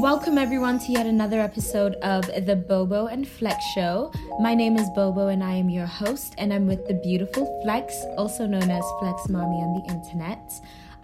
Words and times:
Welcome 0.00 0.38
everyone 0.38 0.78
to 0.78 0.92
yet 0.92 1.04
another 1.04 1.38
episode 1.38 1.96
of 1.96 2.24
the 2.46 2.56
Bobo 2.56 3.08
and 3.08 3.28
Flex 3.28 3.62
Show. 3.74 4.10
My 4.40 4.54
name 4.54 4.78
is 4.78 4.88
Bobo 4.94 5.28
and 5.28 5.44
I 5.44 5.52
am 5.52 5.68
your 5.68 5.84
host, 5.84 6.34
and 6.38 6.54
I'm 6.54 6.66
with 6.66 6.88
the 6.88 6.94
beautiful 6.94 7.60
Flex, 7.62 7.94
also 8.16 8.46
known 8.46 8.70
as 8.70 8.84
Flex 9.00 9.28
Mommy 9.28 9.56
on 9.56 9.82
the 9.82 9.92
internet. 9.92 10.50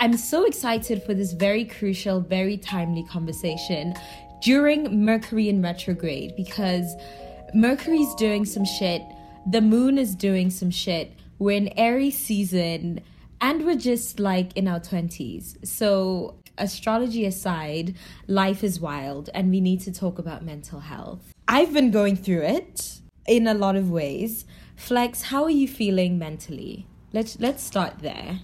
I'm 0.01 0.17
so 0.17 0.47
excited 0.47 1.03
for 1.03 1.13
this 1.13 1.33
very 1.33 1.67
crucial, 1.67 2.21
very 2.21 2.57
timely 2.57 3.05
conversation 3.05 3.93
during 4.41 5.05
Mercury 5.05 5.51
in 5.51 5.61
retrograde 5.61 6.35
because 6.35 6.97
Mercury's 7.53 8.15
doing 8.15 8.47
some 8.47 8.65
shit, 8.65 9.03
the 9.47 9.61
moon 9.61 9.99
is 9.99 10.15
doing 10.15 10.49
some 10.49 10.71
shit. 10.71 11.13
We're 11.39 11.59
in 11.59 11.69
Aries 11.77 12.19
season 12.19 13.03
and 13.43 13.67
we're 13.67 13.75
just 13.75 14.21
like 14.21 14.57
in 14.57 14.69
our 14.69 14.81
20s. 14.81 15.67
So, 15.67 16.37
astrology 16.57 17.27
aside, 17.27 17.97
life 18.29 18.63
is 18.63 18.81
wild 18.81 19.29
and 19.35 19.51
we 19.51 19.61
need 19.61 19.81
to 19.81 19.93
talk 19.93 20.19
about 20.19 20.45
mental 20.45 20.81
health. 20.81 21.33
I've 21.49 21.75
been 21.75 21.91
going 21.91 22.17
through 22.17 22.43
it 22.43 23.01
in 23.27 23.49
a 23.49 23.55
lot 23.55 23.75
of 23.75 23.91
ways. 23.91 24.47
Flex, 24.77 25.23
how 25.23 25.43
are 25.43 25.51
you 25.51 25.67
feeling 25.67 26.19
mentally? 26.19 26.87
Let's 27.13 27.39
let's 27.41 27.63
start 27.63 27.99
there. 27.99 28.41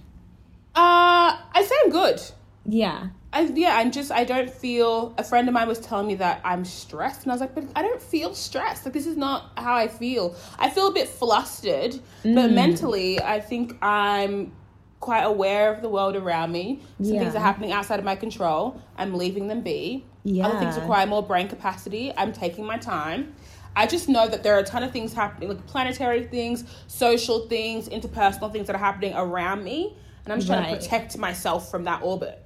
Uh, 0.75 1.39
I 1.53 1.65
say 1.65 1.75
I'm 1.83 1.89
good. 1.89 2.21
Yeah. 2.65 3.07
I, 3.31 3.41
yeah, 3.41 3.77
I'm 3.77 3.91
just, 3.91 4.11
I 4.11 4.23
don't 4.23 4.49
feel, 4.49 5.13
a 5.17 5.23
friend 5.23 5.47
of 5.47 5.53
mine 5.53 5.67
was 5.67 5.79
telling 5.79 6.07
me 6.07 6.15
that 6.15 6.41
I'm 6.43 6.65
stressed. 6.65 7.23
And 7.23 7.31
I 7.31 7.35
was 7.35 7.41
like, 7.41 7.53
but 7.53 7.65
I 7.75 7.83
don't 7.83 8.01
feel 8.01 8.33
stressed. 8.33 8.85
Like, 8.85 8.93
this 8.93 9.05
is 9.05 9.17
not 9.17 9.51
how 9.55 9.75
I 9.75 9.87
feel. 9.87 10.35
I 10.57 10.69
feel 10.69 10.87
a 10.87 10.91
bit 10.91 11.07
flustered, 11.07 11.99
but 12.23 12.51
mentally, 12.51 13.21
I 13.21 13.39
think 13.39 13.77
I'm 13.83 14.51
quite 14.99 15.21
aware 15.21 15.73
of 15.73 15.81
the 15.81 15.89
world 15.89 16.15
around 16.15 16.51
me. 16.51 16.81
Some 17.01 17.17
things 17.17 17.35
are 17.35 17.39
happening 17.39 17.71
outside 17.71 17.99
of 17.99 18.05
my 18.05 18.15
control. 18.15 18.81
I'm 18.97 19.13
leaving 19.13 19.47
them 19.47 19.61
be. 19.61 20.05
Yeah. 20.23 20.47
Other 20.47 20.59
things 20.59 20.75
require 20.75 21.05
more 21.05 21.23
brain 21.23 21.47
capacity. 21.47 22.11
I'm 22.17 22.33
taking 22.33 22.65
my 22.65 22.77
time. 22.77 23.33
I 23.75 23.87
just 23.87 24.09
know 24.09 24.27
that 24.27 24.43
there 24.43 24.55
are 24.55 24.59
a 24.59 24.63
ton 24.63 24.83
of 24.83 24.91
things 24.91 25.13
happening, 25.13 25.49
like 25.49 25.65
planetary 25.67 26.25
things, 26.25 26.65
social 26.87 27.47
things, 27.47 27.87
interpersonal 27.87 28.51
things 28.51 28.67
that 28.67 28.75
are 28.75 28.79
happening 28.79 29.13
around 29.15 29.63
me. 29.63 29.95
And 30.25 30.33
I'm 30.33 30.39
just 30.39 30.47
trying 30.47 30.73
to 30.73 30.79
protect 30.79 31.17
myself 31.17 31.71
from 31.71 31.85
that 31.85 32.01
orbit. 32.01 32.45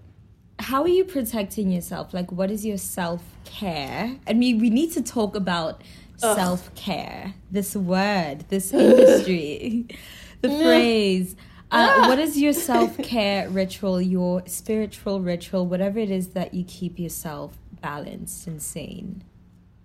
How 0.59 0.84
are 0.84 0.88
you 0.88 1.04
protecting 1.04 1.72
yourself? 1.72 2.14
Like, 2.14 2.31
what 2.31 2.52
is 2.52 2.64
your 2.66 2.78
self 2.78 3.24
care? 3.46 4.16
I 4.28 4.34
mean, 4.34 4.59
we 4.59 4.70
need 4.70 4.92
to 4.94 5.02
talk 5.02 5.36
about 5.36 5.81
self 6.18 6.74
care. 6.76 7.34
This 7.52 7.76
word, 7.76 8.46
this 8.50 8.72
industry, 8.74 9.88
the 10.42 10.50
mm. 10.50 10.62
phrase. 10.62 11.36
Uh, 11.73 12.05
what 12.07 12.19
is 12.19 12.39
your 12.39 12.53
self 12.53 12.97
care 12.99 13.49
ritual, 13.49 14.02
your 14.02 14.43
spiritual 14.45 15.19
ritual, 15.21 15.66
whatever 15.66 15.99
it 15.99 16.11
is 16.11 16.29
that 16.29 16.53
you 16.53 16.63
keep 16.63 16.99
yourself 16.99 17.57
balanced 17.81 18.47
and 18.47 18.61
sane? 18.61 19.23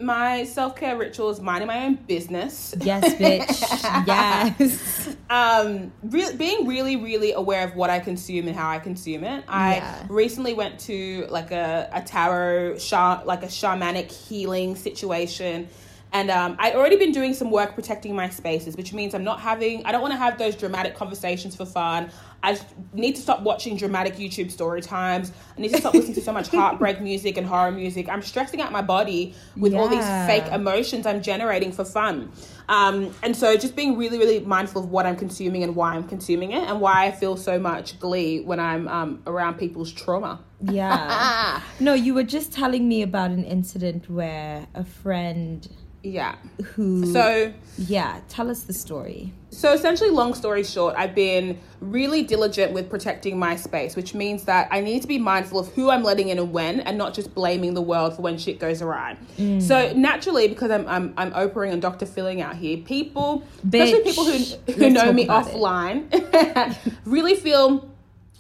my 0.01 0.45
self 0.45 0.77
care 0.77 0.97
ritual 0.97 1.29
is 1.31 1.41
minding 1.41 1.67
my 1.67 1.85
own 1.85 1.97
business. 1.97 2.73
Yes, 2.81 3.15
bitch. 3.15 4.07
yes. 4.07 5.17
Um, 5.29 5.93
re- 6.05 6.37
being 6.37 6.69
really, 6.69 6.95
really 6.95 7.33
aware 7.33 7.67
of 7.67 7.75
what 7.75 7.91
I 7.91 7.99
consume 7.99 8.47
and 8.47 8.57
how 8.57 8.71
I 8.71 8.79
consume 8.79 9.25
it. 9.25 9.43
I 9.49 9.77
Yeah. 9.79 10.07
recently 10.09 10.55
went 10.55 10.79
to 10.81 11.27
like 11.31 11.51
a, 11.51 11.91
a 11.93 12.01
tarot, 12.03 12.79
sha- 12.79 13.23
like 13.25 13.43
a 13.43 13.47
shamanic 13.49 14.11
healing 14.13 14.77
situation. 14.77 15.69
And 16.13 16.31
um, 16.31 16.57
I'd 16.59 16.75
already 16.75 16.97
been 16.97 17.13
doing 17.13 17.35
some 17.35 17.51
work 17.51 17.75
protecting 17.75 18.15
my 18.15 18.31
spaces, 18.31 18.77
which 18.77 18.93
means 18.93 19.15
I'm 19.15 19.25
not 19.25 19.41
having, 19.41 19.85
I 19.85 19.93
don't 19.93 20.01
want 20.01 20.13
to 20.13 20.19
have 20.19 20.39
those 20.39 20.57
dramatic 20.57 20.95
conversations 20.95 21.55
for 21.55 21.67
fun. 21.67 22.11
I 22.43 22.59
need 22.93 23.17
to 23.17 23.21
stop 23.21 23.43
watching 23.43 23.77
dramatic 23.77 24.15
YouTube 24.15 24.51
story 24.51 24.81
times. 24.81 25.33
I 25.57 25.61
need 25.61 25.73
to 25.73 25.79
stop 25.79 25.93
listening 25.93 26.15
to 26.15 26.21
so 26.21 26.33
much 26.33 26.49
heartbreak 26.53 27.01
music 27.01 27.37
and 27.37 27.47
horror 27.47 27.73
music. 27.73 28.09
I'm 28.09 28.23
stressing 28.23 28.61
out 28.61 28.73
my 28.73 28.81
body 28.81 29.35
with 29.57 29.75
all 29.75 29.89
these 29.89 30.07
fake 30.27 30.47
emotions 30.53 31.05
I'm 31.05 31.21
generating 31.21 31.73
for 31.73 31.85
fun. 31.85 32.33
Um, 32.69 33.15
and 33.23 33.35
so 33.35 33.57
just 33.57 33.75
being 33.75 33.97
really, 33.97 34.19
really 34.19 34.41
mindful 34.41 34.85
of 34.85 34.91
what 34.91 35.05
I'm 35.05 35.17
consuming 35.17 35.63
and 35.63 35.75
why 35.75 35.95
I'm 35.95 36.07
consuming 36.07 36.53
it 36.53 36.63
and 36.63 36.81
why 36.81 37.07
I 37.07 37.11
feel 37.11 37.37
so 37.37 37.59
much 37.59 37.99
glee 37.99 38.41
when 38.41 38.61
I'm 38.61 38.87
um, 38.89 39.23
around 39.27 39.59
people's 39.59 39.93
trauma. 39.93 40.41
Yeah. 40.63 41.61
No, 41.81 41.95
you 41.95 42.13
were 42.13 42.25
just 42.25 42.53
telling 42.53 42.89
me 42.89 43.03
about 43.03 43.31
an 43.31 43.45
incident 43.45 44.11
where 44.11 44.67
a 44.75 44.85
friend 44.85 45.69
Yeah. 46.03 46.37
who. 46.75 47.13
So, 47.13 47.53
yeah, 47.77 48.21
tell 48.29 48.51
us 48.51 48.63
the 48.63 48.73
story. 48.73 49.33
so 49.51 49.73
essentially, 49.73 50.11
long 50.11 50.35
story 50.35 50.63
short, 50.63 50.95
I've 50.97 51.15
been 51.15 51.59
really 51.81 52.23
diligent 52.23 52.73
with 52.73 52.89
protecting 52.89 53.39
my 53.39 53.57
space, 53.57 53.97
which 53.97 54.15
means 54.15 54.45
that 54.45 54.69
I 54.71 54.81
need 54.81 55.03
to 55.03 55.09
be 55.09 55.19
mindful 55.19 55.59
of 55.59 55.69
who 55.75 55.91
I'm 55.91 56.03
letting 56.03 56.29
in 56.29 56.39
and 56.39 56.53
when, 56.53 56.81
and 56.81 56.97
not 56.97 57.15
just 57.15 57.35
blaming 57.35 57.75
the 57.75 57.83
world 57.83 58.15
for 58.15 58.23
when 58.23 58.39
shit 58.39 58.59
goes 58.59 58.83
awry. 58.83 59.17
Mm. 59.39 59.61
So 59.61 59.93
naturally, 59.95 60.49
because 60.49 60.71
I'm 60.71 60.87
I'm 60.89 61.15
I'm 61.17 61.33
Oprahing 61.33 61.73
and 61.73 61.83
Dr. 61.83 62.07
Philling 62.07 62.41
out 62.41 62.57
here, 62.57 62.79
people, 62.79 63.45
especially 63.65 64.03
people 64.03 64.25
who 64.25 64.39
who 64.73 64.91
Let's 64.91 64.95
know 64.95 65.13
me 65.13 65.27
offline, 65.27 66.07
really 67.05 67.35
feel 67.35 67.88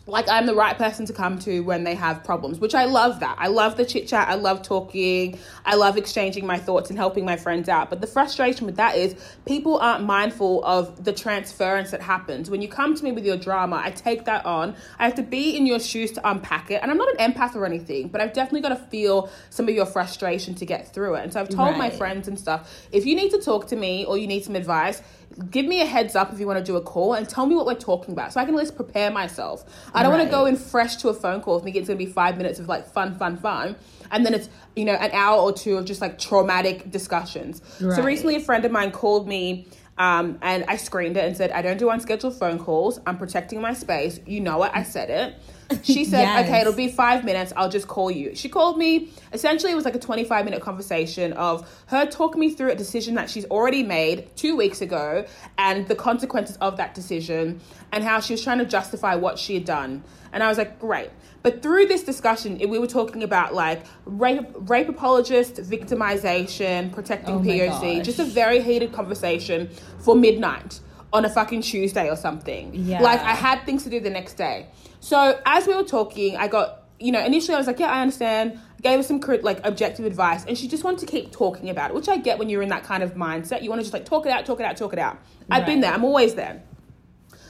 like 0.08 0.26
I'm 0.28 0.46
the 0.46 0.54
right 0.54 0.76
person 0.76 1.04
to 1.06 1.12
come 1.12 1.38
to 1.41 1.60
when 1.60 1.84
they 1.84 1.94
have 1.94 2.24
problems, 2.24 2.58
which 2.58 2.74
I 2.74 2.86
love 2.86 3.20
that. 3.20 3.36
I 3.38 3.48
love 3.48 3.76
the 3.76 3.84
chit 3.84 4.08
chat. 4.08 4.28
I 4.28 4.34
love 4.36 4.62
talking. 4.62 5.38
I 5.66 5.74
love 5.74 5.98
exchanging 5.98 6.46
my 6.46 6.58
thoughts 6.58 6.88
and 6.88 6.98
helping 6.98 7.26
my 7.26 7.36
friends 7.36 7.69
out. 7.69 7.91
But 7.91 8.00
the 8.00 8.06
frustration 8.06 8.64
with 8.64 8.76
that 8.76 8.96
is 8.96 9.14
people 9.44 9.76
aren't 9.78 10.04
mindful 10.04 10.64
of 10.64 11.04
the 11.04 11.12
transference 11.12 11.91
that 11.91 12.00
happens. 12.00 12.48
When 12.48 12.62
you 12.62 12.69
come 12.69 12.94
to 12.94 13.04
me 13.04 13.12
with 13.12 13.26
your 13.26 13.36
drama, 13.36 13.82
I 13.84 13.91
take 13.91 14.24
that 14.24 14.46
on. 14.46 14.74
I 14.98 15.04
have 15.04 15.14
to 15.16 15.22
be 15.22 15.56
in 15.56 15.66
your 15.66 15.78
shoes 15.78 16.10
to 16.12 16.28
unpack 16.28 16.70
it. 16.70 16.80
And 16.82 16.90
I'm 16.90 16.96
not 16.96 17.20
an 17.20 17.32
empath 17.32 17.54
or 17.54 17.66
anything, 17.66 18.08
but 18.08 18.22
I've 18.22 18.32
definitely 18.32 18.62
got 18.62 18.70
to 18.70 18.86
feel 18.86 19.30
some 19.50 19.69
of 19.69 19.75
your 19.75 19.86
frustration 19.86 20.54
to 20.54 20.64
get 20.64 20.92
through 20.92 21.16
it. 21.16 21.25
And 21.25 21.32
so 21.34 21.40
I've 21.40 21.50
told 21.50 21.76
my 21.76 21.90
friends 21.90 22.28
and 22.28 22.38
stuff 22.38 22.88
if 22.92 23.04
you 23.04 23.14
need 23.14 23.30
to 23.32 23.38
talk 23.38 23.66
to 23.69 23.76
me 23.76 24.06
or 24.06 24.16
you 24.16 24.26
need 24.26 24.42
some 24.42 24.56
advice, 24.56 25.02
give 25.50 25.66
me 25.66 25.81
a 25.81 25.87
heads 25.87 26.16
up 26.16 26.33
if 26.33 26.41
you 26.41 26.47
want 26.47 26.59
to 26.59 26.65
do 26.65 26.77
a 26.77 26.81
call 26.81 27.15
and 27.15 27.28
tell 27.28 27.47
me 27.47 27.55
what 27.55 27.66
we're 27.66 27.75
talking 27.75 28.12
about 28.12 28.33
so 28.33 28.41
I 28.41 28.44
can 28.44 28.55
at 28.55 28.59
least 28.59 28.77
prepare 28.77 29.11
myself. 29.11 29.65
I 29.94 30.03
don't 30.03 30.12
want 30.12 30.25
to 30.25 30.31
go 30.31 30.47
in 30.47 30.56
fresh 30.56 30.97
to 30.97 31.09
a 31.09 31.15
phone 31.15 31.41
call 31.41 31.61
thinking 31.61 31.81
it's 31.81 31.89
going 31.89 31.99
to 31.99 32.05
be 32.05 32.11
five 32.11 32.37
minutes 32.37 32.59
of 32.59 32.69
like 32.69 32.87
fun, 32.87 33.16
fun, 33.16 33.37
fun. 33.37 33.77
And 34.11 34.25
then 34.25 34.34
it's, 34.34 34.49
you 34.75 34.84
know, 34.84 34.94
an 34.94 35.11
hour 35.12 35.38
or 35.41 35.53
two 35.53 35.77
of 35.77 35.84
just 35.84 36.00
like 36.00 36.19
traumatic 36.19 36.91
discussions. 36.91 37.62
So 37.78 38.03
recently 38.03 38.37
a 38.37 38.41
friend 38.41 38.65
of 38.65 38.72
mine 38.72 38.91
called 38.91 39.28
me 39.28 39.67
um, 39.99 40.38
and 40.43 40.65
I 40.69 40.77
screened 40.77 41.17
it 41.17 41.25
and 41.25 41.37
said, 41.37 41.50
I 41.50 41.61
don't 41.61 41.78
do 41.78 41.91
unscheduled 41.91 42.38
phone 42.38 42.59
calls. 42.59 43.00
I'm 43.06 43.19
protecting 43.19 43.61
my 43.61 43.75
space. 43.75 44.21
You 44.27 44.41
know 44.41 44.62
it. 44.62 44.71
I 44.72 44.83
said 44.84 45.11
it. 45.11 45.34
She 45.83 46.05
said, 46.06 46.23
Yes. 46.23 46.47
okay, 46.49 46.61
it'll 46.62 46.73
be 46.73 46.89
five 46.89 47.25
minutes. 47.25 47.53
I'll 47.55 47.69
just 47.69 47.89
call 47.89 48.11
you. 48.11 48.34
She 48.34 48.49
called 48.49 48.79
me. 48.79 49.11
Essentially, 49.34 49.71
it 49.71 49.75
was 49.75 49.84
like 49.84 49.95
a 49.95 49.99
25 49.99 50.45
minute 50.47 50.62
conversation 50.62 51.34
of 51.34 51.69
her 51.89 52.06
talking 52.06 52.41
me 52.41 52.51
through 52.51 52.71
a 52.71 52.75
decision 52.75 53.15
that 53.17 53.29
she's 53.29 53.45
already 53.47 53.83
made 53.83 54.34
two 54.34 54.56
weeks 54.56 54.81
ago 54.81 55.27
and 55.59 55.87
the 55.87 55.95
consequences 55.95 56.56
of 56.62 56.79
that 56.79 56.95
decision 56.95 57.61
and 57.93 58.03
how 58.03 58.19
she 58.21 58.33
was 58.33 58.43
trying 58.43 58.59
to 58.59 58.65
justify 58.65 59.15
what 59.15 59.39
she 59.39 59.55
had 59.55 59.67
done. 59.67 60.03
And 60.32 60.43
I 60.43 60.49
was 60.49 60.56
like, 60.56 60.79
great. 60.79 61.11
But 61.43 61.62
through 61.62 61.87
this 61.87 62.03
discussion, 62.03 62.59
we 62.59 62.79
were 62.79 62.87
talking 62.87 63.23
about 63.23 63.53
like 63.55 63.82
rape, 64.06 64.47
rape 64.55 64.88
apologist, 64.88 65.56
victimization, 65.56 66.93
protecting 66.93 67.37
Oh 67.37 67.41
POC, 67.41 67.97
gosh. 67.99 68.06
just 68.06 68.19
a 68.19 68.25
very 68.25 68.61
heated 68.62 68.93
conversation 68.93 69.69
for 69.99 70.14
midnight 70.14 70.81
on 71.12 71.25
a 71.25 71.31
fucking 71.31 71.62
Tuesday 71.62 72.09
or 72.11 72.17
something. 72.17 72.71
Yeah. 72.75 73.00
Like 73.00 73.21
I 73.21 73.35
had 73.35 73.64
things 73.64 73.85
to 73.85 73.91
do 73.91 74.00
the 74.00 74.11
next 74.11 74.35
day. 74.35 74.67
So 75.00 75.41
as 75.47 75.67
we 75.67 75.75
were 75.75 75.85
talking, 75.85 76.37
I 76.37 76.49
got, 76.49 76.83
you 76.99 77.12
know, 77.12 77.25
initially 77.25 77.55
I 77.55 77.59
was 77.59 77.67
like, 77.67 77.79
yeah, 77.79 77.91
I 77.91 78.00
understand. 78.00 78.59
I 78.79 78.81
gave 78.81 78.99
her 78.99 79.03
some 79.03 79.21
like 79.43 79.65
objective 79.65 80.05
advice, 80.05 80.45
and 80.45 80.56
she 80.56 80.69
just 80.69 80.85
wanted 80.85 81.00
to 81.00 81.06
keep 81.06 81.33
talking 81.33 81.71
about 81.71 81.91
it, 81.91 81.95
which 81.95 82.09
I 82.09 82.17
get 82.17 82.39
when 82.39 82.49
you're 82.49 82.62
in 82.62 82.69
that 82.69 82.85
kind 82.85 83.03
of 83.03 83.15
mindset. 83.15 83.62
You 83.62 83.71
want 83.71 83.81
to 83.81 83.85
just 83.85 83.93
like 83.93 84.05
talk 84.05 84.27
it 84.27 84.33
out, 84.33 84.47
talk 84.47 84.61
it 84.61 84.67
out, 84.67 84.77
talk 84.77 84.93
it 84.93 84.99
out. 84.99 85.19
I've 85.50 85.67
been 85.67 85.81
there. 85.81 85.93
I'm 85.93 86.05
always 86.05 86.35
there. 86.35 86.62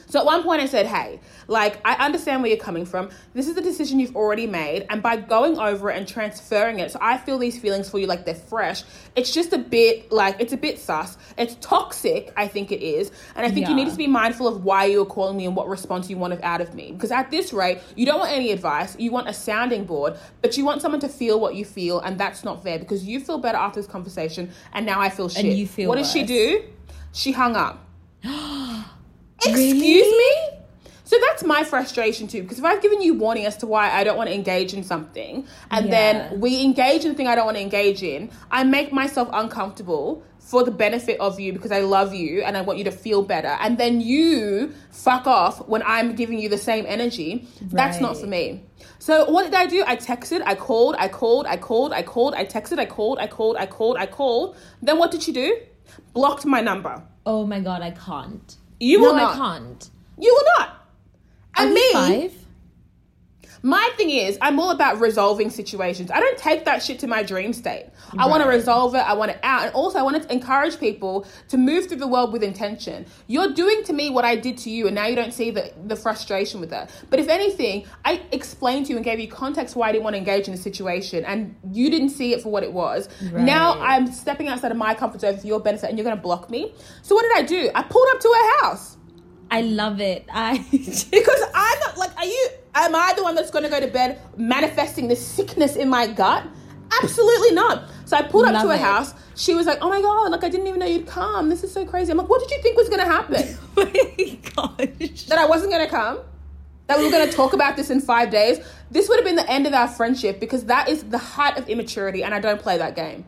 So 0.08 0.18
at 0.18 0.24
one 0.24 0.42
point 0.42 0.62
I 0.62 0.66
said, 0.66 0.86
hey, 0.86 1.20
like, 1.48 1.80
I 1.84 1.94
understand 2.04 2.42
where 2.42 2.50
you're 2.50 2.58
coming 2.58 2.86
from. 2.86 3.10
This 3.34 3.46
is 3.46 3.56
a 3.56 3.60
decision 3.60 4.00
you've 4.00 4.16
already 4.16 4.46
made. 4.46 4.86
And 4.88 5.02
by 5.02 5.16
going 5.16 5.58
over 5.58 5.90
it 5.90 5.98
and 5.98 6.08
transferring 6.08 6.78
it, 6.78 6.90
so 6.90 6.98
I 7.02 7.18
feel 7.18 7.38
these 7.38 7.58
feelings 7.58 7.90
for 7.90 7.98
you 7.98 8.06
like 8.06 8.24
they're 8.24 8.34
fresh, 8.34 8.84
it's 9.16 9.32
just 9.32 9.52
a 9.52 9.58
bit 9.58 10.10
like, 10.10 10.40
it's 10.40 10.52
a 10.52 10.56
bit 10.56 10.78
sus. 10.78 11.18
It's 11.36 11.56
toxic, 11.60 12.32
I 12.36 12.48
think 12.48 12.72
it 12.72 12.82
is. 12.82 13.10
And 13.36 13.44
I 13.44 13.50
think 13.50 13.66
Yeah. 13.66 13.70
you 13.70 13.76
need 13.76 13.90
to 13.90 13.96
be 13.96 14.06
mindful 14.06 14.48
of 14.48 14.64
why 14.64 14.86
you're 14.86 15.04
calling 15.04 15.36
me 15.36 15.44
and 15.44 15.54
what 15.54 15.68
response 15.68 16.08
you 16.08 16.16
want 16.16 16.42
out 16.42 16.60
of 16.60 16.74
me. 16.74 16.92
Because 16.92 17.10
at 17.10 17.30
this 17.30 17.52
rate, 17.52 17.78
you 17.94 18.06
don't 18.06 18.20
want 18.20 18.32
any 18.32 18.50
advice. 18.50 18.96
You 18.98 19.10
want 19.10 19.28
a 19.28 19.34
sounding 19.34 19.84
board, 19.84 20.16
but 20.40 20.56
you 20.56 20.64
want 20.64 20.80
someone 20.80 21.00
to 21.00 21.08
feel 21.08 21.38
what 21.38 21.54
you 21.54 21.64
feel. 21.64 22.00
And 22.00 22.18
that's 22.18 22.44
not 22.44 22.62
fair 22.62 22.78
because 22.78 23.04
you 23.04 23.20
feel 23.20 23.38
better 23.38 23.58
after 23.58 23.80
this 23.80 23.90
conversation. 23.90 24.50
And 24.72 24.86
now 24.86 25.00
I 25.00 25.10
feel 25.10 25.28
shit. 25.28 25.44
And 25.44 25.54
you 25.54 25.66
feel 25.66 25.88
What 25.88 25.96
did 25.96 26.06
she 26.06 26.22
do? 26.22 26.64
She 27.12 27.32
hung 27.32 27.56
up. 27.56 27.84
Really? 29.54 29.98
Excuse 29.98 30.18
me? 30.18 30.58
So 31.04 31.16
that's 31.26 31.42
my 31.42 31.64
frustration 31.64 32.28
too, 32.28 32.42
because 32.42 32.58
if 32.58 32.64
I've 32.66 32.82
given 32.82 33.00
you 33.00 33.14
warning 33.14 33.46
as 33.46 33.56
to 33.58 33.66
why 33.66 33.90
I 33.90 34.04
don't 34.04 34.18
want 34.18 34.28
to 34.28 34.34
engage 34.34 34.74
in 34.74 34.84
something, 34.84 35.46
and 35.70 35.86
Yeah. 35.86 35.90
then 35.90 36.40
we 36.40 36.62
engage 36.62 37.04
in 37.04 37.12
the 37.12 37.14
thing 37.16 37.26
I 37.26 37.34
don't 37.34 37.46
want 37.46 37.56
to 37.56 37.62
engage 37.62 38.02
in, 38.02 38.30
I 38.50 38.64
make 38.64 38.92
myself 38.92 39.28
uncomfortable 39.32 40.22
for 40.38 40.64
the 40.64 40.70
benefit 40.70 41.18
of 41.20 41.40
you 41.40 41.54
because 41.54 41.72
I 41.72 41.80
love 41.80 42.12
you 42.12 42.42
and 42.42 42.58
I 42.58 42.60
want 42.60 42.78
you 42.78 42.84
to 42.84 42.90
feel 42.90 43.22
better. 43.22 43.56
And 43.60 43.78
then 43.78 44.02
you 44.02 44.74
fuck 44.90 45.26
off 45.26 45.66
when 45.66 45.82
I'm 45.86 46.14
giving 46.14 46.38
you 46.38 46.50
the 46.50 46.58
same 46.58 46.84
energy. 46.86 47.48
That's 47.62 48.00
not 48.02 48.18
for 48.18 48.26
me. 48.26 48.64
So 48.98 49.30
what 49.30 49.44
did 49.44 49.54
I 49.54 49.64
do? 49.64 49.82
I 49.86 49.96
texted, 49.96 50.42
I 50.44 50.56
called, 50.56 50.94
I 50.98 51.08
called, 51.08 51.46
I 51.46 51.56
called, 51.56 51.92
I 51.94 52.02
called, 52.02 52.34
I 52.34 52.44
texted, 52.44 52.78
I 52.78 52.84
called, 52.84 53.18
I 53.18 53.26
called, 53.28 53.56
I 53.56 53.64
called, 53.64 53.96
I 53.96 54.04
called. 54.06 54.56
Then 54.82 54.98
what 54.98 55.10
did 55.10 55.22
she 55.22 55.32
do? 55.32 55.58
Blocked 56.12 56.44
my 56.44 56.60
number. 56.60 57.02
Oh 57.24 57.46
my 57.46 57.60
god, 57.60 57.80
I 57.80 57.92
can't. 57.92 58.56
You 58.80 58.98
no, 59.00 59.04
will 59.04 59.14
not. 59.16 59.34
I 59.34 59.58
can't. 59.58 59.90
You 60.18 60.34
will 60.36 60.52
not. 60.58 60.86
And 61.56 61.74
me, 61.74 61.92
five? 61.92 62.37
My 63.62 63.90
thing 63.96 64.10
is, 64.10 64.38
I'm 64.40 64.58
all 64.60 64.70
about 64.70 65.00
resolving 65.00 65.50
situations. 65.50 66.10
I 66.10 66.20
don't 66.20 66.38
take 66.38 66.64
that 66.64 66.82
shit 66.82 66.98
to 67.00 67.06
my 67.06 67.22
dream 67.22 67.52
state. 67.52 67.86
I 68.16 68.26
want 68.26 68.42
to 68.42 68.48
resolve 68.48 68.94
it. 68.94 68.98
I 68.98 69.12
want 69.14 69.32
it 69.32 69.40
out. 69.42 69.64
And 69.64 69.74
also, 69.74 69.98
I 69.98 70.02
want 70.02 70.22
to 70.22 70.32
encourage 70.32 70.78
people 70.78 71.26
to 71.48 71.56
move 71.56 71.88
through 71.88 71.98
the 71.98 72.06
world 72.06 72.32
with 72.32 72.42
intention. 72.42 73.06
You're 73.26 73.52
doing 73.52 73.82
to 73.84 73.92
me 73.92 74.10
what 74.10 74.24
I 74.24 74.36
did 74.36 74.58
to 74.58 74.70
you, 74.70 74.86
and 74.86 74.94
now 74.94 75.06
you 75.06 75.16
don't 75.16 75.32
see 75.32 75.50
the, 75.50 75.72
the 75.86 75.96
frustration 75.96 76.60
with 76.60 76.70
that. 76.70 76.90
But 77.10 77.18
if 77.20 77.28
anything, 77.28 77.86
I 78.04 78.22
explained 78.32 78.86
to 78.86 78.90
you 78.90 78.96
and 78.96 79.04
gave 79.04 79.20
you 79.20 79.28
context 79.28 79.76
why 79.76 79.88
I 79.88 79.92
didn't 79.92 80.04
want 80.04 80.14
to 80.14 80.18
engage 80.18 80.46
in 80.48 80.54
the 80.54 80.60
situation, 80.60 81.24
and 81.24 81.54
you 81.72 81.90
didn't 81.90 82.10
see 82.10 82.32
it 82.32 82.42
for 82.42 82.50
what 82.50 82.62
it 82.62 82.72
was. 82.72 83.08
Now 83.44 83.78
I'm 83.80 84.10
stepping 84.10 84.48
outside 84.48 84.70
of 84.70 84.78
my 84.78 84.94
comfort 84.94 85.20
zone 85.20 85.36
for 85.36 85.46
your 85.46 85.60
benefit, 85.60 85.88
and 85.88 85.98
you're 85.98 86.04
going 86.04 86.16
to 86.16 86.22
block 86.22 86.50
me. 86.50 86.72
So, 87.02 87.14
what 87.14 87.22
did 87.22 87.32
I 87.32 87.42
do? 87.42 87.70
I 87.74 87.82
pulled 87.82 88.08
up 88.14 88.20
to 88.20 88.28
her 88.28 88.66
house. 88.66 88.96
I 89.50 89.62
love 89.62 90.00
it. 90.00 90.26
I 90.32 90.58
Because 90.70 91.42
I'm 91.54 91.80
not 91.80 91.96
like, 91.96 92.16
are 92.16 92.24
you? 92.24 92.48
Am 92.84 92.94
I 92.94 93.12
the 93.16 93.22
one 93.24 93.34
that's 93.34 93.50
going 93.50 93.64
to 93.64 93.70
go 93.70 93.80
to 93.80 93.88
bed 93.88 94.20
manifesting 94.36 95.08
this 95.08 95.24
sickness 95.24 95.74
in 95.74 95.88
my 95.88 96.06
gut? 96.06 96.44
Absolutely 97.02 97.52
not. 97.52 97.88
So 98.04 98.16
I 98.16 98.22
pulled 98.22 98.46
up 98.46 98.54
Love 98.54 98.62
to 98.62 98.68
her 98.68 98.74
it. 98.74 98.80
house. 98.80 99.14
She 99.34 99.54
was 99.54 99.66
like, 99.66 99.78
"Oh 99.82 99.88
my 99.88 100.00
god! 100.00 100.30
Like 100.30 100.44
I 100.44 100.48
didn't 100.48 100.66
even 100.68 100.80
know 100.80 100.86
you'd 100.86 101.06
come. 101.06 101.48
This 101.48 101.62
is 101.64 101.72
so 101.72 101.84
crazy." 101.84 102.10
I'm 102.10 102.18
like, 102.18 102.28
"What 102.28 102.40
did 102.40 102.50
you 102.50 102.62
think 102.62 102.76
was 102.76 102.88
going 102.88 103.00
to 103.00 103.04
happen? 103.04 103.58
oh 103.76 104.74
my 104.78 104.86
gosh. 104.98 105.24
that 105.24 105.38
I 105.38 105.46
wasn't 105.46 105.72
going 105.72 105.84
to 105.84 105.90
come? 105.90 106.20
That 106.86 106.98
we 106.98 107.04
were 107.04 107.10
going 107.10 107.28
to 107.28 107.34
talk 107.34 107.52
about 107.52 107.76
this 107.76 107.90
in 107.90 108.00
five 108.00 108.30
days? 108.30 108.58
This 108.90 109.08
would 109.08 109.16
have 109.16 109.24
been 109.24 109.36
the 109.36 109.50
end 109.50 109.66
of 109.66 109.74
our 109.74 109.88
friendship 109.88 110.40
because 110.40 110.64
that 110.64 110.88
is 110.88 111.04
the 111.04 111.18
height 111.18 111.58
of 111.58 111.68
immaturity, 111.68 112.22
and 112.22 112.32
I 112.32 112.40
don't 112.40 112.60
play 112.60 112.78
that 112.78 112.96
game. 112.96 113.24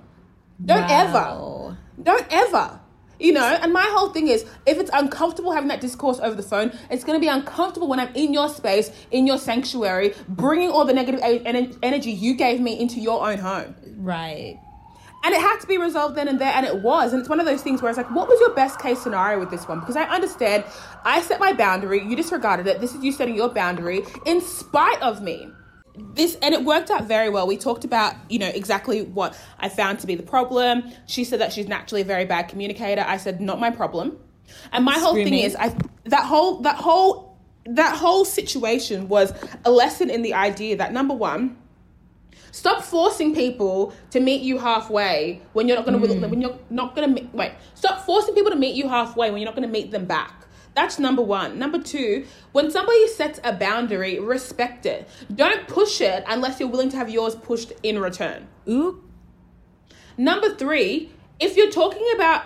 Don't 0.64 0.88
ever." 0.90 1.76
Don't 2.02 2.26
ever. 2.30 2.79
You 3.20 3.32
know, 3.32 3.44
and 3.44 3.72
my 3.72 3.86
whole 3.90 4.08
thing 4.08 4.28
is 4.28 4.46
if 4.66 4.78
it's 4.78 4.90
uncomfortable 4.94 5.52
having 5.52 5.68
that 5.68 5.82
discourse 5.82 6.18
over 6.20 6.34
the 6.34 6.42
phone, 6.42 6.72
it's 6.90 7.04
going 7.04 7.18
to 7.18 7.20
be 7.20 7.28
uncomfortable 7.28 7.86
when 7.86 8.00
I'm 8.00 8.14
in 8.14 8.32
your 8.32 8.48
space, 8.48 8.90
in 9.10 9.26
your 9.26 9.36
sanctuary, 9.36 10.14
bringing 10.26 10.70
all 10.70 10.86
the 10.86 10.94
negative 10.94 11.20
en- 11.22 11.76
energy 11.82 12.10
you 12.10 12.34
gave 12.34 12.60
me 12.60 12.80
into 12.80 12.98
your 12.98 13.28
own 13.28 13.38
home. 13.38 13.76
Right. 13.98 14.58
And 15.22 15.34
it 15.34 15.40
had 15.40 15.58
to 15.60 15.66
be 15.66 15.76
resolved 15.76 16.14
then 16.16 16.28
and 16.28 16.40
there, 16.40 16.52
and 16.54 16.64
it 16.64 16.82
was. 16.82 17.12
And 17.12 17.20
it's 17.20 17.28
one 17.28 17.40
of 17.40 17.46
those 17.46 17.60
things 17.60 17.82
where 17.82 17.90
it's 17.90 17.98
like, 17.98 18.10
what 18.10 18.26
was 18.26 18.40
your 18.40 18.54
best 18.54 18.80
case 18.80 19.02
scenario 19.02 19.38
with 19.38 19.50
this 19.50 19.68
one? 19.68 19.80
Because 19.80 19.96
I 19.96 20.04
understand 20.04 20.64
I 21.04 21.20
set 21.20 21.38
my 21.38 21.52
boundary, 21.52 22.02
you 22.02 22.16
disregarded 22.16 22.66
it. 22.66 22.80
This 22.80 22.94
is 22.94 23.04
you 23.04 23.12
setting 23.12 23.36
your 23.36 23.50
boundary 23.50 24.00
in 24.24 24.40
spite 24.40 25.00
of 25.02 25.20
me. 25.20 25.50
This 26.14 26.36
and 26.42 26.54
it 26.54 26.64
worked 26.64 26.90
out 26.90 27.04
very 27.04 27.28
well. 27.28 27.46
We 27.46 27.56
talked 27.56 27.84
about, 27.84 28.14
you 28.28 28.38
know, 28.38 28.48
exactly 28.48 29.02
what 29.02 29.38
I 29.58 29.68
found 29.68 30.00
to 30.00 30.06
be 30.06 30.14
the 30.14 30.22
problem. 30.22 30.90
She 31.06 31.24
said 31.24 31.40
that 31.40 31.52
she's 31.52 31.68
naturally 31.68 32.02
a 32.02 32.04
very 32.04 32.24
bad 32.24 32.48
communicator. 32.48 33.04
I 33.06 33.16
said, 33.16 33.40
not 33.40 33.60
my 33.60 33.70
problem. 33.70 34.18
And 34.72 34.84
my 34.84 34.98
whole 34.98 35.14
thing 35.14 35.34
is 35.34 35.56
I 35.56 35.74
that 36.04 36.24
whole 36.24 36.60
that 36.62 36.76
whole 36.76 37.38
that 37.66 37.96
whole 37.96 38.24
situation 38.24 39.08
was 39.08 39.32
a 39.64 39.70
lesson 39.70 40.10
in 40.10 40.22
the 40.22 40.34
idea 40.34 40.76
that 40.76 40.92
number 40.92 41.14
one, 41.14 41.56
Stop 42.52 42.82
forcing 42.82 43.34
people 43.34 43.92
to 44.10 44.20
meet 44.20 44.42
you 44.42 44.58
halfway 44.58 45.40
when 45.52 45.68
you're 45.68 45.76
not 45.76 45.86
going 45.86 46.00
to 46.00 46.14
hmm. 46.14 46.30
when 46.30 46.40
you're 46.40 46.58
not 46.68 46.96
going 46.96 47.14
to 47.14 47.28
wait. 47.32 47.52
Stop 47.74 48.04
forcing 48.04 48.34
people 48.34 48.50
to 48.50 48.56
meet 48.56 48.74
you 48.74 48.88
halfway 48.88 49.30
when 49.30 49.40
you're 49.40 49.46
not 49.48 49.54
going 49.54 49.68
to 49.68 49.72
meet 49.72 49.90
them 49.90 50.04
back. 50.04 50.39
That's 50.74 50.98
number 50.98 51.22
one. 51.22 51.58
Number 51.58 51.78
two, 51.82 52.26
when 52.52 52.70
somebody 52.70 53.08
sets 53.08 53.40
a 53.44 53.52
boundary, 53.52 54.18
respect 54.18 54.86
it. 54.86 55.08
Don't 55.34 55.66
push 55.66 56.00
it 56.00 56.24
unless 56.28 56.60
you're 56.60 56.68
willing 56.68 56.90
to 56.90 56.96
have 56.96 57.10
yours 57.10 57.34
pushed 57.34 57.72
in 57.82 57.98
return. 57.98 58.46
Oop. 58.68 59.04
Number 60.16 60.54
three, 60.54 61.10
if 61.40 61.56
you're 61.56 61.70
talking 61.70 62.06
about 62.14 62.44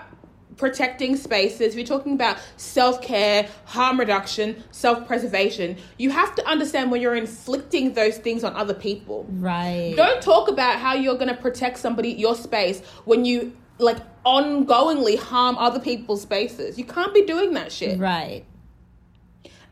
protecting 0.57 1.17
spaces, 1.17 1.61
if 1.61 1.75
you're 1.75 1.87
talking 1.87 2.13
about 2.15 2.39
self 2.57 3.03
care, 3.03 3.49
harm 3.65 3.99
reduction, 3.99 4.63
self 4.71 5.07
preservation, 5.07 5.77
you 5.99 6.11
have 6.11 6.35
to 6.37 6.47
understand 6.47 6.91
when 6.91 7.01
you're 7.01 7.17
inflicting 7.17 7.95
those 7.95 8.19
things 8.19 8.45
on 8.45 8.55
other 8.55 8.75
people. 8.75 9.27
Right. 9.29 9.95
Don't 9.97 10.23
talk 10.23 10.49
about 10.49 10.79
how 10.79 10.95
you're 10.95 11.17
going 11.17 11.35
to 11.35 11.41
protect 11.41 11.79
somebody, 11.79 12.13
your 12.13 12.35
space, 12.35 12.81
when 13.05 13.25
you 13.25 13.57
like 13.79 13.99
ongoingly 14.25 15.19
harm 15.19 15.57
other 15.59 15.81
people's 15.81 16.23
spaces. 16.23 16.79
You 16.79 16.85
can't 16.85 17.13
be 17.15 17.25
doing 17.25 17.55
that 17.55 17.71
shit. 17.73 17.99
Right. 17.99 18.45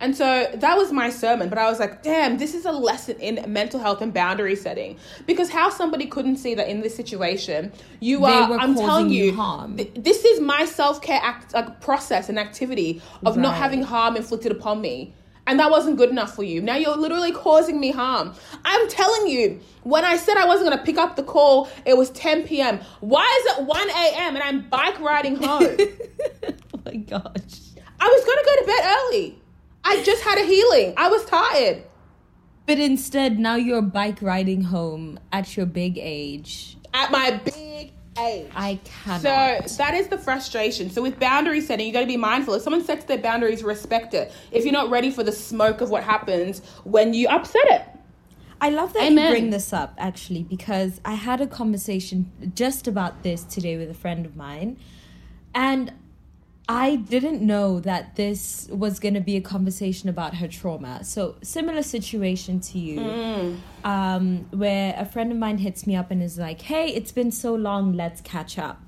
And 0.03 0.17
so 0.17 0.51
that 0.55 0.77
was 0.77 0.91
my 0.91 1.11
sermon, 1.11 1.49
but 1.49 1.59
I 1.59 1.71
was 1.71 1.79
like, 1.79 2.03
damn, 2.03 2.37
this 2.37 2.55
is 2.55 2.65
a 2.65 2.73
lesson 2.73 3.21
in 3.21 3.41
mental 3.53 3.79
health 3.79 4.03
and 4.03 4.13
boundary 4.13 4.57
setting. 4.57 4.99
Because 5.29 5.49
how 5.49 5.71
somebody 5.71 6.07
couldn't 6.07 6.39
see 6.39 6.57
that 6.57 6.69
in 6.69 6.81
this 6.81 6.97
situation, 6.97 7.73
you 8.01 8.19
They 8.19 8.25
are, 8.25 8.53
I'm 8.59 8.75
telling 8.75 9.11
you 9.11 9.33
harm. 9.33 9.77
th- 9.77 9.93
this 9.95 10.25
is 10.25 10.41
my 10.41 10.65
self 10.65 11.01
care 11.01 11.21
act, 11.23 11.55
like, 11.55 11.81
process 11.81 12.29
and 12.29 12.37
activity 12.37 13.01
of 13.25 13.37
not 13.37 13.55
having 13.55 13.83
harm 13.85 14.17
inflicted 14.17 14.51
upon 14.51 14.81
me. 14.81 15.15
And 15.47 15.59
that 15.59 15.71
wasn't 15.71 15.97
good 15.97 16.11
enough 16.11 16.35
for 16.35 16.45
you. 16.45 16.61
Now 16.61 16.77
you're 16.77 16.97
literally 16.97 17.33
causing 17.33 17.81
me 17.81 17.91
harm. 17.91 18.35
I'm 18.65 18.89
telling 18.89 19.27
you, 19.27 19.61
when 19.83 20.05
I 20.05 20.17
said 20.17 20.37
I 20.37 20.47
wasn't 20.47 20.69
going 20.69 20.79
to 20.79 20.85
pick 20.85 20.99
up 20.99 21.17
the 21.17 21.25
call, 21.25 21.69
it 21.85 21.97
was 21.97 22.11
10 22.11 22.45
p.m. 22.45 22.79
Why 23.01 23.25
is 23.41 23.59
it 23.59 23.65
1 23.65 23.91
a.m. 23.91 24.37
and 24.37 24.43
I'm 24.43 24.69
bike 24.69 25.01
riding 25.01 25.37
home? 25.43 25.77
oh 25.79 26.81
my 26.85 26.97
gosh. 26.97 27.61
I 28.01 28.07
was 28.07 28.25
going 28.25 28.39
to 28.39 28.45
go 28.47 28.57
to 28.61 28.67
bed 28.67 28.99
early. 28.99 29.43
I 29.85 30.03
just 30.05 30.23
had 30.23 30.39
a 30.39 30.45
healing. 30.45 30.95
I 30.97 31.09
was 31.09 31.25
tired. 31.25 31.85
But 32.67 32.79
instead, 32.79 33.39
now 33.41 33.57
you're 33.57 33.83
bike 33.83 34.23
riding 34.23 34.63
home 34.63 35.19
at 35.33 35.57
your 35.57 35.67
big 35.67 35.99
age. 35.99 36.77
At 36.95 37.11
my 37.11 37.33
big 37.45 37.72
age. 38.19 38.51
I 38.55 38.79
cannot. 38.85 39.69
So 39.69 39.77
that 39.77 39.95
is 39.95 40.09
the 40.09 40.19
frustration. 40.19 40.91
So 40.91 41.03
with 41.03 41.19
boundary 41.19 41.61
setting, 41.61 41.87
you 41.87 41.93
got 41.93 42.01
to 42.01 42.07
be 42.07 42.17
mindful. 42.17 42.55
If 42.55 42.63
someone 42.63 42.85
sets 42.85 43.05
their 43.05 43.19
boundaries, 43.19 43.63
respect 43.63 44.15
it. 44.15 44.33
If 44.51 44.65
you're 44.65 44.73
not 44.73 44.91
ready 44.91 45.11
for 45.11 45.23
the 45.23 45.33
smoke 45.33 45.81
of 45.81 45.91
what 45.91 46.05
happens 46.05 46.61
when 46.85 47.15
you 47.15 47.29
upset 47.29 47.65
it, 47.67 47.83
I 48.61 48.71
love 48.71 48.93
that 48.93 49.03
Amen. 49.03 49.25
you 49.25 49.31
bring 49.31 49.51
this 49.51 49.73
up 49.73 49.95
actually 49.99 50.45
because 50.45 51.01
I 51.05 51.15
had 51.15 51.41
a 51.41 51.49
conversation 51.49 52.31
just 52.55 52.87
about 52.87 53.25
this 53.25 53.43
today 53.43 53.77
with 53.77 53.91
a 53.91 53.95
friend 53.95 54.25
of 54.25 54.37
mine 54.37 54.79
and 55.53 55.93
I 56.69 56.97
didn't 56.97 57.43
know 57.43 57.81
that 57.81 58.17
this 58.17 58.69
was 58.71 59.01
going 59.01 59.15
to 59.15 59.21
be 59.21 59.37
a 59.37 59.41
conversation 59.41 60.09
about 60.09 60.37
her 60.37 60.49
trauma. 60.49 61.03
So, 61.05 61.35
similar 61.43 61.83
situation 61.83 62.61
to 62.61 62.79
you, 62.79 63.59
um, 63.85 64.47
where 64.51 64.95
a 64.97 65.05
friend 65.05 65.33
of 65.33 65.39
mine 65.39 65.59
hits 65.59 65.87
me 65.87 65.97
up 65.97 66.11
and 66.11 66.23
is 66.23 66.39
like, 66.39 66.63
Hey, 66.63 66.89
it's 66.95 67.13
been 67.13 67.31
so 67.33 67.55
long, 67.55 67.93
let's 67.95 68.21
catch 68.21 68.59
up. 68.59 68.81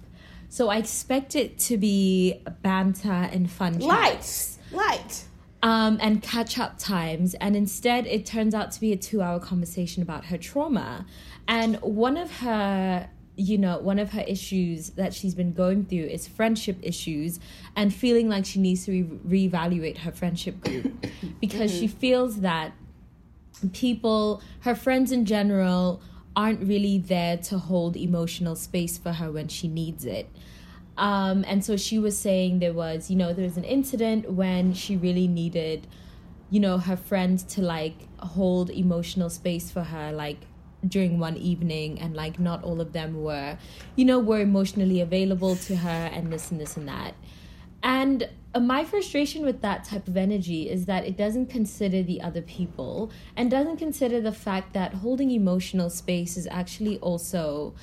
So, 0.49 0.69
I 0.69 0.77
expect 0.77 1.35
it 1.35 1.59
to 1.61 1.77
be 1.77 2.43
banter 2.63 3.11
and 3.33 3.51
fun. 3.51 3.81
light, 3.81 4.57
light. 4.71 5.25
um, 5.63 5.99
and 6.01 6.23
catch 6.23 6.59
up 6.59 6.79
times. 6.79 7.35
And 7.35 7.57
instead, 7.57 8.07
it 8.07 8.25
turns 8.25 8.55
out 8.55 8.71
to 8.73 8.81
be 8.81 8.93
a 8.93 8.97
two 8.97 9.21
hour 9.21 9.41
conversation 9.41 10.03
about 10.03 10.27
her 10.27 10.39
trauma. 10.39 11.07
And 11.49 11.77
one 11.83 12.17
of 12.17 12.39
her, 12.39 13.11
you 13.37 13.59
know, 13.59 13.79
one 13.79 13.99
of 13.99 14.13
her 14.13 14.23
issues 14.23 14.91
that 14.91 15.13
she's 15.13 15.35
been 15.35 15.53
going 15.53 15.85
through 15.87 16.05
is 16.05 16.29
friendship 16.29 16.77
issues 16.83 17.41
and 17.75 17.93
feeling 17.93 18.29
like 18.29 18.45
she 18.45 18.61
needs 18.61 18.85
to 18.85 18.93
re- 18.93 19.49
reevaluate 19.49 19.99
her 19.99 20.13
friendship 20.13 20.61
group 20.61 20.93
because 21.41 21.73
she 21.73 21.89
feels 21.89 22.41
that 22.41 22.73
people, 23.73 24.41
her 24.61 24.75
friends 24.75 25.11
in 25.11 25.25
general, 25.25 26.01
aren't 26.37 26.61
really 26.61 26.99
there 26.99 27.37
to 27.37 27.59
hold 27.59 27.97
emotional 27.97 28.57
space 28.57 28.99
for 28.99 29.13
her 29.13 29.31
when 29.31 29.49
she 29.49 29.69
needs 29.69 30.05
it. 30.05 30.29
Um, 30.97 31.45
and 31.49 31.65
so 31.65 31.77
she 31.77 31.99
was 31.99 32.17
saying 32.17 32.61
there 32.61 32.73
was, 32.73 33.11
you 33.11 33.17
know, 33.17 33.33
there 33.33 33.45
was 33.45 33.57
an 33.57 33.65
incident 33.65 34.31
when 34.31 34.75
she 34.75 34.97
really 34.97 35.27
needed, 35.27 35.87
you 36.51 36.61
know, 36.61 36.79
her 36.79 36.97
friends 36.97 37.43
to 37.55 37.63
like 37.63 38.09
hold 38.19 38.71
emotional 38.71 39.29
space 39.29 39.71
for 39.71 39.83
her, 39.83 40.13
like 40.13 40.39
during 40.89 41.19
one 41.19 41.37
evening, 41.37 42.01
and 42.01 42.15
like 42.15 42.39
not 42.39 42.63
all 42.63 42.81
of 42.81 42.93
them 42.93 43.23
were, 43.23 43.59
you 43.97 44.05
know, 44.05 44.19
were 44.19 44.41
emotionally 44.41 45.01
available 45.01 45.57
to 45.57 45.77
her, 45.77 46.11
and 46.13 46.33
this 46.33 46.51
and 46.51 46.61
this 46.61 46.77
and 46.77 46.89
that. 46.89 47.15
And 47.83 48.29
my 48.61 48.85
frustration 48.85 49.45
with 49.45 49.61
that 49.63 49.85
type 49.85 50.07
of 50.09 50.17
energy 50.17 50.71
is 50.71 50.87
that 50.87 51.05
it 51.05 51.17
doesn't 51.17 51.47
consider 51.47 52.03
the 52.03 52.21
other 52.21 52.41
people 52.41 53.11
and 53.37 53.51
doesn't 53.51 53.77
consider 53.77 54.21
the 54.21 54.33
fact 54.33 54.73
that 54.73 54.95
holding 54.95 55.31
emotional 55.31 55.91
space 55.91 56.37
is 56.37 56.47
actually 56.51 56.99
also 57.01 57.75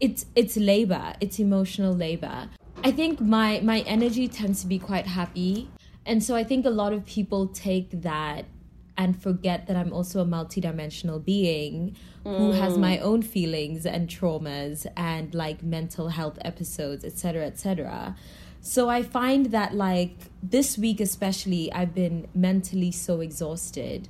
it's 0.00 0.26
it's 0.34 0.56
labor 0.56 1.12
it's 1.20 1.38
emotional 1.38 1.92
labor 1.92 2.48
i 2.84 2.90
think 2.90 3.20
my 3.20 3.60
my 3.62 3.80
energy 3.80 4.28
tends 4.28 4.60
to 4.60 4.66
be 4.66 4.78
quite 4.78 5.06
happy 5.06 5.68
and 6.06 6.22
so 6.22 6.34
i 6.34 6.44
think 6.44 6.64
a 6.64 6.70
lot 6.70 6.92
of 6.92 7.04
people 7.04 7.46
take 7.48 7.90
that 8.02 8.44
and 8.96 9.20
forget 9.20 9.66
that 9.66 9.76
i'm 9.76 9.92
also 9.92 10.20
a 10.20 10.24
multidimensional 10.24 11.24
being 11.24 11.96
mm. 12.24 12.38
who 12.38 12.52
has 12.52 12.76
my 12.78 12.98
own 12.98 13.22
feelings 13.22 13.86
and 13.86 14.08
traumas 14.08 14.86
and 14.96 15.34
like 15.34 15.62
mental 15.62 16.08
health 16.08 16.38
episodes 16.42 17.04
etc 17.04 17.46
etc 17.46 18.16
so 18.64 18.88
I 18.88 19.02
find 19.02 19.46
that 19.46 19.74
like 19.74 20.16
this 20.40 20.78
week 20.78 21.00
especially 21.00 21.72
I've 21.72 21.94
been 21.94 22.28
mentally 22.32 22.92
so 22.92 23.20
exhausted 23.20 24.08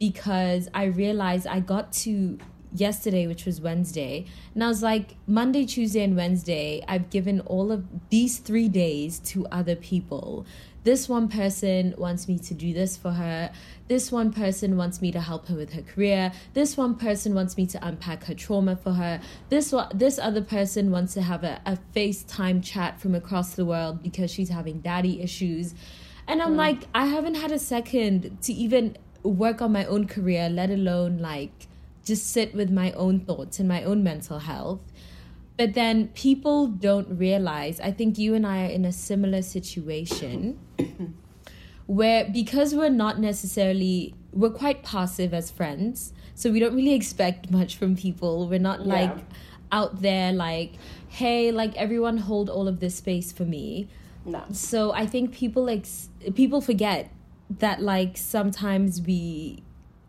because 0.00 0.68
I 0.74 0.86
realized 0.86 1.46
I 1.46 1.60
got 1.60 1.92
to 2.04 2.36
yesterday 2.74 3.28
which 3.28 3.46
was 3.46 3.60
Wednesday 3.60 4.26
and 4.52 4.64
I 4.64 4.66
was 4.66 4.82
like 4.82 5.14
Monday, 5.28 5.64
Tuesday 5.64 6.02
and 6.02 6.16
Wednesday 6.16 6.84
I've 6.88 7.08
given 7.08 7.38
all 7.42 7.70
of 7.70 7.84
these 8.10 8.38
3 8.38 8.68
days 8.68 9.20
to 9.20 9.46
other 9.46 9.76
people 9.76 10.44
this 10.84 11.08
one 11.08 11.28
person 11.28 11.94
wants 11.96 12.28
me 12.28 12.38
to 12.38 12.54
do 12.54 12.74
this 12.74 12.96
for 12.96 13.10
her. 13.12 13.50
This 13.88 14.12
one 14.12 14.32
person 14.32 14.76
wants 14.76 15.00
me 15.00 15.10
to 15.12 15.20
help 15.20 15.48
her 15.48 15.54
with 15.54 15.72
her 15.72 15.82
career. 15.82 16.30
This 16.52 16.76
one 16.76 16.94
person 16.94 17.34
wants 17.34 17.56
me 17.56 17.66
to 17.68 17.86
unpack 17.86 18.24
her 18.24 18.34
trauma 18.34 18.76
for 18.76 18.92
her. 18.92 19.20
This 19.48 19.72
one, 19.72 19.88
this 19.94 20.18
other 20.18 20.42
person 20.42 20.90
wants 20.90 21.14
to 21.14 21.22
have 21.22 21.42
a, 21.42 21.60
a 21.64 21.78
FaceTime 21.96 22.62
chat 22.62 23.00
from 23.00 23.14
across 23.14 23.54
the 23.54 23.64
world 23.64 24.02
because 24.02 24.30
she's 24.30 24.50
having 24.50 24.80
daddy 24.80 25.22
issues. 25.22 25.74
And 26.28 26.42
I'm 26.42 26.52
mm. 26.52 26.56
like, 26.56 26.86
I 26.94 27.06
haven't 27.06 27.36
had 27.36 27.50
a 27.50 27.58
second 27.58 28.38
to 28.42 28.52
even 28.52 28.96
work 29.22 29.62
on 29.62 29.72
my 29.72 29.86
own 29.86 30.06
career, 30.06 30.50
let 30.50 30.70
alone 30.70 31.18
like 31.18 31.66
just 32.04 32.30
sit 32.30 32.54
with 32.54 32.70
my 32.70 32.92
own 32.92 33.20
thoughts 33.20 33.58
and 33.58 33.66
my 33.66 33.82
own 33.82 34.02
mental 34.02 34.40
health. 34.40 34.80
But 35.56 35.74
then 35.74 36.08
people 36.08 36.66
don't 36.66 37.16
realize, 37.16 37.78
I 37.80 37.92
think 37.92 38.18
you 38.18 38.34
and 38.34 38.46
I 38.46 38.66
are 38.66 38.70
in 38.70 38.84
a 38.84 38.92
similar 38.92 39.42
situation 39.42 40.58
where 41.86 42.28
because 42.28 42.74
we're 42.74 42.88
not 42.88 43.20
necessarily, 43.20 44.14
we're 44.32 44.50
quite 44.50 44.82
passive 44.82 45.32
as 45.32 45.50
friends. 45.50 46.12
So 46.34 46.50
we 46.50 46.58
don't 46.58 46.74
really 46.74 46.94
expect 46.94 47.50
much 47.52 47.76
from 47.76 47.94
people. 47.94 48.48
We're 48.48 48.58
not 48.58 48.84
yeah. 48.84 48.92
like 48.94 49.16
out 49.70 50.02
there 50.02 50.32
like, 50.32 50.72
hey, 51.08 51.52
like 51.52 51.76
everyone 51.76 52.18
hold 52.18 52.50
all 52.50 52.66
of 52.66 52.80
this 52.80 52.96
space 52.96 53.30
for 53.30 53.44
me. 53.44 53.88
No. 54.24 54.42
So 54.52 54.92
I 54.92 55.06
think 55.06 55.32
people 55.32 55.64
like 55.64 55.86
people 56.34 56.60
forget 56.60 57.10
that 57.50 57.82
like 57.82 58.16
sometimes 58.16 59.02
we 59.02 59.62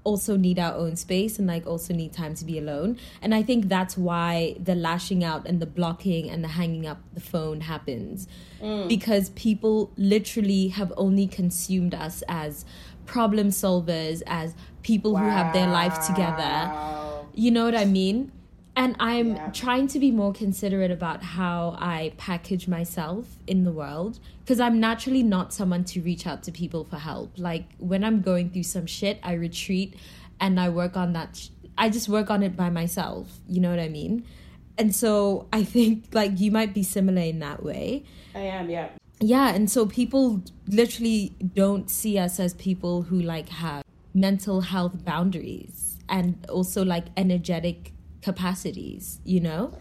also 0.06 0.38
need 0.38 0.58
our 0.58 0.74
own 0.74 0.96
space 0.96 1.38
and 1.38 1.48
like 1.48 1.68
also 1.68 1.94
need 1.94 2.14
time 2.14 2.34
to 2.36 2.46
be 2.46 2.58
alone. 2.58 2.98
And 3.22 3.36
I 3.36 3.44
think 3.44 3.68
that's 3.68 3.98
why 3.98 4.56
the 4.58 4.76
lashing 4.76 5.24
out 5.24 5.46
and 5.46 5.60
the 5.60 5.66
blocking 5.66 6.30
and 6.30 6.42
the 6.42 6.48
hanging 6.48 6.88
up 6.88 7.00
the 7.14 7.20
phone 7.20 7.62
happens. 7.62 8.28
Mm. 8.62 8.88
Because 8.88 9.32
people 9.32 9.92
literally 9.98 10.70
have 10.70 10.94
only 10.96 11.28
consumed 11.28 11.94
us 11.94 12.24
as 12.30 12.64
problem 13.06 13.50
solvers, 13.50 14.22
as 14.26 14.56
people 14.84 15.14
wow. 15.14 15.22
who 15.22 15.30
have 15.30 15.54
their 15.54 15.68
life 15.68 16.08
together. 16.08 16.72
You 17.34 17.52
know 17.52 17.66
what 17.66 17.76
I 17.76 17.86
mean? 17.86 18.32
And 18.77 18.96
I'm 19.00 19.36
yeah. 19.36 19.51
trying 19.51 19.88
to 19.88 20.00
be 20.00 20.12
more 20.12 20.34
considerate 20.34 20.91
about 20.91 21.24
how 21.24 21.77
I 21.79 22.13
package 22.17 22.67
myself 22.67 23.25
in 23.48 23.63
the 23.63 23.72
world 23.72 24.20
because 24.44 24.60
I'm 24.60 24.79
naturally 24.79 25.24
not 25.24 25.53
someone 25.53 25.86
to 25.86 26.01
reach 26.01 26.27
out 26.27 26.44
to 26.44 26.51
people 26.51 26.84
for 26.84 26.98
help. 26.98 27.32
Like 27.38 27.65
when 27.77 28.03
I'm 28.03 28.22
going 28.22 28.50
through 28.50 28.63
some 28.63 28.86
shit, 28.86 29.20
I 29.24 29.34
retreat 29.34 29.96
and 30.41 30.60
I 30.60 30.70
work 30.70 30.98
on 30.98 31.13
that. 31.13 31.38
Sh- 31.38 31.50
I 31.77 31.89
just 31.89 32.10
work 32.10 32.29
on 32.29 32.44
it 32.44 32.58
by 32.58 32.70
myself. 32.70 33.39
You 33.48 33.62
know 33.62 33.70
what 33.70 33.79
I 33.79 33.88
mean? 33.88 34.25
And 34.77 34.94
so 34.94 35.48
I 35.53 35.63
think 35.63 36.05
like 36.12 36.39
you 36.39 36.51
might 36.51 36.74
be 36.74 36.84
similar 36.84 37.22
in 37.22 37.39
that 37.39 37.63
way. 37.63 38.03
I 38.34 38.39
am, 38.39 38.70
yeah. 38.70 38.89
Yeah, 39.22 39.55
and 39.55 39.72
so 39.72 39.86
people 39.86 40.44
literally 40.67 41.34
don't 41.53 41.89
see 41.89 42.20
us 42.20 42.39
as 42.39 42.53
people 42.53 43.03
who 43.03 43.22
like 43.22 43.48
have 43.48 43.84
mental 44.13 44.62
health 44.62 45.05
boundaries 45.05 45.98
and 46.10 46.46
also 46.50 46.84
like 46.84 47.05
energetic 47.15 47.94
capacities, 48.25 49.20
you 49.24 49.39
know? 49.39 49.72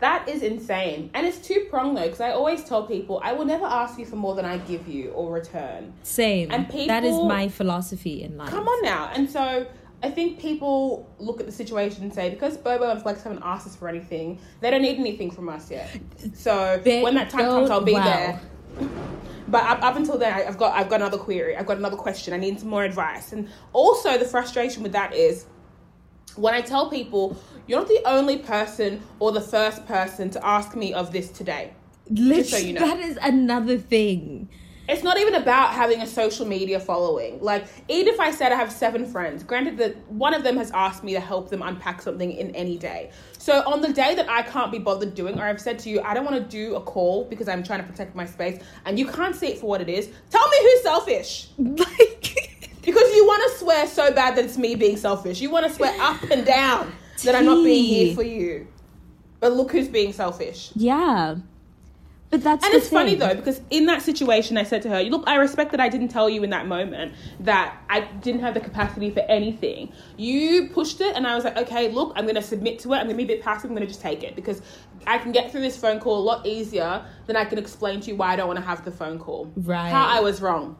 That 0.00 0.28
is 0.28 0.42
insane. 0.42 1.08
And 1.14 1.24
it's 1.24 1.38
two 1.38 1.68
pronged 1.70 1.96
though, 1.96 2.02
because 2.02 2.20
I 2.20 2.32
always 2.32 2.64
tell 2.64 2.86
people 2.86 3.20
I 3.24 3.32
will 3.32 3.46
never 3.46 3.64
ask 3.64 3.98
you 3.98 4.04
for 4.04 4.16
more 4.16 4.34
than 4.34 4.44
I 4.44 4.58
give 4.58 4.86
you 4.86 5.10
or 5.12 5.32
return. 5.32 5.94
Same. 6.02 6.50
And 6.50 6.68
people, 6.68 6.88
that 6.88 7.04
is 7.04 7.14
my 7.14 7.48
philosophy 7.48 8.22
in 8.22 8.36
life. 8.36 8.50
Come 8.50 8.66
on 8.68 8.84
now. 8.84 9.10
And 9.14 9.30
so 9.30 9.66
I 10.02 10.10
think 10.10 10.38
people 10.38 11.08
look 11.18 11.40
at 11.40 11.46
the 11.46 11.52
situation 11.52 12.02
and 12.02 12.12
say, 12.12 12.28
because 12.28 12.58
Bobo 12.58 12.90
and 12.90 13.00
Flex 13.00 13.22
haven't 13.22 13.42
asked 13.42 13.66
us 13.68 13.76
for 13.76 13.88
anything, 13.88 14.38
they 14.60 14.70
don't 14.70 14.82
need 14.82 14.98
anything 14.98 15.30
from 15.30 15.48
us 15.48 15.70
yet. 15.70 15.88
So 16.34 16.82
when 16.84 17.14
that 17.14 17.30
time 17.30 17.46
comes, 17.46 17.70
I'll 17.70 17.80
be 17.80 17.92
wow. 17.92 18.04
there. 18.04 18.40
But 19.48 19.62
up, 19.62 19.80
up 19.84 19.94
until 19.94 20.18
then, 20.18 20.32
I've 20.32 20.58
got 20.58 20.74
I've 20.74 20.88
got 20.88 21.00
another 21.00 21.18
query. 21.18 21.56
I've 21.56 21.66
got 21.66 21.76
another 21.76 21.96
question. 21.96 22.34
I 22.34 22.36
need 22.36 22.58
some 22.58 22.68
more 22.68 22.82
advice. 22.82 23.32
And 23.32 23.48
also, 23.72 24.18
the 24.18 24.24
frustration 24.24 24.82
with 24.82 24.90
that 24.90 25.14
is 25.14 25.46
when 26.36 26.54
I 26.54 26.60
tell 26.60 26.88
people, 26.90 27.36
you're 27.66 27.78
not 27.78 27.88
the 27.88 28.02
only 28.06 28.38
person 28.38 29.02
or 29.18 29.32
the 29.32 29.40
first 29.40 29.86
person 29.86 30.30
to 30.30 30.46
ask 30.46 30.76
me 30.76 30.92
of 30.92 31.12
this 31.12 31.30
today. 31.30 31.72
Literally, 32.08 32.44
so 32.44 32.56
you 32.58 32.72
know. 32.74 32.80
that 32.80 33.00
is 33.00 33.18
another 33.20 33.78
thing. 33.78 34.48
It's 34.88 35.02
not 35.02 35.18
even 35.18 35.34
about 35.34 35.72
having 35.72 36.00
a 36.00 36.06
social 36.06 36.46
media 36.46 36.78
following. 36.78 37.40
Like, 37.40 37.66
even 37.88 38.14
if 38.14 38.20
I 38.20 38.30
said 38.30 38.52
I 38.52 38.54
have 38.54 38.70
seven 38.70 39.04
friends, 39.04 39.42
granted 39.42 39.78
that 39.78 39.96
one 40.12 40.32
of 40.32 40.44
them 40.44 40.56
has 40.58 40.70
asked 40.70 41.02
me 41.02 41.12
to 41.14 41.20
help 41.20 41.50
them 41.50 41.60
unpack 41.62 42.00
something 42.00 42.30
in 42.30 42.54
any 42.54 42.78
day. 42.78 43.10
So, 43.36 43.64
on 43.66 43.80
the 43.80 43.92
day 43.92 44.14
that 44.14 44.28
I 44.30 44.42
can't 44.42 44.70
be 44.70 44.78
bothered 44.78 45.16
doing, 45.16 45.40
or 45.40 45.44
I've 45.44 45.60
said 45.60 45.80
to 45.80 45.90
you, 45.90 46.00
I 46.02 46.14
don't 46.14 46.24
want 46.24 46.36
to 46.36 46.48
do 46.48 46.76
a 46.76 46.80
call 46.80 47.24
because 47.24 47.48
I'm 47.48 47.64
trying 47.64 47.80
to 47.80 47.86
protect 47.86 48.14
my 48.14 48.26
space, 48.26 48.62
and 48.84 48.96
you 48.96 49.08
can't 49.08 49.34
see 49.34 49.48
it 49.48 49.58
for 49.58 49.66
what 49.66 49.80
it 49.80 49.88
is, 49.88 50.08
tell 50.30 50.48
me 50.48 50.56
who's 50.60 50.82
selfish. 50.82 51.48
Like, 51.58 52.45
because 52.86 53.14
you 53.14 53.26
want 53.26 53.52
to 53.52 53.58
swear 53.58 53.86
so 53.86 54.12
bad 54.12 54.36
that 54.36 54.44
it's 54.44 54.56
me 54.56 54.74
being 54.74 54.96
selfish. 54.96 55.40
You 55.40 55.50
want 55.50 55.66
to 55.66 55.72
swear 55.72 55.94
up 56.00 56.22
and 56.30 56.46
down 56.46 56.92
that 57.24 57.34
I'm 57.34 57.44
not 57.44 57.62
being 57.62 57.84
here 57.84 58.14
for 58.14 58.22
you. 58.22 58.68
But 59.40 59.52
look 59.52 59.72
who's 59.72 59.88
being 59.88 60.12
selfish. 60.12 60.70
Yeah. 60.74 61.36
But 62.30 62.42
that's 62.42 62.64
and 62.64 62.74
it's 62.74 62.88
thing. 62.88 62.98
funny 62.98 63.14
though 63.14 63.34
because 63.34 63.60
in 63.70 63.86
that 63.86 64.02
situation, 64.02 64.58
I 64.58 64.64
said 64.64 64.82
to 64.82 64.88
her, 64.88 65.02
"Look, 65.04 65.24
I 65.28 65.36
respect 65.36 65.70
that 65.70 65.80
I 65.80 65.88
didn't 65.88 66.08
tell 66.08 66.28
you 66.28 66.42
in 66.42 66.50
that 66.50 66.66
moment 66.66 67.14
that 67.40 67.76
I 67.88 68.00
didn't 68.00 68.40
have 68.40 68.54
the 68.54 68.60
capacity 68.60 69.10
for 69.10 69.20
anything. 69.20 69.92
You 70.16 70.68
pushed 70.70 71.00
it, 71.00 71.14
and 71.14 71.26
I 71.26 71.36
was 71.36 71.44
like, 71.44 71.56
okay, 71.56 71.88
look, 71.88 72.12
I'm 72.16 72.24
going 72.24 72.34
to 72.34 72.42
submit 72.42 72.80
to 72.80 72.92
it. 72.94 72.96
I'm 72.96 73.06
going 73.06 73.16
to 73.16 73.24
be 73.24 73.32
a 73.32 73.36
bit 73.36 73.42
passive. 73.42 73.70
I'm 73.70 73.76
going 73.76 73.86
to 73.86 73.92
just 73.92 74.00
take 74.00 74.24
it 74.24 74.34
because 74.34 74.60
I 75.06 75.18
can 75.18 75.30
get 75.30 75.52
through 75.52 75.60
this 75.60 75.76
phone 75.76 76.00
call 76.00 76.18
a 76.18 76.24
lot 76.24 76.44
easier 76.44 77.04
than 77.26 77.36
I 77.36 77.44
can 77.44 77.58
explain 77.58 78.00
to 78.00 78.10
you 78.10 78.16
why 78.16 78.32
I 78.32 78.36
don't 78.36 78.48
want 78.48 78.58
to 78.58 78.64
have 78.64 78.84
the 78.84 78.90
phone 78.90 79.20
call. 79.20 79.52
Right? 79.56 79.90
How 79.90 80.06
I 80.08 80.20
was 80.20 80.42
wrong. 80.42 80.76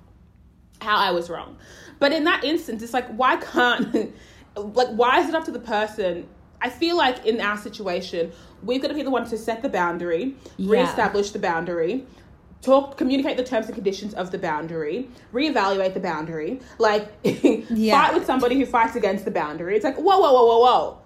How 0.81 0.97
I 0.97 1.11
was 1.11 1.31
wrong. 1.31 1.57
But 1.99 2.13
in 2.13 2.25
that 2.25 2.45
instance, 2.45 2.83
it's 2.83 2.93
like, 2.93 3.09
why 3.09 3.37
can't, 3.37 4.15
like, 4.57 4.89
why 4.89 5.21
is 5.21 5.29
it 5.29 5.35
up 5.35 5.45
to 5.47 5.51
the 5.51 5.59
person? 5.59 6.29
I 6.61 6.71
feel 6.71 6.97
like 6.97 7.25
in 7.27 7.41
our 7.41 7.57
situation, 7.57 8.33
we've 8.63 8.81
got 8.81 8.89
to 8.89 8.95
be 8.95 9.03
the 9.03 9.11
one 9.11 9.29
to 9.29 9.39
set 9.39 9.63
the 9.63 9.69
boundary, 9.69 10.35
yeah. 10.57 10.73
reestablish 10.73 11.31
the 11.31 11.39
boundary, 11.39 12.07
talk, 12.63 12.97
communicate 12.97 13.37
the 13.37 13.45
terms 13.45 13.67
and 13.67 13.75
conditions 13.75 14.15
of 14.15 14.31
the 14.31 14.39
boundary, 14.39 15.09
reevaluate 15.33 15.95
the 15.95 16.01
boundary, 16.01 16.61
like 16.79 17.09
yeah. 17.23 18.01
fight 18.01 18.15
with 18.15 18.27
somebody 18.27 18.57
who 18.57 18.67
fights 18.67 18.97
against 18.97 19.25
the 19.25 19.31
boundary. 19.31 19.77
It's 19.77 19.85
like, 19.85 19.97
whoa, 19.97 20.19
whoa, 20.19 20.33
whoa, 20.33 20.47
whoa, 20.47 20.59
whoa. 20.59 20.99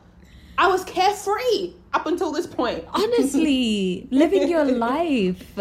I 0.59 0.69
was 0.69 0.85
carefree 0.85 1.75
up 1.93 2.07
until 2.07 2.33
this 2.33 2.47
point. 2.47 2.85
Honestly, 2.93 4.07
living 4.11 4.49
your 4.49 4.65
life. 4.89 5.59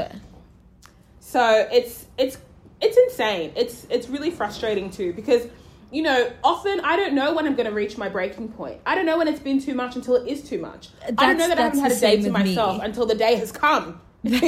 So 1.20 1.68
it's 1.72 2.08
it's 2.18 2.38
it's 2.82 2.98
insane. 2.98 3.52
It's 3.56 3.86
it's 3.90 4.10
really 4.10 4.32
frustrating 4.32 4.90
too 4.90 5.14
because 5.14 5.48
you 5.92 6.04
know, 6.04 6.32
often 6.44 6.80
I 6.82 6.96
don't 6.96 7.14
know 7.14 7.34
when 7.34 7.48
I'm 7.48 7.56
going 7.56 7.66
to 7.66 7.74
reach 7.74 7.98
my 7.98 8.10
breaking 8.10 8.50
point. 8.50 8.80
I 8.86 8.94
don't 8.96 9.06
know 9.06 9.18
when 9.18 9.28
it's 9.28 9.40
been 9.40 9.60
too 9.60 9.74
much 9.74 9.96
until 9.96 10.16
it 10.18 10.28
is 10.28 10.48
too 10.48 10.60
much. 10.60 10.90
That's, 11.00 11.14
I 11.18 11.26
don't 11.26 11.38
know 11.38 11.48
that 11.48 11.58
I 11.58 11.64
haven't 11.64 11.80
had 11.80 11.92
a 11.92 12.00
day 12.00 12.22
to 12.22 12.30
myself 12.30 12.78
me. 12.80 12.86
until 12.86 13.06
the 13.08 13.16
day 13.16 13.36
has 13.36 13.52
come. 13.52 14.00
That's 14.24 14.40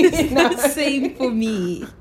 the 0.64 0.70
same 0.70 1.16
for 1.16 1.32
me. 1.32 1.86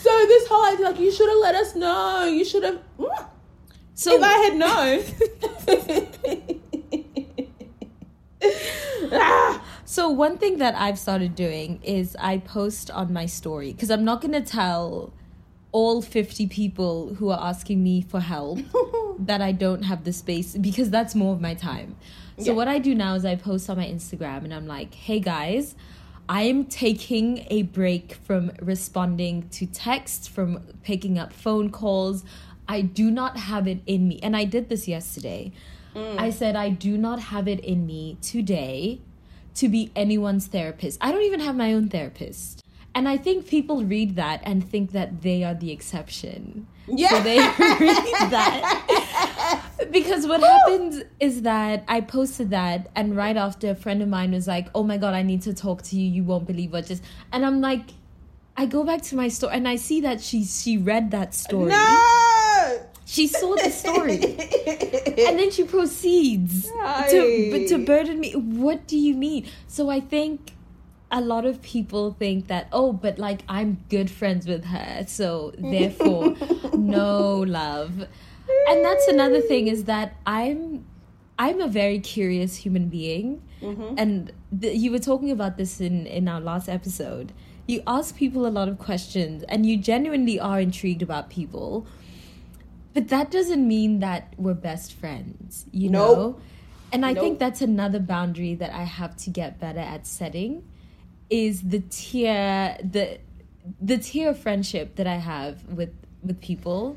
So 0.00 0.08
this 0.26 0.48
whole 0.48 0.64
idea, 0.72 0.86
like, 0.86 0.98
you 0.98 1.12
should 1.12 1.28
have 1.28 1.38
let 1.38 1.54
us 1.54 1.76
know. 1.76 2.24
You 2.24 2.42
should 2.42 2.64
have. 2.64 2.80
So 3.94 4.16
if 4.16 4.22
I 4.22 4.32
had 4.38 4.56
known. 4.56 5.04
ah, 9.12 9.62
So 9.90 10.08
one 10.08 10.38
thing 10.38 10.58
that 10.58 10.76
I've 10.76 11.00
started 11.00 11.34
doing 11.34 11.80
is 11.82 12.14
I 12.20 12.38
post 12.38 12.92
on 12.92 13.12
my 13.12 13.26
story 13.26 13.72
because 13.72 13.90
I'm 13.90 14.04
not 14.04 14.20
going 14.20 14.34
to 14.34 14.40
tell 14.40 15.12
all 15.72 16.00
50 16.00 16.46
people 16.46 17.14
who 17.14 17.30
are 17.30 17.40
asking 17.40 17.82
me 17.82 18.00
for 18.02 18.20
help 18.20 18.60
that 19.18 19.42
I 19.42 19.50
don't 19.50 19.82
have 19.82 20.04
the 20.04 20.12
space 20.12 20.56
because 20.56 20.90
that's 20.90 21.16
more 21.16 21.34
of 21.34 21.40
my 21.40 21.54
time. 21.54 21.96
So 22.38 22.52
Yeah. 22.52 22.52
what 22.52 22.68
I 22.68 22.78
do 22.78 22.94
now 22.94 23.16
is 23.16 23.24
I 23.24 23.34
post 23.34 23.68
on 23.68 23.78
my 23.78 23.84
Instagram 23.84 24.44
and 24.44 24.54
I'm 24.54 24.68
like, 24.68 24.94
"Hey 24.94 25.18
guys, 25.18 25.74
I 26.28 26.42
am 26.42 26.66
taking 26.66 27.44
a 27.50 27.62
break 27.62 28.14
from 28.14 28.52
responding 28.62 29.48
to 29.48 29.66
texts, 29.66 30.28
from 30.28 30.60
picking 30.84 31.18
up 31.18 31.32
phone 31.32 31.68
calls. 31.68 32.24
I 32.68 32.82
do 32.82 33.10
not 33.10 33.36
have 33.38 33.66
it 33.66 33.80
in 33.86 34.06
me." 34.06 34.20
And 34.22 34.36
I 34.36 34.44
did 34.44 34.68
this 34.68 34.86
yesterday. 34.86 35.50
Mm. 35.96 36.16
I 36.16 36.30
said, 36.30 36.54
"I 36.54 36.68
do 36.68 36.96
not 36.96 37.18
have 37.18 37.48
it 37.48 37.58
in 37.58 37.86
me 37.86 38.18
today 38.22 39.00
to 39.56 39.68
be 39.68 39.90
anyone's 39.96 40.46
therapist. 40.46 40.98
I 41.00 41.12
don't 41.12 41.22
even 41.22 41.40
have 41.40 41.56
my 41.56 41.72
own 41.72 41.88
therapist." 41.88 42.62
And 42.94 43.08
I 43.08 43.16
think 43.16 43.46
people 43.46 43.84
read 43.84 44.16
that 44.16 44.40
and 44.42 44.68
think 44.68 44.90
that 44.92 45.22
they 45.22 45.44
are 45.44 45.54
the 45.54 45.70
exception. 45.70 46.66
Yeah. 46.88 47.10
So 47.10 47.20
they 47.22 47.38
read 47.78 48.30
that. 48.30 49.66
Because 49.90 50.26
what 50.26 50.40
happened 50.40 51.04
is 51.18 51.42
that 51.42 51.84
I 51.88 52.00
posted 52.00 52.50
that, 52.50 52.90
and 52.94 53.16
right 53.16 53.36
after, 53.36 53.70
a 53.70 53.74
friend 53.74 54.02
of 54.02 54.08
mine 54.08 54.30
was 54.32 54.46
like, 54.46 54.68
Oh 54.74 54.84
my 54.84 54.98
God, 54.98 55.14
I 55.14 55.22
need 55.22 55.42
to 55.42 55.54
talk 55.54 55.82
to 55.84 55.96
you. 55.96 56.08
You 56.08 56.22
won't 56.22 56.46
believe 56.46 56.72
what 56.72 56.86
just. 56.86 57.02
And 57.32 57.44
I'm 57.44 57.60
like, 57.60 57.82
I 58.56 58.66
go 58.66 58.84
back 58.84 59.02
to 59.02 59.16
my 59.16 59.28
story 59.28 59.54
and 59.54 59.66
I 59.66 59.76
see 59.76 60.02
that 60.02 60.20
she 60.20 60.44
she 60.44 60.76
read 60.76 61.10
that 61.12 61.34
story. 61.34 61.70
No. 61.70 62.29
She 63.10 63.26
saw 63.26 63.56
the 63.56 63.70
story. 63.70 64.22
and 64.22 65.36
then 65.36 65.50
she 65.50 65.64
proceeds 65.64 66.70
to, 66.70 67.66
to 67.66 67.84
burden 67.84 68.20
me. 68.20 68.36
What 68.36 68.86
do 68.86 68.96
you 68.96 69.16
mean? 69.16 69.48
So 69.66 69.90
I 69.90 69.98
think 69.98 70.52
a 71.10 71.20
lot 71.20 71.44
of 71.44 71.60
people 71.60 72.12
think 72.12 72.46
that, 72.46 72.68
oh, 72.72 72.92
but 72.92 73.18
like 73.18 73.42
I'm 73.48 73.84
good 73.88 74.12
friends 74.12 74.46
with 74.46 74.64
her. 74.66 75.04
So 75.08 75.52
therefore, 75.58 76.36
no 76.74 77.38
love. 77.38 78.06
And 78.68 78.84
that's 78.84 79.08
another 79.08 79.40
thing 79.40 79.66
is 79.66 79.84
that 79.84 80.16
I'm 80.24 80.84
I'm 81.36 81.60
a 81.60 81.66
very 81.66 81.98
curious 81.98 82.54
human 82.54 82.88
being, 82.88 83.42
mm-hmm. 83.60 83.94
and 83.96 84.30
th- 84.60 84.76
you 84.76 84.92
were 84.92 84.98
talking 84.98 85.32
about 85.32 85.56
this 85.56 85.80
in 85.80 86.06
in 86.06 86.28
our 86.28 86.40
last 86.40 86.68
episode. 86.68 87.32
You 87.66 87.82
ask 87.86 88.16
people 88.16 88.46
a 88.46 88.52
lot 88.58 88.68
of 88.68 88.78
questions, 88.78 89.42
and 89.48 89.64
you 89.66 89.78
genuinely 89.78 90.38
are 90.38 90.60
intrigued 90.60 91.02
about 91.02 91.30
people, 91.30 91.86
but 92.94 93.08
that 93.08 93.30
doesn't 93.30 93.66
mean 93.66 94.00
that 94.00 94.34
we're 94.36 94.54
best 94.54 94.92
friends. 94.92 95.66
You 95.72 95.88
Nope. 95.90 96.16
know, 96.16 96.40
and 96.92 97.04
I 97.06 97.14
Nope. 97.14 97.22
think 97.22 97.38
that's 97.38 97.62
another 97.62 98.00
boundary 98.00 98.54
that 98.56 98.72
I 98.72 98.84
have 98.84 99.16
to 99.18 99.30
get 99.30 99.60
better 99.60 99.80
at 99.80 100.06
setting. 100.06 100.64
Is 101.28 101.62
the 101.62 101.80
tier 101.80 102.76
the 102.82 103.18
the 103.80 103.98
tier 103.98 104.30
of 104.30 104.38
friendship 104.38 104.96
that 104.96 105.06
I 105.06 105.16
have 105.16 105.64
with 105.68 105.94
with 106.22 106.40
people 106.40 106.96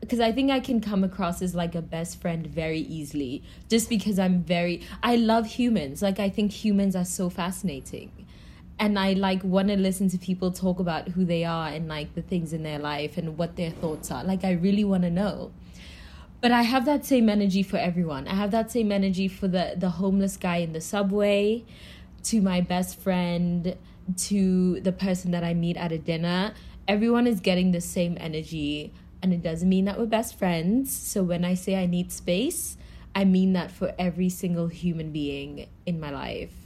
because 0.00 0.18
I 0.18 0.32
think 0.32 0.50
I 0.50 0.58
can 0.58 0.80
come 0.80 1.04
across 1.04 1.40
as 1.42 1.54
like 1.54 1.76
a 1.76 1.80
best 1.82 2.20
friend 2.20 2.44
very 2.44 2.80
easily 2.80 3.44
just 3.68 3.88
because 3.88 4.18
I'm 4.18 4.42
very 4.42 4.82
I 5.02 5.14
love 5.16 5.46
humans. 5.46 6.02
Like 6.02 6.18
I 6.18 6.28
think 6.28 6.50
humans 6.52 6.96
are 6.96 7.04
so 7.04 7.30
fascinating. 7.30 8.21
And 8.78 8.98
I 8.98 9.12
like 9.12 9.44
want 9.44 9.68
to 9.68 9.76
listen 9.76 10.08
to 10.10 10.18
people 10.18 10.50
talk 10.50 10.80
about 10.80 11.08
who 11.08 11.24
they 11.24 11.44
are 11.44 11.68
and 11.68 11.88
like 11.88 12.14
the 12.14 12.22
things 12.22 12.52
in 12.52 12.62
their 12.62 12.78
life 12.78 13.16
and 13.16 13.38
what 13.38 13.56
their 13.56 13.70
thoughts 13.70 14.10
are. 14.10 14.24
Like 14.24 14.44
I 14.44 14.52
really 14.52 14.84
want 14.84 15.04
to 15.04 15.10
know. 15.10 15.52
But 16.40 16.50
I 16.50 16.62
have 16.62 16.84
that 16.86 17.04
same 17.04 17.28
energy 17.28 17.62
for 17.62 17.76
everyone. 17.76 18.26
I 18.26 18.34
have 18.34 18.50
that 18.50 18.72
same 18.72 18.90
energy 18.90 19.28
for 19.28 19.46
the 19.46 19.74
the 19.76 19.90
homeless 19.90 20.36
guy 20.36 20.56
in 20.56 20.72
the 20.72 20.80
subway, 20.80 21.64
to 22.24 22.40
my 22.40 22.60
best 22.60 22.98
friend, 22.98 23.76
to 24.16 24.80
the 24.80 24.90
person 24.90 25.30
that 25.30 25.44
I 25.44 25.54
meet 25.54 25.76
at 25.76 25.92
a 25.92 25.98
dinner. 25.98 26.52
Everyone 26.88 27.28
is 27.28 27.38
getting 27.38 27.70
the 27.70 27.80
same 27.80 28.16
energy, 28.18 28.92
and 29.22 29.32
it 29.32 29.40
doesn't 29.40 29.68
mean 29.68 29.84
that 29.84 30.00
we're 30.00 30.06
best 30.06 30.36
friends. 30.36 30.92
So 30.92 31.22
when 31.22 31.44
I 31.44 31.54
say 31.54 31.76
I 31.76 31.86
need 31.86 32.10
space, 32.10 32.76
I 33.14 33.24
mean 33.24 33.52
that 33.52 33.70
for 33.70 33.94
every 33.96 34.28
single 34.28 34.66
human 34.66 35.12
being 35.12 35.68
in 35.86 36.00
my 36.00 36.10
life. 36.10 36.61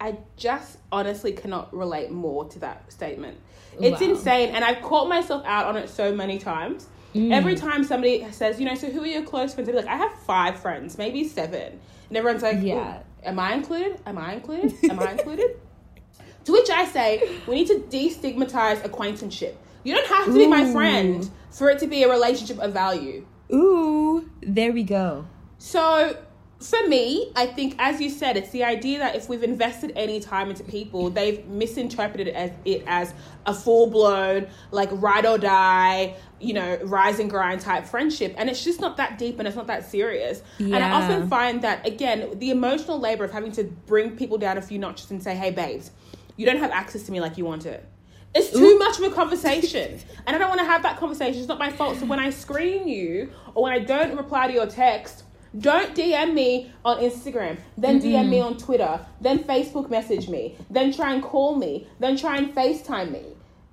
I 0.00 0.16
just 0.36 0.78
honestly 0.92 1.32
cannot 1.32 1.74
relate 1.74 2.10
more 2.10 2.44
to 2.46 2.58
that 2.60 2.90
statement. 2.92 3.38
It's 3.80 4.00
Wow. 4.00 4.08
insane, 4.10 4.50
and 4.54 4.64
I've 4.64 4.82
caught 4.82 5.08
myself 5.08 5.42
out 5.44 5.66
on 5.66 5.76
it 5.76 5.88
so 5.88 6.14
many 6.14 6.38
times. 6.38 6.86
Mm. 7.14 7.32
Every 7.32 7.54
time 7.54 7.84
somebody 7.84 8.24
says, 8.30 8.60
you 8.60 8.66
know, 8.66 8.74
so 8.74 8.88
who 8.88 9.02
are 9.02 9.06
your 9.06 9.22
close 9.22 9.54
friends? 9.54 9.68
Be 9.68 9.74
like, 9.74 9.86
I 9.86 9.96
have 9.96 10.12
five 10.20 10.58
friends, 10.60 10.98
maybe 10.98 11.26
seven, 11.26 11.80
and 12.08 12.16
everyone's 12.16 12.42
like, 12.42 12.62
Yeah. 12.62 12.98
Am 13.24 13.38
I 13.40 13.54
included? 13.54 13.98
Am 14.06 14.16
I 14.16 14.34
included? 14.34 14.72
Am 14.88 15.00
I 15.00 15.12
included? 15.12 15.56
to 16.44 16.52
which 16.52 16.70
I 16.70 16.84
say, 16.86 17.40
we 17.48 17.56
need 17.56 17.66
to 17.66 17.80
destigmatize 17.90 18.84
acquaintanceship. 18.84 19.58
You 19.82 19.94
don't 19.94 20.06
have 20.06 20.26
to 20.26 20.34
be 20.34 20.46
my 20.46 20.70
friend 20.72 21.28
for 21.50 21.68
it 21.70 21.80
to 21.80 21.88
be 21.88 22.04
a 22.04 22.08
relationship 22.08 22.58
of 22.60 22.72
value. 22.72 23.26
Ooh, 23.52 24.30
there 24.40 24.72
we 24.72 24.84
go. 24.84 25.26
So 25.58 26.16
for 26.60 26.88
me, 26.88 27.30
I 27.36 27.46
think 27.46 27.76
as 27.78 28.00
you 28.00 28.10
said, 28.10 28.36
it's 28.36 28.50
the 28.50 28.64
idea 28.64 28.98
that 28.98 29.14
if 29.14 29.28
we've 29.28 29.44
invested 29.44 29.92
any 29.94 30.18
time 30.18 30.50
into 30.50 30.64
people, 30.64 31.08
they've 31.08 31.46
misinterpreted 31.46 32.26
it 32.26 32.34
as 32.34 32.50
it 32.64 32.82
as 32.88 33.14
a 33.46 33.54
full 33.54 33.88
blown, 33.88 34.48
like 34.72 34.88
ride 34.92 35.24
or 35.24 35.38
die, 35.38 36.16
you 36.40 36.54
know, 36.54 36.76
rise 36.82 37.20
and 37.20 37.30
grind 37.30 37.60
type 37.60 37.86
friendship. 37.86 38.34
And 38.36 38.50
it's 38.50 38.64
just 38.64 38.80
not 38.80 38.96
that 38.96 39.18
deep 39.18 39.38
and 39.38 39.46
it's 39.46 39.56
not 39.56 39.68
that 39.68 39.88
serious. 39.88 40.42
And 40.58 40.74
I 40.74 40.90
often 40.90 41.28
find 41.28 41.62
that 41.62 41.86
again, 41.86 42.36
the 42.40 42.50
emotional 42.50 42.98
labor 42.98 43.22
of 43.22 43.30
having 43.30 43.52
to 43.52 43.64
bring 43.64 44.16
people 44.16 44.36
down 44.36 44.58
a 44.58 44.62
few 44.62 44.80
notches 44.80 45.12
and 45.12 45.22
say, 45.22 45.36
Hey 45.36 45.52
babes, 45.52 45.92
you 46.36 46.44
don't 46.44 46.58
have 46.58 46.72
access 46.72 47.04
to 47.04 47.12
me 47.12 47.20
like 47.20 47.38
you 47.38 47.44
want 47.44 47.66
it. 47.66 47.86
It's 48.34 48.50
too 48.50 48.78
much 48.78 48.98
of 48.98 49.04
a 49.04 49.10
conversation. 49.10 50.00
And 50.26 50.36
I 50.36 50.38
don't 50.38 50.48
want 50.48 50.60
to 50.60 50.66
have 50.66 50.82
that 50.82 50.98
conversation. 50.98 51.38
It's 51.38 51.48
not 51.48 51.58
my 51.58 51.70
fault. 51.70 51.98
So 51.98 52.06
when 52.06 52.18
I 52.18 52.30
screen 52.30 52.86
you 52.86 53.32
or 53.54 53.62
when 53.62 53.72
I 53.72 53.78
don't 53.78 54.16
reply 54.16 54.48
to 54.48 54.52
your 54.52 54.66
text, 54.66 55.24
don't 55.58 55.94
DM 55.94 56.34
me 56.34 56.72
on 56.84 56.98
Instagram, 56.98 57.58
then 57.76 58.00
DM 58.00 58.28
me 58.28 58.40
on 58.40 58.56
Twitter, 58.56 59.06
then 59.20 59.38
Facebook 59.40 59.88
message 59.90 60.28
me, 60.28 60.56
then 60.70 60.92
try 60.92 61.14
and 61.14 61.22
call 61.22 61.56
me, 61.56 61.86
then 62.00 62.16
try 62.16 62.36
and 62.36 62.54
FaceTime 62.54 63.12
me. 63.12 63.22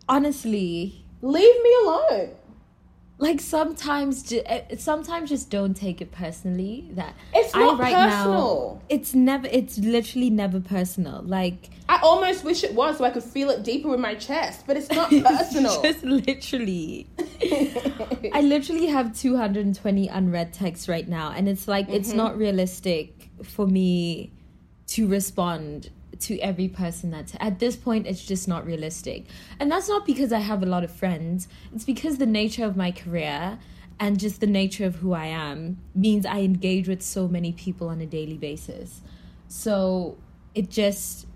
Honestly, 0.07 1.05
Leave 1.25 1.63
me 1.63 1.75
alone. 1.81 2.29
Like 3.17 3.39
sometimes 3.39 4.31
eh, 4.33 4.75
sometimes 4.77 5.29
just 5.29 5.49
don't 5.49 5.73
take 5.73 6.01
it 6.01 6.11
personally 6.11 6.89
that 6.93 7.15
It's 7.33 7.53
not 7.55 7.79
now 7.79 8.07
personal. 8.23 8.81
it's 8.89 9.13
never 9.15 9.47
it's 9.51 9.77
literally 9.77 10.29
never 10.29 10.59
personal 10.59 11.21
like 11.23 11.69
I 11.87 11.99
almost 12.01 12.43
wish 12.43 12.63
it 12.63 12.73
was 12.73 12.97
so 12.97 13.03
I 13.05 13.11
could 13.11 13.23
feel 13.23 13.49
it 13.51 13.63
deeper 13.63 13.93
in 13.93 14.01
my 14.01 14.15
chest, 14.15 14.65
but 14.67 14.75
it's 14.75 14.89
not 14.89 15.09
personal. 15.23 15.81
just 15.81 16.03
literally 16.03 17.07
i 18.33 18.41
literally 18.41 18.87
have 18.87 19.15
220 19.17 20.07
unread 20.07 20.51
texts 20.53 20.87
right 20.89 21.07
now 21.07 21.31
and 21.31 21.47
it's 21.47 21.67
like 21.67 21.87
it's 21.89 22.09
Mm-hmm. 22.09 22.17
not 22.17 22.37
realistic 22.37 23.29
for 23.43 23.67
me 23.67 24.31
to 24.87 25.07
respond 25.07 25.89
to 26.21 26.39
every 26.39 26.67
person 26.67 27.11
that's 27.11 27.33
at 27.39 27.59
this 27.59 27.75
point 27.75 28.07
it's 28.07 28.25
just 28.25 28.47
not 28.47 28.65
realistic. 28.65 29.25
And 29.59 29.71
that's 29.71 29.87
not 29.87 30.05
because 30.05 30.31
i 30.31 30.39
have 30.39 30.63
a 30.63 30.65
lot 30.65 30.83
of 30.83 30.91
friends. 30.91 31.47
It's 31.73 31.85
because 31.85 32.17
the 32.17 32.25
nature 32.25 32.65
of 32.65 32.75
my 32.75 32.91
career 32.91 33.59
and 33.99 34.19
just 34.19 34.41
the 34.41 34.47
nature 34.47 34.85
of 34.85 34.95
who 34.95 35.13
i 35.13 35.25
am 35.25 35.77
means 35.93 36.25
i 36.25 36.39
engage 36.39 36.87
with 36.87 37.01
so 37.01 37.27
many 37.27 37.51
people 37.51 37.87
on 37.89 38.01
a 38.01 38.05
daily 38.05 38.37
basis. 38.37 39.01
So 39.47 40.17
it 40.53 40.69
just 40.69 41.27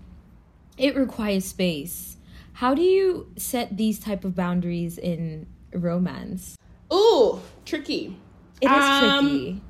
it 0.76 0.96
requires 0.96 1.44
space. 1.44 2.16
How 2.54 2.74
do 2.74 2.82
you 2.82 3.32
set 3.36 3.76
these 3.76 3.98
type 3.98 4.24
of 4.24 4.34
boundaries 4.34 4.98
in 4.98 5.46
romance? 5.72 6.56
Ooh, 6.92 7.40
tricky. 7.64 8.16
It 8.60 8.66
is 8.66 8.70
Um, 8.70 9.28
tricky 9.28 9.62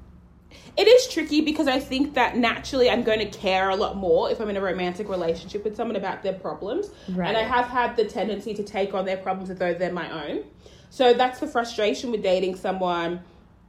It 0.76 0.86
is 0.86 1.08
tricky 1.08 1.40
because 1.40 1.66
I 1.68 1.78
think 1.78 2.14
that 2.14 2.36
naturally 2.36 2.90
I'm 2.90 3.02
going 3.02 3.18
to 3.18 3.38
care 3.38 3.70
a 3.70 3.76
lot 3.76 3.96
more 3.96 4.30
if 4.30 4.40
I'm 4.40 4.48
in 4.48 4.56
a 4.56 4.60
romantic 4.60 5.08
relationship 5.08 5.64
with 5.64 5.76
someone 5.76 5.96
about 5.96 6.22
their 6.22 6.32
problems. 6.32 6.90
Right. 7.08 7.28
And 7.28 7.36
I 7.36 7.42
have 7.42 7.66
had 7.66 7.96
the 7.96 8.04
tendency 8.04 8.54
to 8.54 8.62
take 8.62 8.94
on 8.94 9.04
their 9.04 9.16
problems 9.16 9.50
as 9.50 9.58
though 9.58 9.74
they're 9.74 9.92
my 9.92 10.28
own. 10.28 10.44
So 10.90 11.12
that's 11.12 11.40
the 11.40 11.46
frustration 11.46 12.10
with 12.10 12.22
dating 12.22 12.56
someone. 12.56 13.20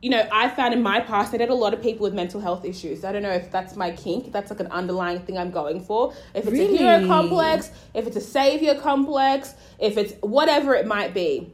You 0.02 0.10
know, 0.10 0.28
I 0.32 0.50
found 0.50 0.74
in 0.74 0.82
my 0.82 1.00
past 1.00 1.34
I 1.34 1.38
dated 1.38 1.52
a 1.52 1.56
lot 1.56 1.74
of 1.76 1.82
people 1.82 2.04
with 2.04 2.14
mental 2.14 2.42
health 2.42 2.66
issues. 2.66 3.06
I 3.06 3.12
don't 3.12 3.22
know 3.22 3.30
if 3.30 3.52
that's 3.52 3.76
my 3.76 3.92
kink, 3.92 4.32
that's 4.32 4.50
like 4.50 4.60
an 4.60 4.68
underlying 4.68 5.20
thing 5.20 5.38
I'm 5.38 5.52
going 5.52 5.82
for. 5.84 6.14
If 6.34 6.48
it's 6.48 6.58
a 6.58 6.78
hero 6.78 6.96
Really? 6.98 7.08
complex, 7.08 7.72
if 7.94 8.08
it's 8.08 8.16
a 8.16 8.22
savior 8.22 8.74
complex, 8.76 9.54
if 9.80 9.98
it's 9.98 10.14
whatever 10.22 10.74
it 10.74 10.88
might 10.88 11.14
be 11.14 11.54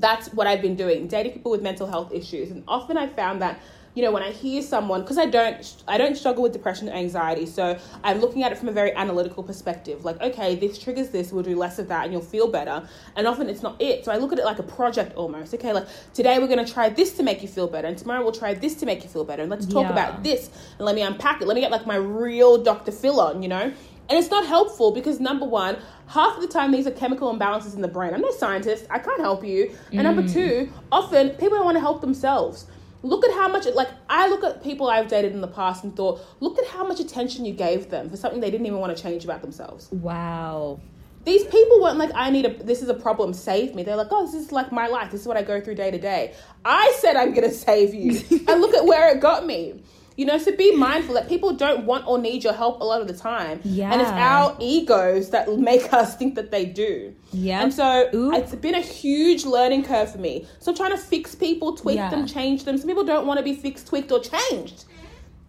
that's 0.00 0.32
what 0.32 0.46
I've 0.46 0.62
been 0.62 0.76
doing, 0.76 1.08
dating 1.08 1.32
people 1.32 1.50
with 1.50 1.62
mental 1.62 1.86
health 1.86 2.12
issues. 2.12 2.50
And 2.50 2.64
often 2.68 2.96
I 2.96 3.06
found 3.06 3.42
that, 3.42 3.60
you 3.96 4.02
know, 4.02 4.12
when 4.12 4.22
I 4.22 4.30
hear 4.30 4.60
someone, 4.60 5.00
because 5.00 5.16
I 5.16 5.24
don't, 5.24 5.74
I 5.88 5.96
don't 5.96 6.16
struggle 6.18 6.42
with 6.42 6.52
depression 6.52 6.86
and 6.86 6.98
anxiety, 6.98 7.46
so 7.46 7.78
I'm 8.04 8.20
looking 8.20 8.42
at 8.42 8.52
it 8.52 8.58
from 8.58 8.68
a 8.68 8.72
very 8.72 8.92
analytical 8.92 9.42
perspective. 9.42 10.04
Like, 10.04 10.20
okay, 10.20 10.54
this 10.54 10.78
triggers 10.78 11.08
this, 11.08 11.32
we'll 11.32 11.42
do 11.42 11.56
less 11.56 11.78
of 11.78 11.88
that, 11.88 12.04
and 12.04 12.12
you'll 12.12 12.20
feel 12.20 12.46
better. 12.46 12.86
And 13.16 13.26
often 13.26 13.48
it's 13.48 13.62
not 13.62 13.80
it. 13.80 14.04
So 14.04 14.12
I 14.12 14.18
look 14.18 14.34
at 14.34 14.38
it 14.38 14.44
like 14.44 14.58
a 14.58 14.62
project 14.62 15.16
almost. 15.16 15.54
Okay, 15.54 15.72
like 15.72 15.86
today 16.12 16.38
we're 16.38 16.46
going 16.46 16.62
to 16.64 16.70
try 16.70 16.90
this 16.90 17.12
to 17.16 17.22
make 17.22 17.40
you 17.40 17.48
feel 17.48 17.68
better, 17.68 17.88
and 17.88 17.96
tomorrow 17.96 18.22
we'll 18.22 18.32
try 18.32 18.52
this 18.52 18.74
to 18.76 18.86
make 18.86 19.02
you 19.02 19.08
feel 19.08 19.24
better, 19.24 19.40
and 19.40 19.50
let's 19.50 19.64
talk 19.64 19.84
Yeah. 19.84 19.92
about 19.92 20.22
this, 20.22 20.50
and 20.76 20.84
let 20.84 20.94
me 20.94 21.00
unpack 21.00 21.40
it. 21.40 21.48
Let 21.48 21.54
me 21.54 21.62
get 21.62 21.70
like 21.70 21.86
my 21.86 21.96
real 21.96 22.62
Dr. 22.62 22.92
Phil 22.92 23.18
on, 23.18 23.42
you 23.42 23.48
know. 23.48 23.72
And 24.08 24.16
it's 24.16 24.30
not 24.30 24.46
helpful 24.46 24.92
because 24.92 25.20
number 25.20 25.46
one, 25.46 25.78
half 26.08 26.36
of 26.36 26.42
the 26.42 26.48
time 26.48 26.70
these 26.70 26.86
are 26.86 26.92
chemical 26.92 27.34
imbalances 27.34 27.74
in 27.74 27.80
the 27.80 27.88
brain. 27.88 28.12
I'm 28.12 28.20
no 28.20 28.30
scientist, 28.30 28.86
I 28.90 28.98
can't 28.98 29.20
help 29.20 29.42
you. 29.42 29.74
And 29.90 30.02
number 30.04 30.22
Mm. 30.22 30.32
two, 30.32 30.72
often 30.92 31.30
people 31.30 31.56
don't 31.56 31.64
want 31.64 31.76
to 31.76 31.80
help 31.80 32.02
themselves. 32.02 32.66
Look 33.02 33.24
at 33.24 33.32
how 33.32 33.48
much, 33.48 33.66
like, 33.74 33.88
I 34.08 34.28
look 34.28 34.42
at 34.42 34.62
people 34.62 34.88
I've 34.88 35.08
dated 35.08 35.32
in 35.32 35.40
the 35.40 35.48
past 35.48 35.84
and 35.84 35.94
thought, 35.94 36.20
look 36.40 36.58
at 36.58 36.66
how 36.66 36.86
much 36.86 37.00
attention 37.00 37.44
you 37.44 37.52
gave 37.52 37.90
them 37.90 38.10
for 38.10 38.16
something 38.16 38.40
they 38.40 38.50
didn't 38.50 38.66
even 38.66 38.78
want 38.78 38.96
to 38.96 39.02
change 39.02 39.24
about 39.24 39.42
themselves. 39.42 39.88
Wow. 39.92 40.80
These 41.24 41.44
people 41.44 41.80
weren't 41.82 41.98
like, 41.98 42.10
I 42.14 42.30
need 42.30 42.46
a, 42.46 42.62
this 42.62 42.82
is 42.82 42.88
a 42.88 42.94
problem, 42.94 43.32
save 43.32 43.74
me. 43.74 43.82
They're 43.82 43.96
like, 43.96 44.08
oh, 44.12 44.24
this 44.26 44.34
is 44.34 44.52
like 44.52 44.70
my 44.70 44.86
life. 44.86 45.10
This 45.10 45.22
is 45.22 45.26
what 45.26 45.36
I 45.36 45.42
go 45.42 45.60
through 45.60 45.74
day 45.74 45.90
to 45.90 45.98
day. 45.98 46.34
I 46.64 46.96
said 47.00 47.16
I'm 47.16 47.34
to 47.34 47.50
save 47.50 47.94
you. 47.94 48.20
and 48.48 48.60
look 48.60 48.74
at 48.74 48.86
where 48.86 49.14
it 49.14 49.20
got 49.20 49.44
me. 49.44 49.82
You 50.16 50.24
know, 50.24 50.38
so 50.38 50.54
be 50.56 50.74
mindful 50.74 51.14
that 51.14 51.28
people 51.28 51.52
don't 51.52 51.84
want 51.84 52.06
or 52.06 52.18
need 52.18 52.42
your 52.42 52.54
help 52.54 52.80
a 52.80 52.84
lot 52.84 53.02
of 53.02 53.06
the 53.06 53.12
time. 53.14 53.60
And 53.64 54.00
it's 54.00 54.10
our 54.10 54.56
egos 54.60 55.28
that 55.30 55.46
make 55.58 55.92
us 56.00 56.16
think 56.16 56.34
that 56.36 56.50
they 56.50 56.64
do. 56.64 57.14
Yeah. 57.32 57.62
And 57.62 57.72
so 57.72 58.08
Ooh. 58.14 58.32
it's 58.32 58.54
been 58.54 58.74
a 58.74 58.80
huge 58.80 59.44
learning 59.44 59.84
curve 59.84 60.10
for 60.10 60.18
me. 60.18 60.46
So 60.58 60.70
I'm 60.72 60.76
trying 60.76 60.92
to 60.92 60.96
fix 60.98 61.34
people, 61.34 61.76
tweak 61.76 61.96
Yeah. 61.96 62.08
them, 62.10 62.26
change 62.26 62.64
them. 62.64 62.78
Some 62.78 62.88
people 62.88 63.04
don't 63.04 63.26
want 63.26 63.38
to 63.38 63.44
be 63.44 63.54
fixed, 63.54 63.86
tweaked, 63.88 64.10
or 64.10 64.20
changed. 64.20 64.86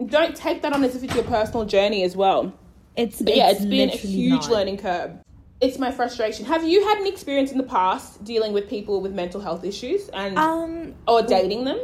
Don't 0.05 0.35
take 0.35 0.61
that 0.63 0.73
on 0.73 0.83
as 0.83 0.95
if 0.95 1.03
it's 1.03 1.15
your 1.15 1.23
personal 1.23 1.65
journey 1.65 2.03
as 2.03 2.15
well. 2.15 2.53
It's 2.95 3.21
But 3.21 3.35
yeah, 3.35 3.49
it's 3.51 3.65
been 3.65 3.89
a 3.89 3.95
huge 3.95 4.41
not. 4.41 4.51
learning 4.51 4.77
curve. 4.77 5.11
It's 5.59 5.79
my 5.79 5.91
frustration. 5.91 6.45
Have 6.45 6.63
you 6.67 6.85
had 6.87 6.99
an 6.99 7.07
experience 7.07 7.51
in 7.51 7.57
the 7.57 7.63
past 7.63 8.23
dealing 8.23 8.53
with 8.53 8.69
people 8.69 9.01
with 9.01 9.13
mental 9.13 9.41
health 9.41 9.63
issues 9.63 10.07
and 10.09 10.37
Um 10.37 10.93
or 11.07 11.21
dating 11.23 11.63
them? 11.63 11.79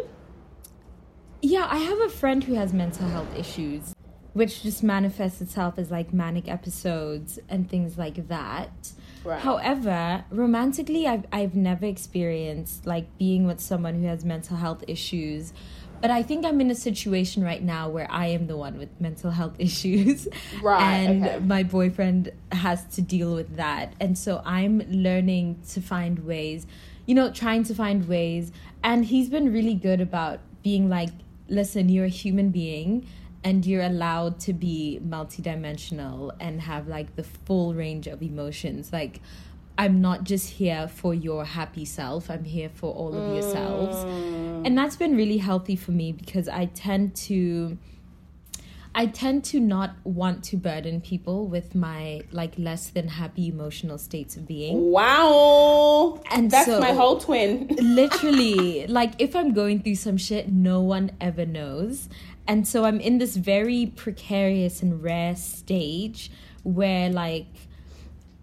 Yeah, 1.46 1.68
I 1.70 1.80
have 1.80 2.00
a 2.00 2.08
friend 2.08 2.42
who 2.42 2.54
has 2.54 2.72
mental 2.72 3.06
health 3.10 3.38
issues, 3.38 3.94
which 4.32 4.64
just 4.64 4.82
manifests 4.82 5.42
itself 5.42 5.78
as 5.78 5.92
like 5.92 6.14
manic 6.14 6.48
episodes 6.48 7.38
and 7.50 7.70
things 7.70 7.98
like 7.98 8.30
that. 8.30 8.94
Right. 9.26 9.42
However, 9.42 10.24
romantically, 10.32 11.06
I've 11.06 11.26
I've 11.34 11.54
never 11.54 11.86
experienced 11.86 12.86
like 12.86 13.18
being 13.18 13.46
with 13.46 13.60
someone 13.60 13.96
who 13.96 14.08
has 14.08 14.24
mental 14.24 14.56
health 14.56 14.86
issues. 14.88 15.52
But 16.00 16.12
I 16.12 16.24
think 16.24 16.46
I'm 16.46 16.62
in 16.62 16.72
a 16.72 16.76
situation 16.76 17.44
right 17.44 17.62
now 17.62 17.90
where 17.90 18.10
I 18.10 18.28
am 18.28 18.48
the 18.48 18.56
one 18.56 18.78
with 18.78 18.90
mental 19.02 19.32
health 19.32 19.56
issues. 19.60 20.30
Right, 20.62 20.82
And 20.82 21.26
okay. 21.26 21.40
my 21.40 21.64
boyfriend 21.64 22.32
has 22.54 22.86
to 22.96 23.02
deal 23.02 23.36
with 23.36 23.58
that. 23.58 23.96
And 24.00 24.18
so 24.18 24.42
I'm 24.46 24.80
learning 24.90 25.62
to 25.72 25.82
find 25.82 26.20
ways, 26.20 26.68
you 27.06 27.16
know, 27.16 27.32
trying 27.32 27.66
to 27.66 27.76
find 27.76 28.08
ways. 28.08 28.54
And 28.82 29.04
he's 29.04 29.30
been 29.30 29.52
really 29.52 29.76
good 29.76 30.00
about 30.00 30.40
being 30.62 30.90
like, 30.90 31.10
listen, 31.54 31.90
you're 31.90 32.06
a 32.06 32.10
human 32.10 32.50
being 32.50 33.08
and 33.44 33.66
you're 33.66 33.84
allowed 33.84 34.40
to 34.40 34.54
be 34.54 35.00
multidimensional 35.06 36.32
and 36.40 36.62
have 36.62 36.88
like 36.88 37.16
the 37.16 37.24
full 37.24 37.74
range 37.74 38.08
of 38.08 38.22
emotions. 38.22 38.92
Like, 38.94 39.22
I'm 39.78 40.02
not 40.02 40.24
just 40.24 40.50
here 40.52 40.88
for 40.88 41.14
your 41.14 41.46
happy 41.46 41.86
self, 41.86 42.30
I'm 42.30 42.44
here 42.44 42.70
for 42.70 42.94
all 42.94 43.14
of 43.16 43.34
yourselves. 43.34 43.98
Mm. 43.98 44.68
And 44.68 44.78
that's 44.78 44.96
been 44.96 45.16
really 45.16 45.40
healthy 45.40 45.76
for 45.76 45.92
me 45.92 46.12
because 46.12 46.48
I 46.48 46.66
tend 46.66 47.16
to. 47.28 47.78
I 48.96 49.08
tend 49.08 49.44
to 49.46 49.60
not 49.60 49.96
want 50.04 50.44
to 50.46 50.58
burden 50.58 51.02
people 51.02 51.48
with 51.48 51.74
my 51.74 52.22
like 52.32 52.54
less 52.58 52.90
than 52.90 53.08
happy 53.08 53.48
emotional 53.48 53.98
states 53.98 54.38
of 54.38 54.48
being. 54.48 54.92
Wow. 54.92 56.22
And 56.30 56.52
that's 56.52 56.68
so- 56.68 56.80
my 56.80 56.92
whole 56.92 57.20
twin. 57.20 57.68
Literally, 57.82 58.86
like 58.88 59.14
if 59.20 59.36
I'm 59.36 59.54
going 59.54 59.82
through 59.82 59.96
some 59.96 60.18
shit, 60.18 60.52
no 60.52 60.80
one 60.82 61.12
ever 61.20 61.46
knows. 61.46 62.08
And 62.48 62.68
so 62.68 62.86
I'm 62.86 63.00
in 63.00 63.18
this 63.18 63.36
very 63.36 63.86
precarious 63.88 64.82
and 64.82 65.02
rare 65.02 65.36
stage 65.36 66.30
where 66.64 67.10
like 67.10 67.48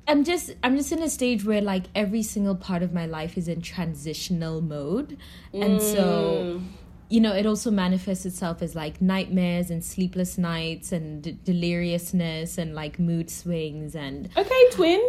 I'm 0.08 0.24
just 0.24 0.52
I'm 0.64 0.76
just 0.76 0.90
in 0.90 1.02
a 1.02 1.08
stage 1.08 1.44
where 1.44 1.60
like 1.60 1.84
every 1.94 2.22
single 2.22 2.56
part 2.56 2.82
of 2.82 2.92
my 2.92 3.06
life 3.06 3.38
is 3.38 3.46
in 3.46 3.60
transitional 3.60 4.60
mode. 4.60 5.16
And 5.52 5.80
so 5.80 6.58
mm. 6.58 6.64
You 7.10 7.20
know, 7.20 7.34
it 7.34 7.44
also 7.44 7.72
manifests 7.72 8.24
itself 8.24 8.62
as 8.62 8.76
like 8.76 9.02
nightmares 9.02 9.68
and 9.68 9.84
sleepless 9.84 10.38
nights 10.38 10.92
and 10.92 11.22
d- 11.24 11.36
deliriousness 11.44 12.56
and 12.56 12.72
like 12.72 13.00
mood 13.00 13.28
swings 13.28 13.96
and 13.96 14.30
Okay, 14.36 14.62
twin. 14.70 15.02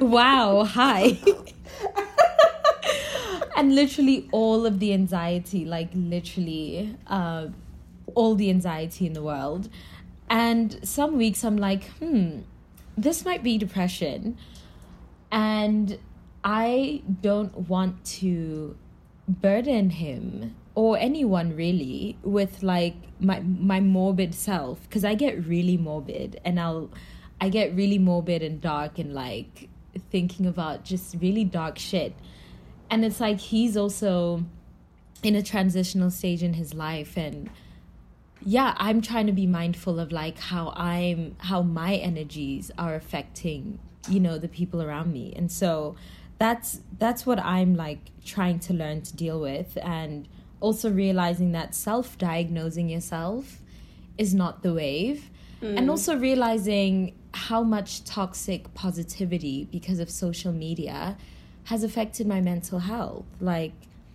wow, 0.00 0.64
hi. 0.64 1.18
and 3.56 3.74
literally 3.74 4.26
all 4.32 4.64
of 4.64 4.80
the 4.80 4.94
anxiety, 4.94 5.66
like 5.66 5.90
literally 5.92 6.96
uh, 7.08 7.48
all 8.14 8.34
the 8.34 8.48
anxiety 8.48 9.06
in 9.06 9.12
the 9.12 9.22
world. 9.22 9.68
And 10.30 10.80
some 10.82 11.18
weeks 11.18 11.44
I'm 11.44 11.58
like, 11.58 11.84
hmm, 11.98 12.38
this 12.96 13.22
might 13.22 13.42
be 13.42 13.58
depression. 13.58 14.38
And 15.30 15.98
I 16.42 17.02
don't 17.20 17.68
want 17.68 18.02
to 18.20 18.78
burden 19.28 19.90
him 19.90 20.54
or 20.76 20.98
anyone 20.98 21.56
really 21.56 22.18
with 22.22 22.62
like 22.62 22.94
my 23.18 23.40
my 23.40 23.80
morbid 23.80 24.34
self 24.34 24.82
because 24.82 25.04
I 25.04 25.14
get 25.14 25.44
really 25.46 25.78
morbid 25.78 26.38
and 26.44 26.60
I'll 26.60 26.90
I 27.40 27.48
get 27.48 27.74
really 27.74 27.98
morbid 27.98 28.42
and 28.42 28.60
dark 28.60 28.98
and 28.98 29.14
like 29.14 29.70
thinking 30.10 30.46
about 30.46 30.84
just 30.84 31.16
really 31.20 31.44
dark 31.44 31.78
shit. 31.78 32.14
And 32.90 33.04
it's 33.04 33.20
like 33.20 33.40
he's 33.40 33.76
also 33.76 34.44
in 35.22 35.34
a 35.34 35.42
transitional 35.42 36.10
stage 36.10 36.42
in 36.42 36.52
his 36.52 36.74
life 36.74 37.16
and 37.16 37.50
yeah, 38.44 38.74
I'm 38.76 39.00
trying 39.00 39.26
to 39.26 39.32
be 39.32 39.46
mindful 39.46 39.98
of 39.98 40.12
like 40.12 40.38
how 40.38 40.74
I'm 40.76 41.36
how 41.38 41.62
my 41.62 41.94
energies 41.94 42.70
are 42.76 42.94
affecting, 42.94 43.78
you 44.10 44.20
know, 44.20 44.36
the 44.36 44.48
people 44.48 44.82
around 44.82 45.10
me. 45.10 45.32
And 45.34 45.50
so 45.50 45.96
that's 46.38 46.80
that's 46.98 47.24
what 47.24 47.38
I'm 47.38 47.76
like 47.76 48.10
trying 48.26 48.58
to 48.58 48.74
learn 48.74 49.00
to 49.00 49.16
deal 49.16 49.40
with 49.40 49.78
and 49.80 50.28
also 50.60 50.90
realizing 50.90 51.52
that 51.52 51.74
self-diagnosing 51.74 52.88
yourself 52.88 53.60
is 54.18 54.34
not 54.34 54.62
the 54.62 54.72
wave. 54.72 55.30
And 55.62 55.80
mm. 55.80 55.90
also 55.90 56.16
realizing 56.16 57.14
how 57.32 57.62
much 57.62 58.04
toxic 58.04 58.72
positivity 58.74 59.68
because 59.70 59.98
of 60.00 60.10
social 60.10 60.52
media 60.52 61.16
has 61.64 61.82
affected 61.82 62.26
my 62.26 62.40
mental 62.40 62.80
health. 62.80 63.26
Like 63.40 63.72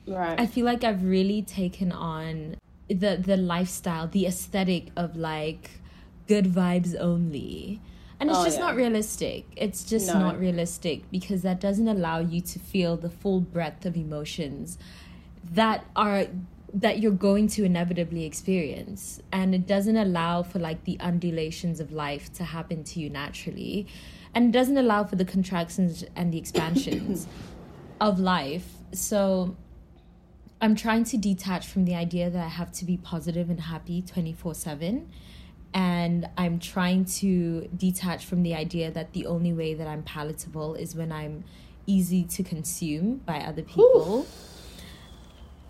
Right. 0.08 0.40
I 0.40 0.48
feel 0.48 0.66
like 0.66 0.84
I've 0.84 1.04
really 1.04 1.42
taken 1.44 1.92
on 1.92 2.56
the 2.88 3.16
the 3.18 3.38
lifestyle, 3.38 4.08
the 4.08 4.26
aesthetic 4.26 4.88
of 4.96 5.16
like 5.16 5.72
good 6.28 6.46
vibes 6.46 6.96
only. 7.00 7.80
And 8.20 8.30
it's 8.30 8.40
Oh, 8.40 8.46
just 8.46 8.60
yeah. 8.60 8.66
not 8.66 8.76
realistic. 8.76 9.46
It's 9.56 9.84
just 9.84 10.08
No. 10.08 10.20
not 10.20 10.40
realistic 10.40 11.10
because 11.12 11.42
that 11.42 11.60
doesn't 11.60 11.88
allow 11.88 12.20
you 12.20 12.42
to 12.42 12.60
feel 12.60 12.98
the 12.98 13.10
full 13.10 13.40
breadth 13.42 13.86
of 13.86 13.96
emotions 13.96 14.78
that 15.52 15.86
are 15.96 16.28
that 16.74 17.00
you're 17.00 17.12
going 17.12 17.48
to 17.50 17.66
inevitably 17.66 18.24
experience. 18.24 19.22
And 19.32 19.54
it 19.54 19.68
doesn't 19.68 19.98
allow 19.98 20.42
for 20.42 20.60
like 20.60 20.86
the 20.86 20.98
undulations 21.02 21.82
of 21.82 21.92
life 21.92 22.32
to 22.34 22.46
happen 22.46 22.86
to 22.86 23.00
you 23.02 23.10
naturally. 23.10 23.88
And 24.34 24.46
it 24.46 24.52
doesn't 24.58 24.78
allow 24.78 25.04
for 25.04 25.18
the 25.18 25.26
contractions 25.26 26.06
and 26.16 26.34
the 26.34 26.38
expansions 26.38 27.28
of 28.02 28.20
life. 28.20 28.68
So 28.94 29.58
i'm 30.62 30.76
trying 30.76 31.04
to 31.04 31.18
detach 31.18 31.68
from 31.68 31.86
the 31.86 31.96
idea 31.96 32.30
that 32.30 32.44
i 32.44 32.48
have 32.48 32.72
to 32.72 32.86
be 32.86 32.96
positive 32.96 33.50
and 33.50 33.60
happy 33.60 34.02
24/7 34.02 35.08
and 35.74 36.30
i'm 36.38 36.60
trying 36.60 37.04
to 37.04 37.68
detach 37.76 38.26
from 38.26 38.44
the 38.44 38.54
idea 38.54 38.92
that 38.92 39.12
the 39.14 39.26
only 39.26 39.52
way 39.52 39.74
that 39.74 39.88
i'm 39.88 40.04
palatable 40.04 40.76
is 40.76 40.96
when 40.96 41.12
i'm 41.12 41.44
easy 41.88 42.24
to 42.24 42.44
consume 42.44 43.18
by 43.26 43.40
other 43.40 43.64
people 43.64 44.28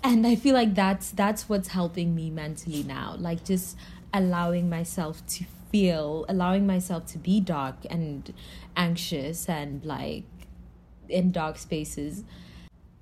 and 0.03 0.25
i 0.25 0.35
feel 0.35 0.53
like 0.53 0.73
that's 0.73 1.11
that's 1.11 1.47
what's 1.47 1.69
helping 1.69 2.15
me 2.15 2.29
mentally 2.29 2.83
now 2.83 3.15
like 3.19 3.43
just 3.43 3.77
allowing 4.13 4.69
myself 4.69 5.25
to 5.27 5.45
feel 5.71 6.25
allowing 6.27 6.67
myself 6.67 7.05
to 7.05 7.17
be 7.17 7.39
dark 7.39 7.75
and 7.89 8.33
anxious 8.75 9.47
and 9.47 9.83
like 9.85 10.23
in 11.07 11.31
dark 11.31 11.57
spaces. 11.57 12.23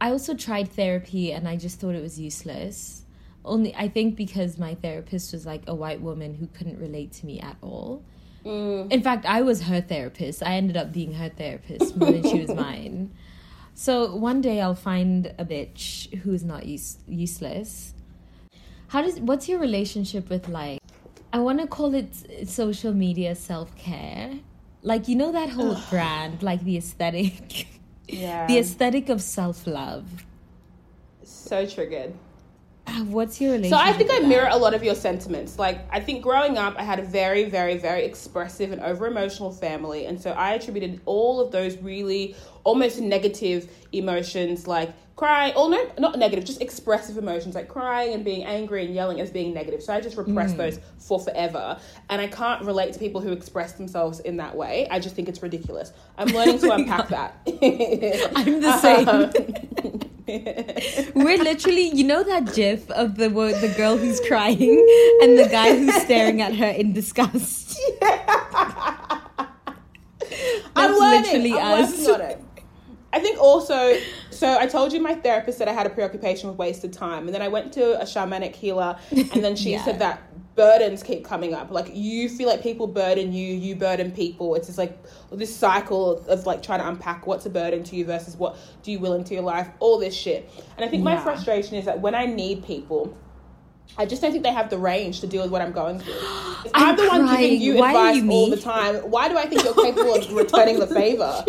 I 0.01 0.12
also 0.12 0.33
tried 0.33 0.71
therapy 0.71 1.31
and 1.31 1.47
i 1.47 1.55
just 1.55 1.79
thought 1.79 1.95
it 1.95 2.01
was 2.01 2.19
useless. 2.19 3.03
Only 3.43 3.73
i 3.75 3.88
think 3.88 4.15
because 4.15 4.57
my 4.57 4.75
therapist 4.75 5.33
was 5.33 5.45
like 5.45 5.63
a 5.67 5.75
white 5.75 6.01
woman 6.01 6.35
who 6.35 6.47
couldn't 6.47 6.79
relate 6.79 7.12
to 7.13 7.25
me 7.25 7.39
at 7.39 7.57
all. 7.62 8.03
Mm. 8.45 8.91
In 8.91 9.01
fact 9.01 9.25
i 9.25 9.41
was 9.41 9.63
her 9.63 9.81
therapist. 9.81 10.43
I 10.43 10.55
ended 10.55 10.77
up 10.77 10.91
being 10.93 11.13
her 11.13 11.29
therapist 11.29 11.97
more 11.97 12.12
than 12.12 12.23
she 12.23 12.41
was 12.41 12.53
mine 12.65 13.12
so 13.79 14.13
one 14.13 14.41
day 14.41 14.59
I'll 14.59 14.75
find 14.75 15.27
a 15.39 15.45
bitch 15.45 16.13
who's 16.23 16.43
not 16.43 16.65
use- 16.65 16.97
useless. 17.07 17.93
How 18.89 19.01
does 19.01 19.21
what's 19.21 19.47
your 19.47 19.59
relationship 19.59 20.29
with 20.29 20.49
like 20.49 20.81
I 21.31 21.39
want 21.39 21.61
to 21.61 21.67
call 21.67 21.95
it 21.95 22.13
social 22.45 22.93
media 22.93 23.35
self-care? 23.35 24.33
Like 24.83 25.07
you 25.07 25.15
know 25.15 25.31
that 25.31 25.49
whole 25.51 25.77
brand, 25.89 26.43
like 26.43 26.61
the 26.65 26.75
aesthetic 26.75 27.67
yeah. 28.09 28.47
the 28.47 28.57
aesthetic 28.57 29.07
of 29.07 29.21
self-love. 29.21 30.25
so 31.23 31.65
triggered. 31.65 32.13
Uh, 32.85 33.03
what's 33.05 33.39
your 33.39 33.51
relationship? 33.51 33.79
So? 33.79 33.85
I 33.85 33.93
think 33.93 34.11
I 34.11 34.19
mirror 34.19 34.49
that? 34.49 34.55
a 34.55 34.57
lot 34.57 34.73
of 34.73 34.83
your 34.83 34.95
sentiments. 34.95 35.57
Like 35.57 35.87
I 35.89 36.01
think 36.01 36.21
growing 36.21 36.57
up, 36.57 36.75
I 36.77 36.83
had 36.83 36.99
a 36.99 37.03
very, 37.03 37.45
very, 37.45 37.77
very 37.77 38.03
expressive 38.03 38.73
and 38.73 38.81
over 38.81 39.07
emotional 39.07 39.51
family, 39.51 40.05
and 40.05 40.19
so 40.19 40.31
I 40.31 40.55
attributed 40.55 40.99
all 41.05 41.39
of 41.39 41.51
those 41.51 41.77
really 41.77 42.35
almost 42.69 43.01
negative 43.01 43.67
emotions, 43.91 44.67
like 44.67 44.93
crying, 45.15 45.55
or 45.55 45.71
no, 45.71 45.91
not 45.97 46.19
negative, 46.19 46.45
just 46.45 46.62
expressive 46.62 47.17
emotions, 47.17 47.55
like 47.55 47.67
crying 47.67 48.13
and 48.13 48.23
being 48.23 48.43
angry 48.43 48.86
and 48.86 48.93
yelling 48.93 49.19
as 49.19 49.32
being 49.32 49.55
negative. 49.55 49.82
So 49.82 49.91
I 49.91 50.01
just 50.01 50.15
repressed 50.17 50.53
mm. 50.53 50.60
those 50.60 50.79
for 50.99 51.19
forever, 51.19 51.79
and 52.12 52.21
I 52.21 52.27
can't 52.27 52.63
relate 52.63 52.93
to 52.93 52.99
people 52.99 53.21
who 53.21 53.32
express 53.32 53.71
themselves 53.73 54.19
in 54.19 54.38
that 54.38 54.55
way. 54.55 54.88
I 54.91 54.99
just 54.99 55.15
think 55.15 55.27
it's 55.27 55.41
ridiculous. 55.41 55.91
I'm 56.15 56.27
learning 56.27 56.60
to 56.60 56.67
oh 56.71 56.75
unpack 56.75 57.08
that. 57.10 57.38
I'm 58.36 58.62
the 58.62 58.77
same. 58.77 60.05
We're 61.15 61.39
literally, 61.39 61.89
you 61.89 62.03
know, 62.03 62.21
that 62.21 62.53
GIF 62.53 62.91
of 62.91 63.15
the 63.15 63.29
the 63.29 63.73
girl 63.75 63.97
who's 63.97 64.19
crying 64.19 64.77
and 65.23 65.39
the 65.39 65.49
guy 65.51 65.75
who's 65.75 65.95
staring 66.03 66.39
at 66.43 66.53
her 66.53 66.67
in 66.67 66.93
disgust. 66.93 67.79
I'm 70.75 70.91
That's 70.91 70.99
learning. 70.99 71.21
literally 71.23 71.53
I'm 71.53 71.84
us. 71.84 72.39
Working 73.13 73.17
on 73.17 73.19
it. 73.19 73.19
I 73.19 73.19
think 73.19 73.39
also, 73.41 73.97
so 74.31 74.57
I 74.59 74.67
told 74.67 74.93
you 74.93 75.01
my 75.01 75.15
therapist 75.15 75.57
said 75.57 75.67
I 75.67 75.73
had 75.73 75.87
a 75.87 75.89
preoccupation 75.89 76.49
with 76.49 76.57
wasted 76.57 76.93
time, 76.93 77.25
and 77.25 77.33
then 77.33 77.41
I 77.41 77.47
went 77.47 77.73
to 77.73 77.99
a 78.01 78.05
shamanic 78.05 78.55
healer, 78.55 78.97
and 79.11 79.43
then 79.43 79.55
she 79.55 79.71
Yeah. 79.79 79.83
said 79.85 79.99
that 79.99 80.21
burdens 80.55 81.03
keep 81.03 81.23
coming 81.23 81.53
up. 81.53 81.71
Like 81.71 81.91
you 81.93 82.27
feel 82.27 82.49
like 82.49 82.61
people 82.61 82.85
burden 82.87 83.31
you, 83.31 83.53
you 83.55 83.75
burden 83.75 84.11
people. 84.11 84.55
It's 84.55 84.67
just 84.67 84.77
like 84.77 84.97
this 85.31 85.55
cycle 85.55 86.19
of 86.27 86.45
like 86.45 86.61
trying 86.61 86.79
to 86.79 86.87
unpack 86.87 87.25
what's 87.27 87.45
a 87.45 87.49
burden 87.49 87.83
to 87.85 87.95
you 87.95 88.03
versus 88.03 88.35
what 88.35 88.57
do 88.83 88.91
you 88.91 88.99
will 88.99 89.13
into 89.13 89.33
your 89.33 89.43
life, 89.43 89.69
all 89.79 89.97
this 89.97 90.13
shit. 90.13 90.49
And 90.75 90.83
I 90.85 90.89
think 90.89 91.01
my 91.03 91.15
frustration 91.17 91.75
is 91.75 91.85
that 91.85 92.01
when 92.01 92.13
I 92.15 92.25
need 92.25 92.65
people. 92.65 93.17
I 93.97 94.05
just 94.05 94.21
don't 94.21 94.31
think 94.31 94.43
they 94.43 94.53
have 94.53 94.69
the 94.69 94.77
range 94.77 95.19
to 95.21 95.27
deal 95.27 95.41
with 95.41 95.51
what 95.51 95.61
I'm 95.63 95.71
going 95.71 95.99
through. 95.99 96.13
I'm, 96.21 96.65
I'm 96.75 96.95
the 96.95 97.07
one 97.07 97.25
giving 97.41 97.59
you 97.59 97.77
Why 97.77 97.89
advice 97.89 98.15
you 98.23 98.31
all 98.31 98.49
the 98.49 98.57
time. 98.57 98.95
Why 98.97 99.27
do 99.29 99.37
I 99.37 99.47
think 99.47 99.63
you're 99.63 99.73
capable 99.73 100.13
of 100.13 100.31
returning 100.43 100.77
the 100.79 100.87
favor? 100.87 101.43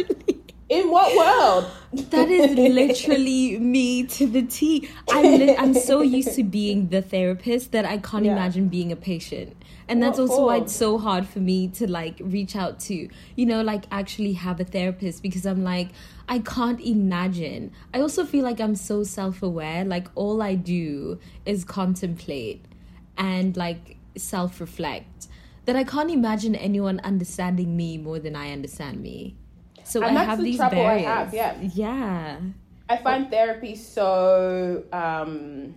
In 0.71 0.89
what 0.93 1.17
world? 1.17 1.67
That 2.11 2.29
is 2.31 2.57
literally 2.57 3.59
me 3.75 4.05
to 4.05 4.27
the 4.29 4.43
T. 4.43 4.89
I'm, 5.11 5.25
li- 5.25 5.57
I'm 5.57 5.75
so 5.75 6.01
used 6.01 6.35
to 6.37 6.45
being 6.45 6.91
the 6.91 7.03
therapist 7.03 7.73
that 7.73 7.85
I 7.85 7.99
can't 7.99 8.25
Yeah. 8.25 8.33
imagine 8.35 8.69
being 8.69 8.93
a 8.93 8.97
patient. 8.97 9.57
And 9.89 10.01
that's 10.01 10.19
What 10.21 10.31
also 10.31 10.47
why 10.47 10.59
it's 10.59 10.77
so 10.77 10.97
hard 10.99 11.27
for 11.27 11.41
me 11.41 11.67
to 11.71 11.91
like 11.91 12.21
reach 12.23 12.55
out 12.55 12.79
to, 12.87 13.09
you 13.35 13.47
know, 13.47 13.63
like 13.63 13.87
actually 13.91 14.35
have 14.35 14.61
a 14.61 14.65
therapist 14.65 15.25
because 15.25 15.45
I'm 15.45 15.65
like, 15.65 15.89
I 16.29 16.39
can't 16.39 16.81
imagine. 16.81 17.73
I 17.93 18.01
also 18.01 18.25
feel 18.25 18.45
like 18.45 18.61
I'm 18.61 18.77
so 18.77 19.03
self 19.03 19.43
aware. 19.43 19.85
Like 19.85 20.07
all 20.15 20.41
I 20.41 20.55
do 20.55 21.19
is 21.45 21.65
contemplate 21.65 22.65
and 23.19 23.57
like 23.57 23.97
self 24.17 24.61
reflect 24.61 25.27
that 25.65 25.75
I 25.75 25.83
can't 25.83 26.13
imagine 26.13 26.55
anyone 26.55 27.01
understanding 27.01 27.77
me 27.77 27.99
more 27.99 28.21
than 28.21 28.37
I 28.37 28.53
understand 28.53 29.03
me. 29.03 29.35
So 29.91 30.03
And 30.03 30.17
I 30.17 30.21
that's 30.21 30.29
have 30.29 30.39
the 30.39 30.45
these 30.45 30.57
trouble 30.57 30.87
I 30.87 30.99
have, 30.99 31.35
yeah. 31.35 31.57
Yeah. 31.61 32.39
I 32.89 32.97
find 32.97 33.31
therapy 33.31 33.75
so 33.77 34.85
um 34.93 35.75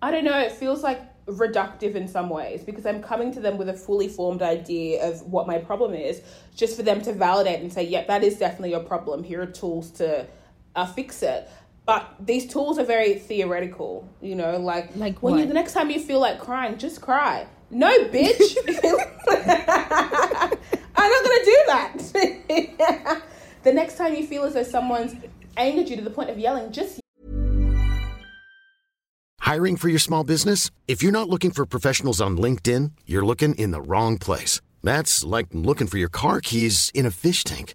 I 0.00 0.10
don't 0.10 0.24
know, 0.24 0.38
it 0.38 0.52
feels 0.52 0.82
like 0.82 1.00
reductive 1.26 1.94
in 1.94 2.08
some 2.08 2.28
ways 2.28 2.62
because 2.64 2.86
I'm 2.86 3.02
coming 3.02 3.32
to 3.34 3.40
them 3.40 3.56
with 3.56 3.68
a 3.68 3.72
fully 3.74 4.08
formed 4.08 4.42
idea 4.42 5.08
of 5.08 5.22
what 5.22 5.46
my 5.46 5.58
problem 5.58 5.94
is, 5.94 6.22
just 6.56 6.76
for 6.76 6.82
them 6.82 7.00
to 7.02 7.12
validate 7.12 7.60
and 7.60 7.72
say, 7.72 7.84
"Yep, 7.84 8.08
that 8.08 8.24
is 8.24 8.36
definitely 8.38 8.70
your 8.70 8.80
problem. 8.80 9.22
Here 9.22 9.42
are 9.42 9.46
tools 9.46 9.90
to 9.92 10.26
uh, 10.74 10.86
fix 10.86 11.22
it." 11.22 11.48
But 11.86 12.14
these 12.20 12.46
tools 12.46 12.78
are 12.78 12.84
very 12.84 13.14
theoretical, 13.14 14.08
you 14.20 14.34
know, 14.36 14.56
like 14.58 14.94
Like 14.96 15.22
when 15.22 15.38
you 15.38 15.46
the 15.46 15.54
next 15.54 15.72
time 15.72 15.90
you 15.90 16.00
feel 16.00 16.20
like 16.20 16.38
crying, 16.38 16.78
just 16.78 17.00
cry. 17.00 17.46
No, 17.70 17.90
bitch. 18.06 18.56
I'm 21.02 21.10
not 21.10 21.24
gonna 21.24 21.44
do 21.44 21.58
that. 21.66 23.22
the 23.64 23.72
next 23.72 23.96
time 23.96 24.14
you 24.14 24.26
feel 24.26 24.44
as 24.44 24.54
though 24.54 24.62
someone's 24.62 25.14
angered 25.56 25.88
you 25.88 25.96
to 25.96 26.02
the 26.02 26.10
point 26.10 26.30
of 26.30 26.38
yelling, 26.38 26.72
just 26.72 27.00
Hiring 29.40 29.76
for 29.76 29.88
your 29.88 29.98
small 29.98 30.22
business? 30.24 30.70
If 30.86 31.02
you're 31.02 31.12
not 31.12 31.28
looking 31.28 31.50
for 31.50 31.66
professionals 31.66 32.20
on 32.20 32.38
LinkedIn, 32.38 32.92
you're 33.06 33.26
looking 33.26 33.56
in 33.56 33.72
the 33.72 33.82
wrong 33.82 34.16
place. 34.16 34.60
That's 34.84 35.24
like 35.24 35.48
looking 35.52 35.88
for 35.88 35.98
your 35.98 36.08
car 36.08 36.40
keys 36.40 36.90
in 36.94 37.04
a 37.06 37.10
fish 37.10 37.42
tank. 37.42 37.74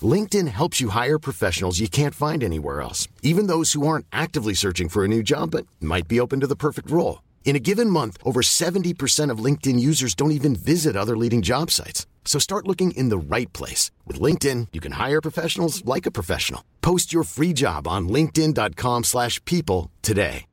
LinkedIn 0.00 0.48
helps 0.48 0.80
you 0.80 0.90
hire 0.90 1.18
professionals 1.18 1.80
you 1.80 1.88
can't 1.88 2.14
find 2.14 2.44
anywhere 2.44 2.80
else, 2.80 3.08
even 3.22 3.46
those 3.46 3.72
who 3.72 3.86
aren't 3.86 4.06
actively 4.12 4.54
searching 4.54 4.88
for 4.88 5.04
a 5.04 5.08
new 5.08 5.22
job 5.22 5.50
but 5.50 5.66
might 5.80 6.06
be 6.06 6.20
open 6.20 6.40
to 6.40 6.46
the 6.46 6.62
perfect 6.66 6.90
role. 6.90 7.22
In 7.44 7.56
a 7.56 7.64
given 7.70 7.88
month, 7.90 8.18
over 8.24 8.42
70% 8.42 9.30
of 9.32 9.44
LinkedIn 9.44 9.80
users 9.80 10.14
don't 10.14 10.32
even 10.32 10.54
visit 10.54 10.96
other 10.96 11.16
leading 11.16 11.42
job 11.42 11.70
sites. 11.70 12.06
So 12.28 12.38
start 12.38 12.68
looking 12.68 12.90
in 12.90 13.08
the 13.08 13.16
right 13.18 13.50
place. 13.54 13.90
With 14.06 14.20
LinkedIn, 14.20 14.68
you 14.74 14.80
can 14.80 14.92
hire 14.92 15.20
professionals 15.22 15.82
like 15.86 16.04
a 16.06 16.10
professional. 16.10 16.62
Post 16.82 17.10
your 17.12 17.24
free 17.24 17.54
job 17.54 17.88
on 17.88 18.08
linkedin.com/people 18.08 19.02
slash 19.04 19.42
people 19.46 19.90
today. 20.02 20.44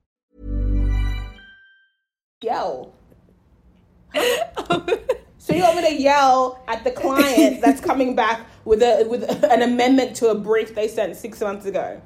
yell. 2.42 2.94
so 5.38 5.54
you 5.54 5.64
want 5.64 5.76
me 5.78 5.90
to 5.90 6.02
yell 6.02 6.64
at 6.68 6.84
the 6.84 6.92
client 6.92 7.62
that's 7.62 7.82
coming 7.82 8.16
back 8.16 8.46
with 8.64 8.82
a 8.82 9.06
with 9.10 9.24
an 9.44 9.62
amendment 9.62 10.16
to 10.18 10.30
a 10.30 10.36
brief 10.36 10.76
they 10.76 10.88
sent 10.88 11.16
six 11.18 11.42
months 11.42 11.66
ago? 11.66 12.02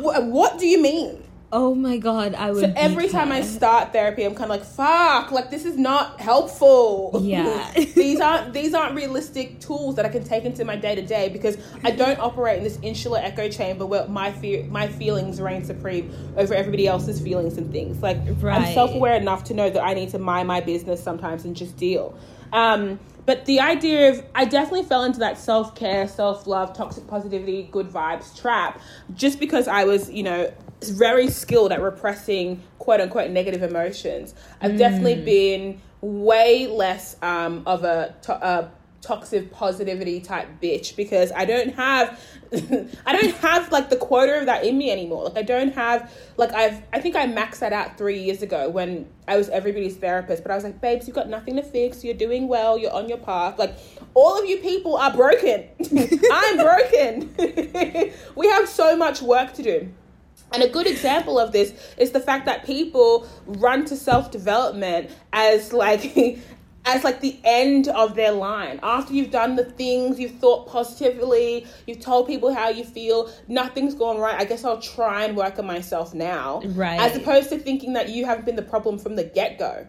What 0.00 0.58
do 0.58 0.66
you 0.66 0.82
mean? 0.82 1.22
Oh 1.54 1.74
my 1.74 1.98
god, 1.98 2.34
I 2.34 2.50
would. 2.50 2.60
So 2.60 2.72
every 2.74 3.10
time 3.10 3.30
I 3.30 3.42
start 3.42 3.92
therapy, 3.92 4.24
I'm 4.24 4.34
kind 4.34 4.50
of 4.50 4.58
like, 4.58 4.64
"Fuck! 4.64 5.30
Like 5.30 5.50
this 5.50 5.66
is 5.66 5.76
not 5.76 6.18
helpful." 6.18 7.20
Yeah. 7.22 7.70
these 7.94 8.20
aren't 8.20 8.54
these 8.54 8.72
aren't 8.72 8.94
realistic 8.94 9.60
tools 9.60 9.96
that 9.96 10.06
I 10.06 10.08
can 10.08 10.24
take 10.24 10.44
into 10.44 10.64
my 10.64 10.76
day 10.76 10.94
to 10.94 11.02
day 11.02 11.28
because 11.28 11.58
I 11.84 11.90
don't 11.90 12.18
operate 12.20 12.56
in 12.56 12.64
this 12.64 12.78
insular 12.80 13.18
echo 13.18 13.50
chamber 13.50 13.84
where 13.84 14.08
my 14.08 14.32
fear 14.32 14.64
my 14.64 14.88
feelings 14.88 15.42
reign 15.42 15.62
supreme 15.62 16.10
over 16.38 16.54
everybody 16.54 16.86
else's 16.86 17.20
feelings 17.20 17.58
and 17.58 17.70
things. 17.70 18.02
Like 18.02 18.16
I'm 18.42 18.72
self 18.72 18.94
aware 18.94 19.16
enough 19.16 19.44
to 19.44 19.54
know 19.54 19.68
that 19.68 19.84
I 19.84 19.92
need 19.92 20.08
to 20.10 20.18
mind 20.18 20.48
my 20.48 20.62
business 20.62 21.02
sometimes 21.02 21.44
and 21.44 21.54
just 21.54 21.76
deal. 21.76 22.18
Um, 22.54 22.98
but 23.24 23.44
the 23.44 23.60
idea 23.60 24.10
of 24.10 24.24
I 24.34 24.46
definitely 24.46 24.84
fell 24.84 25.04
into 25.04 25.20
that 25.20 25.38
self 25.38 25.74
care, 25.74 26.08
self 26.08 26.46
love, 26.46 26.74
toxic 26.74 27.06
positivity, 27.06 27.68
good 27.70 27.88
vibes 27.88 28.34
trap 28.40 28.80
just 29.14 29.38
because 29.38 29.68
I 29.68 29.84
was, 29.84 30.10
you 30.10 30.22
know, 30.22 30.50
very 30.90 31.28
skilled 31.28 31.72
at 31.72 31.80
repressing 31.80 32.62
quote 32.78 33.00
unquote 33.00 33.30
negative 33.30 33.62
emotions. 33.62 34.34
I've 34.60 34.78
definitely 34.78 35.22
been 35.22 35.80
way 36.00 36.66
less 36.66 37.16
um, 37.22 37.62
of 37.66 37.84
a, 37.84 38.14
to- 38.22 38.46
a 38.46 38.70
toxic 39.02 39.50
positivity 39.50 40.20
type 40.20 40.48
bitch 40.62 40.94
because 40.94 41.32
I 41.32 41.44
don't 41.44 41.74
have 41.74 42.20
I 43.06 43.12
don't 43.12 43.34
have 43.36 43.72
like 43.72 43.90
the 43.90 43.96
quota 43.96 44.38
of 44.38 44.46
that 44.46 44.64
in 44.64 44.78
me 44.78 44.90
anymore. 44.90 45.24
Like 45.24 45.36
I 45.36 45.42
don't 45.42 45.74
have 45.74 46.10
like 46.36 46.52
I've 46.52 46.82
I 46.92 47.00
think 47.00 47.16
I 47.16 47.26
maxed 47.26 47.58
that 47.58 47.72
out 47.72 47.98
three 47.98 48.20
years 48.22 48.42
ago 48.42 48.70
when 48.70 49.08
I 49.26 49.36
was 49.36 49.48
everybody's 49.48 49.96
therapist, 49.96 50.42
but 50.42 50.52
I 50.52 50.54
was 50.54 50.62
like, 50.62 50.80
babes, 50.80 51.06
you've 51.06 51.16
got 51.16 51.28
nothing 51.28 51.56
to 51.56 51.62
fix, 51.62 52.04
you're 52.04 52.14
doing 52.14 52.46
well, 52.46 52.78
you're 52.78 52.92
on 52.92 53.08
your 53.08 53.18
path. 53.18 53.58
Like 53.58 53.76
all 54.14 54.40
of 54.40 54.48
you 54.48 54.58
people 54.58 54.96
are 54.96 55.12
broken. 55.14 55.66
I'm 56.32 56.58
broken. 56.58 57.34
we 58.36 58.48
have 58.48 58.68
so 58.68 58.96
much 58.96 59.20
work 59.20 59.52
to 59.54 59.62
do. 59.62 59.92
And 60.52 60.62
a 60.62 60.68
good 60.68 60.86
example 60.86 61.38
of 61.38 61.52
this 61.52 61.72
is 61.96 62.12
the 62.12 62.20
fact 62.20 62.46
that 62.46 62.64
people 62.64 63.26
run 63.46 63.84
to 63.86 63.96
self 63.96 64.30
development 64.30 65.10
as 65.32 65.72
like 65.72 66.16
as 66.84 67.04
like 67.04 67.20
the 67.20 67.38
end 67.44 67.88
of 67.88 68.14
their 68.14 68.32
line. 68.32 68.80
After 68.82 69.12
you've 69.12 69.30
done 69.30 69.56
the 69.56 69.64
things, 69.64 70.18
you've 70.18 70.38
thought 70.38 70.68
positively, 70.68 71.66
you've 71.86 72.00
told 72.00 72.26
people 72.26 72.52
how 72.52 72.70
you 72.70 72.84
feel, 72.84 73.30
nothing's 73.48 73.94
gone 73.94 74.18
right. 74.18 74.38
I 74.38 74.44
guess 74.44 74.64
I'll 74.64 74.80
try 74.80 75.24
and 75.24 75.36
work 75.36 75.58
on 75.58 75.66
myself 75.66 76.12
now. 76.12 76.60
Right. 76.64 77.00
As 77.00 77.16
opposed 77.16 77.50
to 77.50 77.58
thinking 77.58 77.92
that 77.92 78.08
you 78.08 78.24
haven't 78.24 78.46
been 78.46 78.56
the 78.56 78.62
problem 78.62 78.98
from 78.98 79.16
the 79.16 79.24
get 79.24 79.58
go. 79.58 79.86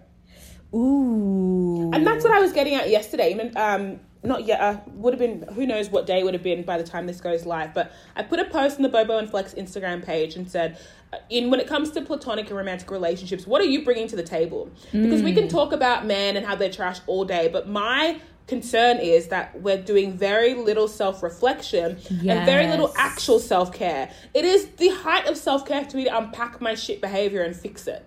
Ooh. 0.76 1.92
And 1.94 2.06
that's 2.06 2.24
what 2.24 2.34
I 2.34 2.40
was 2.40 2.54
getting 2.54 2.76
at 2.76 2.90
yesterday. 2.90 3.40
Um, 3.56 4.00
not 4.24 4.46
yet. 4.46 4.62
Uh, 4.62 4.78
would 4.88 5.14
have 5.14 5.20
been. 5.20 5.46
Who 5.54 5.66
knows 5.66 5.90
what 5.90 6.06
day 6.06 6.24
would 6.24 6.34
have 6.34 6.44
been 6.44 6.64
by 6.64 6.78
the 6.78 6.84
time 6.84 7.08
this 7.08 7.22
goes 7.22 7.46
live. 7.46 7.74
But 7.74 7.92
I 8.16 8.24
put 8.24 8.40
a 8.40 8.46
post 8.46 8.78
on 8.78 8.84
the 8.84 8.90
Bobo 8.90 9.18
and 9.18 9.30
Flex 9.30 9.54
Instagram 9.54 10.04
page 10.04 10.36
and 10.36 10.50
said, 10.50 10.78
uh, 11.12 11.18
in 11.30 11.50
when 11.50 11.60
it 11.60 11.68
comes 11.68 11.92
to 11.92 12.02
platonic 12.02 12.48
and 12.48 12.58
romantic 12.58 12.90
relationships, 12.90 13.46
what 13.46 13.62
are 13.62 13.66
you 13.66 13.84
bringing 13.84 14.08
to 14.08 14.16
the 14.16 14.24
table? 14.24 14.70
Because 14.92 15.22
we 15.22 15.34
can 15.34 15.48
talk 15.48 15.74
about 15.74 16.06
men 16.06 16.36
and 16.38 16.46
how 16.46 16.56
they're 16.56 16.72
trash 16.72 17.00
all 17.08 17.26
day, 17.26 17.50
but 17.52 17.68
my 17.68 18.20
concern 18.48 18.98
is 18.98 19.30
that 19.30 19.62
we're 19.62 19.82
doing 19.82 20.18
very 20.18 20.54
little 20.54 20.88
self-reflection 20.88 21.98
and 22.10 22.46
very 22.46 22.68
little 22.68 22.94
actual 22.98 23.40
self-care. 23.40 24.12
It 24.34 24.44
is 24.44 24.68
the 24.78 24.90
height 24.90 25.28
of 25.28 25.38
self-care 25.38 25.86
to 25.86 25.98
me 25.98 26.04
to 26.06 26.18
unpack 26.18 26.60
my 26.60 26.76
shit 26.76 27.00
behavior 27.00 27.44
and 27.44 27.56
fix 27.56 27.88
it 27.88 28.06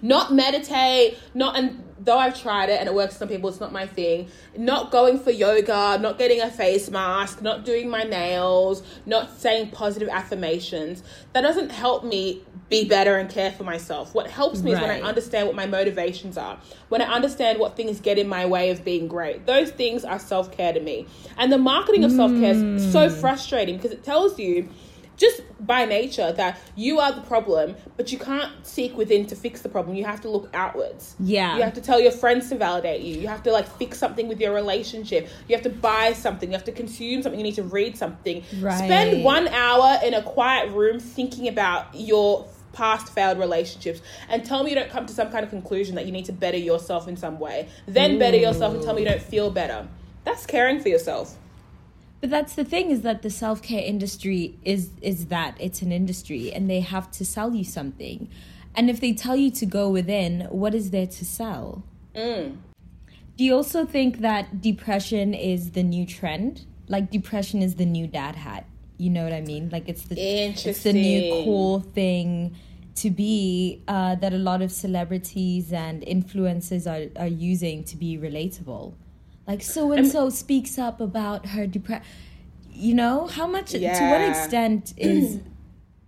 not 0.00 0.32
meditate, 0.32 1.18
not 1.34 1.56
and 1.56 1.82
though 2.04 2.18
I've 2.18 2.40
tried 2.40 2.68
it 2.68 2.80
and 2.80 2.88
it 2.88 2.94
works 2.94 3.14
for 3.14 3.20
some 3.20 3.28
people, 3.28 3.48
it's 3.48 3.60
not 3.60 3.72
my 3.72 3.86
thing. 3.86 4.28
Not 4.56 4.90
going 4.90 5.18
for 5.18 5.30
yoga, 5.30 5.98
not 6.00 6.18
getting 6.18 6.40
a 6.40 6.50
face 6.50 6.90
mask, 6.90 7.42
not 7.42 7.64
doing 7.64 7.88
my 7.88 8.02
nails, 8.02 8.82
not 9.06 9.38
saying 9.38 9.70
positive 9.70 10.08
affirmations. 10.08 11.02
That 11.32 11.42
doesn't 11.42 11.70
help 11.70 12.04
me 12.04 12.42
be 12.68 12.88
better 12.88 13.18
and 13.18 13.30
care 13.30 13.52
for 13.52 13.64
myself. 13.64 14.14
What 14.14 14.28
helps 14.30 14.62
me 14.62 14.72
is 14.72 14.80
when 14.80 14.90
I 14.90 15.00
understand 15.02 15.46
what 15.46 15.54
my 15.54 15.66
motivations 15.66 16.36
are, 16.38 16.58
when 16.88 17.02
I 17.02 17.04
understand 17.04 17.58
what 17.58 17.76
things 17.76 18.00
get 18.00 18.18
in 18.18 18.26
my 18.28 18.46
way 18.46 18.70
of 18.70 18.84
being 18.84 19.06
great. 19.08 19.46
Those 19.46 19.70
things 19.70 20.04
are 20.04 20.18
self 20.18 20.50
care 20.50 20.72
to 20.72 20.80
me. 20.80 21.06
And 21.36 21.52
the 21.52 21.58
marketing 21.58 22.02
of 22.02 22.10
self 22.10 22.34
care 22.36 22.52
is 22.52 22.64
so 22.92 23.08
Mm. 23.08 23.20
frustrating 23.20 23.76
because 23.76 23.92
it 23.92 24.02
tells 24.02 24.38
you 24.38 24.68
just 25.16 25.42
by 25.60 25.84
nature 25.84 26.32
that 26.32 26.58
you 26.74 26.98
are 26.98 27.12
the 27.12 27.20
problem, 27.22 27.76
but 27.96 28.12
you 28.12 28.18
can't 28.18 28.50
seek 28.66 28.96
within 28.96 29.26
to 29.26 29.36
fix 29.36 29.62
the 29.62 29.68
problem. 29.68 29.96
You 29.96 30.04
have 30.04 30.20
to 30.22 30.28
look 30.28 30.50
outwards. 30.54 31.14
Yeah. 31.20 31.56
You 31.56 31.62
have 31.62 31.74
to 31.74 31.80
tell 31.80 32.00
your 32.00 32.12
friends 32.12 32.48
to 32.48 32.56
validate 32.56 33.02
you. 33.02 33.20
You 33.20 33.28
have 33.28 33.42
to 33.44 33.52
like 33.52 33.68
fix 33.78 33.98
something 33.98 34.28
with 34.28 34.40
your 34.40 34.52
relationship. 34.52 35.28
You 35.48 35.54
have 35.54 35.62
to 35.64 35.70
buy 35.70 36.12
something. 36.12 36.50
You 36.50 36.56
have 36.56 36.64
to 36.64 36.72
consume 36.72 37.22
something. 37.22 37.38
You 37.38 37.44
need 37.44 37.54
to 37.56 37.62
read 37.62 37.96
something. 37.96 38.42
Right. 38.60 38.76
Spend 38.76 39.24
one 39.24 39.48
hour 39.48 39.98
in 40.04 40.14
a 40.14 40.22
quiet 40.22 40.70
room 40.72 40.98
thinking 40.98 41.48
about 41.48 41.86
your 41.94 42.46
past 42.72 43.12
failed 43.12 43.38
relationships 43.38 44.00
and 44.30 44.44
tell 44.44 44.64
me 44.64 44.70
you 44.70 44.76
don't 44.76 44.90
come 44.90 45.04
to 45.04 45.12
some 45.12 45.30
kind 45.30 45.44
of 45.44 45.50
conclusion 45.50 45.94
that 45.94 46.06
you 46.06 46.12
need 46.12 46.24
to 46.24 46.32
better 46.32 46.56
yourself 46.56 47.06
in 47.06 47.16
some 47.16 47.38
way. 47.38 47.68
Then 47.86 48.18
better 48.18 48.38
yourself 48.38 48.74
and 48.74 48.82
tell 48.82 48.94
me 48.94 49.02
you 49.02 49.08
don't 49.08 49.22
feel 49.22 49.50
better. 49.50 49.86
That's 50.24 50.46
caring 50.46 50.80
for 50.80 50.88
yourself. 50.88 51.36
But 52.22 52.30
that's 52.30 52.54
the 52.54 52.64
thing 52.64 52.92
is 52.92 53.02
that 53.02 53.22
the 53.22 53.30
self 53.30 53.62
care 53.62 53.82
industry 53.82 54.56
is 54.64 54.90
is 55.02 55.26
that 55.26 55.56
it's 55.58 55.82
an 55.82 55.90
industry 55.90 56.52
and 56.52 56.70
they 56.70 56.78
have 56.78 57.10
to 57.18 57.24
sell 57.24 57.52
you 57.52 57.64
something, 57.64 58.28
and 58.76 58.88
if 58.88 59.00
they 59.00 59.12
tell 59.12 59.34
you 59.34 59.50
to 59.50 59.66
go 59.66 59.90
within, 59.90 60.42
what 60.48 60.72
is 60.72 60.92
there 60.92 61.08
to 61.08 61.24
sell? 61.24 61.82
Mm. 62.14 62.58
Do 63.36 63.42
you 63.42 63.56
also 63.56 63.84
think 63.84 64.20
that 64.20 64.60
depression 64.60 65.34
is 65.34 65.72
the 65.72 65.82
new 65.82 66.06
trend? 66.06 66.64
Like 66.86 67.10
depression 67.10 67.60
is 67.60 67.74
the 67.74 67.86
new 67.86 68.06
dad 68.06 68.36
hat. 68.36 68.66
You 68.98 69.10
know 69.10 69.24
what 69.24 69.32
I 69.32 69.40
mean? 69.40 69.68
Like 69.70 69.88
it's 69.88 70.04
the 70.04 70.14
it's 70.16 70.84
the 70.84 70.92
new 70.92 71.42
cool 71.42 71.80
thing 71.80 72.54
to 72.94 73.10
be 73.10 73.82
uh, 73.88 74.14
that 74.14 74.32
a 74.32 74.38
lot 74.38 74.62
of 74.62 74.70
celebrities 74.70 75.72
and 75.72 76.02
influencers 76.02 76.86
are, 76.86 77.20
are 77.20 77.26
using 77.26 77.82
to 77.84 77.96
be 77.96 78.16
relatable. 78.16 78.94
Like 79.52 79.62
so 79.62 79.92
and 79.92 80.10
so 80.10 80.30
speaks 80.30 80.78
up 80.78 80.98
about 80.98 81.44
her 81.48 81.66
depression. 81.66 82.06
You 82.70 82.94
know 82.94 83.26
how 83.26 83.46
much 83.46 83.72
to 83.72 83.78
what 83.78 84.22
extent 84.22 84.94
is 84.96 85.40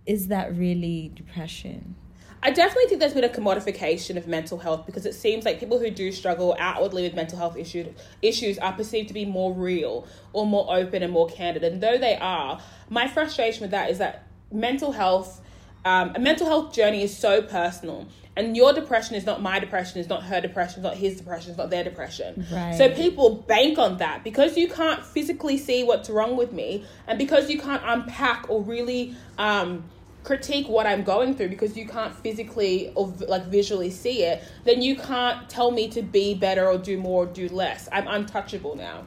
is 0.07 0.29
that 0.29 0.57
really 0.57 1.11
depression? 1.13 1.93
I 2.41 2.49
definitely 2.49 2.87
think 2.87 3.01
there's 3.01 3.13
been 3.13 3.23
a 3.23 3.29
commodification 3.29 4.17
of 4.17 4.27
mental 4.27 4.57
health 4.57 4.87
because 4.87 5.05
it 5.05 5.13
seems 5.13 5.45
like 5.45 5.59
people 5.59 5.77
who 5.77 5.91
do 5.91 6.11
struggle 6.11 6.55
outwardly 6.57 7.03
with 7.03 7.13
mental 7.13 7.37
health 7.37 7.55
issues 7.55 7.93
issues 8.23 8.57
are 8.57 8.73
perceived 8.73 9.09
to 9.09 9.13
be 9.13 9.25
more 9.25 9.53
real 9.53 10.07
or 10.33 10.47
more 10.47 10.65
open 10.75 11.03
and 11.03 11.13
more 11.13 11.27
candid. 11.27 11.63
And 11.63 11.81
though 11.81 11.99
they 11.99 12.17
are, 12.17 12.59
my 12.89 13.07
frustration 13.07 13.61
with 13.61 13.71
that 13.71 13.91
is 13.91 13.99
that 13.99 14.25
mental 14.51 14.91
health, 14.91 15.39
um, 15.85 16.13
a 16.15 16.19
mental 16.19 16.47
health 16.47 16.73
journey 16.73 17.03
is 17.03 17.15
so 17.15 17.43
personal. 17.43 18.07
And 18.37 18.57
your 18.57 18.73
depression 18.73 19.15
is 19.15 19.25
not 19.25 19.41
my 19.41 19.59
depression, 19.59 19.99
it's 19.99 20.09
not 20.09 20.23
her 20.23 20.41
depression, 20.41 20.79
it's 20.79 20.83
not 20.83 20.97
his 20.97 21.17
depression, 21.17 21.51
it's 21.51 21.57
not 21.57 21.69
their 21.69 21.83
depression. 21.83 22.45
Right. 22.51 22.75
So 22.75 22.89
people 22.89 23.35
bank 23.35 23.77
on 23.77 23.97
that 23.97 24.23
because 24.23 24.57
you 24.57 24.67
can't 24.67 25.05
physically 25.05 25.57
see 25.57 25.83
what's 25.83 26.09
wrong 26.09 26.35
with 26.35 26.51
me, 26.51 26.85
and 27.07 27.17
because 27.17 27.49
you 27.49 27.59
can't 27.59 27.81
unpack 27.85 28.49
or 28.49 28.61
really 28.61 29.15
um, 29.37 29.85
critique 30.25 30.67
what 30.67 30.85
I'm 30.85 31.03
going 31.03 31.35
through 31.35 31.49
because 31.49 31.77
you 31.77 31.87
can't 31.87 32.13
physically 32.13 32.91
or 32.95 33.13
like 33.27 33.45
visually 33.45 33.91
see 33.91 34.23
it, 34.23 34.43
then 34.65 34.81
you 34.81 34.97
can't 34.97 35.47
tell 35.49 35.71
me 35.71 35.87
to 35.89 36.01
be 36.01 36.33
better 36.33 36.67
or 36.67 36.77
do 36.77 36.97
more 36.97 37.23
or 37.23 37.27
do 37.27 37.47
less. 37.47 37.87
I'm 37.91 38.07
untouchable 38.07 38.75
now. 38.75 39.05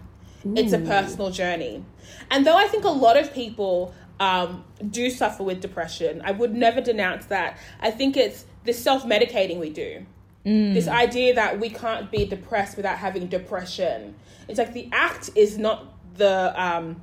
It's 0.54 0.72
a 0.72 0.78
personal 0.78 1.30
journey. 1.30 1.84
And 2.30 2.46
though 2.46 2.56
I 2.56 2.68
think 2.68 2.84
a 2.84 2.90
lot 2.90 3.18
of 3.18 3.34
people 3.34 3.92
um, 4.20 4.64
do 4.90 5.10
suffer 5.10 5.42
with 5.42 5.60
depression, 5.60 6.22
I 6.24 6.30
would 6.30 6.54
never 6.54 6.80
denounce 6.80 7.26
that. 7.26 7.58
I 7.80 7.90
think 7.90 8.16
it's 8.16 8.46
this 8.68 8.82
self 8.82 9.04
medicating 9.04 9.58
we 9.58 9.70
do. 9.70 10.04
This 10.44 10.88
idea 10.88 11.34
that 11.34 11.58
we 11.58 11.70
can't 11.70 12.10
be 12.10 12.26
depressed 12.26 12.76
without 12.76 12.98
having 12.98 13.26
depression. 13.26 14.14
It's 14.46 14.58
like 14.58 14.74
the 14.74 14.88
act 14.92 15.30
is 15.34 15.56
not 15.56 15.86
the 16.16 16.52
um, 16.62 17.02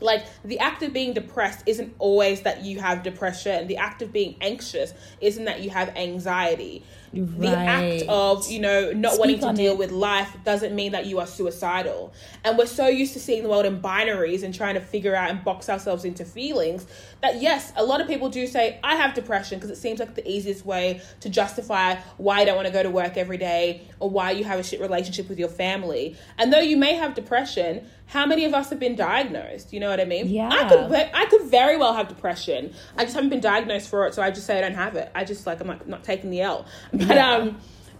like 0.00 0.26
the 0.44 0.58
act 0.58 0.82
of 0.82 0.92
being 0.92 1.14
depressed 1.14 1.62
isn't 1.66 1.94
always 1.98 2.42
that 2.42 2.62
you 2.62 2.80
have 2.80 3.02
depression 3.02 3.66
the 3.68 3.76
act 3.76 4.02
of 4.02 4.12
being 4.12 4.34
anxious 4.40 4.92
isn't 5.20 5.44
that 5.44 5.60
you 5.60 5.70
have 5.70 5.88
anxiety 5.96 6.82
the 7.14 7.56
act 7.56 8.04
of 8.08 8.50
you 8.50 8.60
know 8.60 8.92
not 8.92 9.12
Speak 9.12 9.20
wanting 9.20 9.40
to 9.40 9.52
deal 9.52 9.72
it. 9.72 9.78
with 9.78 9.90
life 9.90 10.36
doesn't 10.44 10.74
mean 10.74 10.92
that 10.92 11.06
you 11.06 11.18
are 11.20 11.26
suicidal. 11.26 12.12
And 12.44 12.58
we're 12.58 12.66
so 12.66 12.86
used 12.88 13.12
to 13.14 13.20
seeing 13.20 13.42
the 13.42 13.48
world 13.48 13.66
in 13.66 13.80
binaries 13.80 14.42
and 14.42 14.54
trying 14.54 14.74
to 14.74 14.80
figure 14.80 15.14
out 15.14 15.30
and 15.30 15.44
box 15.44 15.68
ourselves 15.68 16.04
into 16.04 16.24
feelings 16.24 16.86
that 17.22 17.40
yes 17.40 17.72
a 17.76 17.84
lot 17.84 18.00
of 18.00 18.06
people 18.06 18.28
do 18.28 18.46
say 18.46 18.78
i 18.84 18.96
have 18.96 19.14
depression 19.14 19.58
because 19.58 19.70
it 19.70 19.80
seems 19.80 19.98
like 19.98 20.14
the 20.14 20.28
easiest 20.30 20.66
way 20.66 21.00
to 21.20 21.28
justify 21.30 21.94
why 22.18 22.40
you 22.40 22.46
don't 22.46 22.56
want 22.56 22.66
to 22.66 22.72
go 22.72 22.82
to 22.82 22.90
work 22.90 23.16
every 23.16 23.38
day 23.38 23.82
or 23.98 24.10
why 24.10 24.30
you 24.30 24.44
have 24.44 24.58
a 24.58 24.62
shit 24.62 24.80
relationship 24.80 25.28
with 25.28 25.38
your 25.38 25.48
family. 25.48 26.16
And 26.38 26.52
though 26.52 26.60
you 26.60 26.76
may 26.76 26.94
have 26.94 27.14
depression 27.14 27.86
how 28.06 28.26
many 28.26 28.44
of 28.44 28.52
us 28.52 28.68
have 28.68 28.78
been 28.78 28.96
diagnosed? 28.96 29.72
You 29.72 29.80
know 29.80 29.88
what 29.88 29.98
i 29.98 30.04
mean? 30.04 30.28
Yeah. 30.28 30.50
i 30.50 30.68
could 30.68 30.92
i 30.92 31.24
could 31.26 31.42
very 31.42 31.76
well 31.78 31.94
have 31.94 32.08
depression. 32.08 32.74
I 32.98 33.04
just 33.04 33.14
haven't 33.14 33.30
been 33.30 33.40
diagnosed 33.40 33.88
for 33.88 34.06
it 34.06 34.14
so 34.14 34.22
i 34.22 34.30
just 34.30 34.46
say 34.46 34.58
i 34.58 34.60
don't 34.60 34.74
have 34.74 34.94
it. 34.96 35.10
I 35.14 35.24
just 35.24 35.46
like 35.46 35.60
i'm 35.60 35.66
not, 35.68 35.88
not 35.88 36.04
taking 36.04 36.30
the 36.30 36.42
l 36.42 36.66
but 37.06 37.18
um 37.18 37.56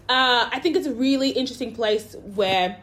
uh 0.08 0.48
i 0.52 0.58
think 0.60 0.76
it's 0.76 0.86
a 0.86 0.94
really 0.94 1.30
interesting 1.30 1.74
place 1.74 2.14
where 2.34 2.82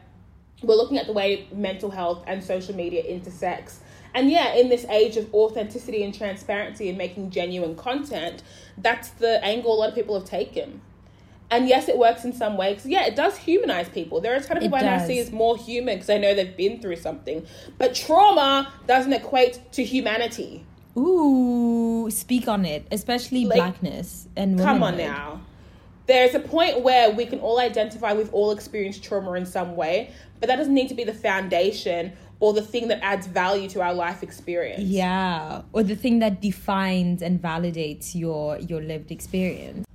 we're 0.64 0.76
looking 0.76 0.98
at 0.98 1.08
the 1.08 1.14
way 1.14 1.48
mental 1.52 1.90
health 1.90 2.24
and 2.28 2.44
social 2.44 2.76
media 2.76 3.04
intersects. 3.04 3.80
And 4.14 4.30
yeah, 4.30 4.54
in 4.54 4.70
this 4.70 4.86
age 4.86 5.18
of 5.18 5.34
authenticity 5.34 6.04
and 6.04 6.14
transparency 6.14 6.90
and 6.90 6.98
making 6.98 7.32
genuine 7.32 7.76
content, 7.76 8.44
that's 8.78 9.10
the 9.10 9.44
angle 9.44 9.74
a 9.74 9.78
lot 9.78 9.90
of 9.90 9.96
people 9.96 10.20
have 10.20 10.28
taken. 10.28 10.82
And 11.50 11.68
yes, 11.68 11.90
it 11.90 11.98
works 11.98 12.24
in 12.24 12.32
some 12.32 12.56
ways. 12.56 12.86
yeah, 12.86 13.06
it 13.06 13.16
does 13.16 13.38
humanize 13.38 13.90
people. 13.90 14.22
There 14.22 14.34
are 14.34 14.38
a 14.38 14.44
kind 14.44 14.58
of 14.58 14.64
people 14.64 14.78
I 14.78 14.82
now 14.82 15.06
see 15.06 15.20
as 15.20 15.32
more 15.32 15.58
human 15.58 15.96
because 15.96 16.10
I 16.10 16.18
know 16.18 16.34
they've 16.34 16.56
been 16.56 16.82
through 16.82 16.96
something. 16.98 17.46
But 17.78 17.94
trauma 17.94 18.72
doesn't 18.88 19.12
equate 19.12 19.60
to 19.74 19.84
humanity. 19.84 20.66
Ooh, 20.98 22.10
speak 22.10 22.48
on 22.48 22.66
it, 22.66 22.86
especially 22.92 23.46
Like, 23.46 23.58
blackness 23.58 24.28
and 24.38 24.60
Come 24.60 24.84
on 24.84 24.98
now. 24.98 25.42
There's 26.08 26.34
a 26.34 26.40
point 26.40 26.82
where 26.82 27.12
we 27.12 27.26
can 27.26 27.40
all 27.40 27.60
identify 27.60 28.14
we've 28.14 28.34
all 28.34 28.52
experienced 28.52 29.04
trauma 29.04 29.34
in 29.34 29.46
some 29.46 29.76
way, 29.76 30.12
but 30.40 30.48
that 30.48 30.56
doesn't 30.56 30.74
need 30.74 30.90
to 30.90 30.96
be 30.96 31.04
the 31.04 31.14
foundation 31.14 32.14
or 32.40 32.54
the 32.54 32.62
thing 32.62 32.88
that 32.90 33.00
adds 33.04 33.28
value 33.28 33.70
to 33.70 33.82
our 33.82 33.94
life 33.94 34.24
experience. 34.24 34.84
Yeah, 34.84 35.62
or 35.72 35.84
the 35.84 35.96
thing 35.96 36.20
that 36.20 36.42
defines 36.42 37.22
and 37.22 37.42
validates 37.42 38.16
your 38.16 38.58
your 38.58 38.82
lived 38.82 39.12
experience. 39.12 39.86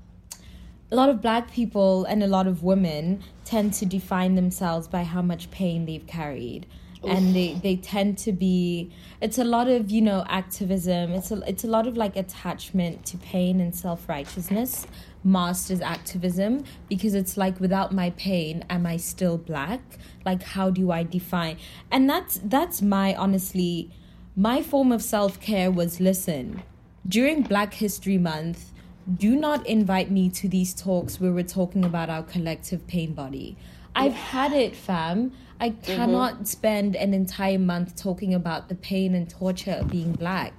A 0.93 0.97
lot 0.97 1.11
of 1.11 1.21
black 1.21 1.51
people 1.51 2.05
and 2.05 2.23
a 2.23 2.29
lot 2.29 2.47
of 2.47 2.63
women 2.63 3.23
tend 3.45 3.75
to 3.75 3.87
define 3.87 4.37
themselves 4.37 4.87
by 4.87 5.03
how 5.03 5.21
much 5.21 5.51
pain 5.51 5.85
they've 5.85 6.07
carried. 6.07 6.67
And 7.05 7.37
they, 7.37 7.55
they 7.63 7.77
tend 7.77 8.19
to 8.19 8.33
be 8.33 8.91
it's 9.21 9.39
a 9.39 9.45
lot 9.45 9.69
of, 9.69 9.93
you 9.93 10.03
know, 10.03 10.25
activism. 10.29 11.13
It's 11.13 11.31
a 11.31 11.41
it's 11.49 11.63
a 11.63 11.69
lot 11.69 11.87
of 11.87 11.97
like 11.97 12.17
attachment 12.17 13.05
to 13.07 13.17
pain 13.19 13.61
and 13.61 13.75
self 13.75 14.09
righteousness 14.09 14.87
masked 15.27 15.71
as 15.71 15.81
activism 15.83 16.65
because 16.89 17.15
it's 17.15 17.37
like 17.37 17.61
without 17.61 17.93
my 17.93 18.11
pain, 18.11 18.65
am 18.71 18.87
I 18.87 18.97
still 18.97 19.37
black? 19.37 19.83
Like 20.25 20.43
how 20.43 20.71
do 20.71 20.91
I 20.91 21.03
define 21.03 21.59
and 21.91 22.09
that's 22.09 22.41
that's 22.43 22.81
my 22.81 23.15
honestly 23.15 23.91
my 24.37 24.63
form 24.63 24.93
of 24.93 25.03
self 25.03 25.41
care 25.41 25.71
was 25.71 25.99
listen, 25.99 26.63
during 27.09 27.43
Black 27.43 27.73
History 27.73 28.19
Month, 28.19 28.73
do 29.17 29.35
not 29.35 29.67
invite 29.67 30.11
me 30.11 30.29
to 30.31 30.49
these 30.49 30.75
talks 30.75 31.19
where 31.19 31.33
we're 31.33 31.43
talking 31.45 31.85
about 31.85 32.11
our 32.11 32.23
collective 32.23 32.87
pain 32.87 33.15
body. 33.15 33.57
I've 33.95 34.13
had 34.13 34.53
it, 34.53 34.77
fam. 34.77 35.33
I 35.59 35.71
cannot 35.71 36.47
spend 36.47 36.97
an 36.97 37.15
entire 37.15 37.59
month 37.59 37.97
talking 37.97 38.35
about 38.35 38.69
the 38.69 38.75
pain 38.75 39.15
and 39.15 39.29
torture 39.29 39.73
of 39.73 39.91
being 39.91 40.13
black. 40.13 40.53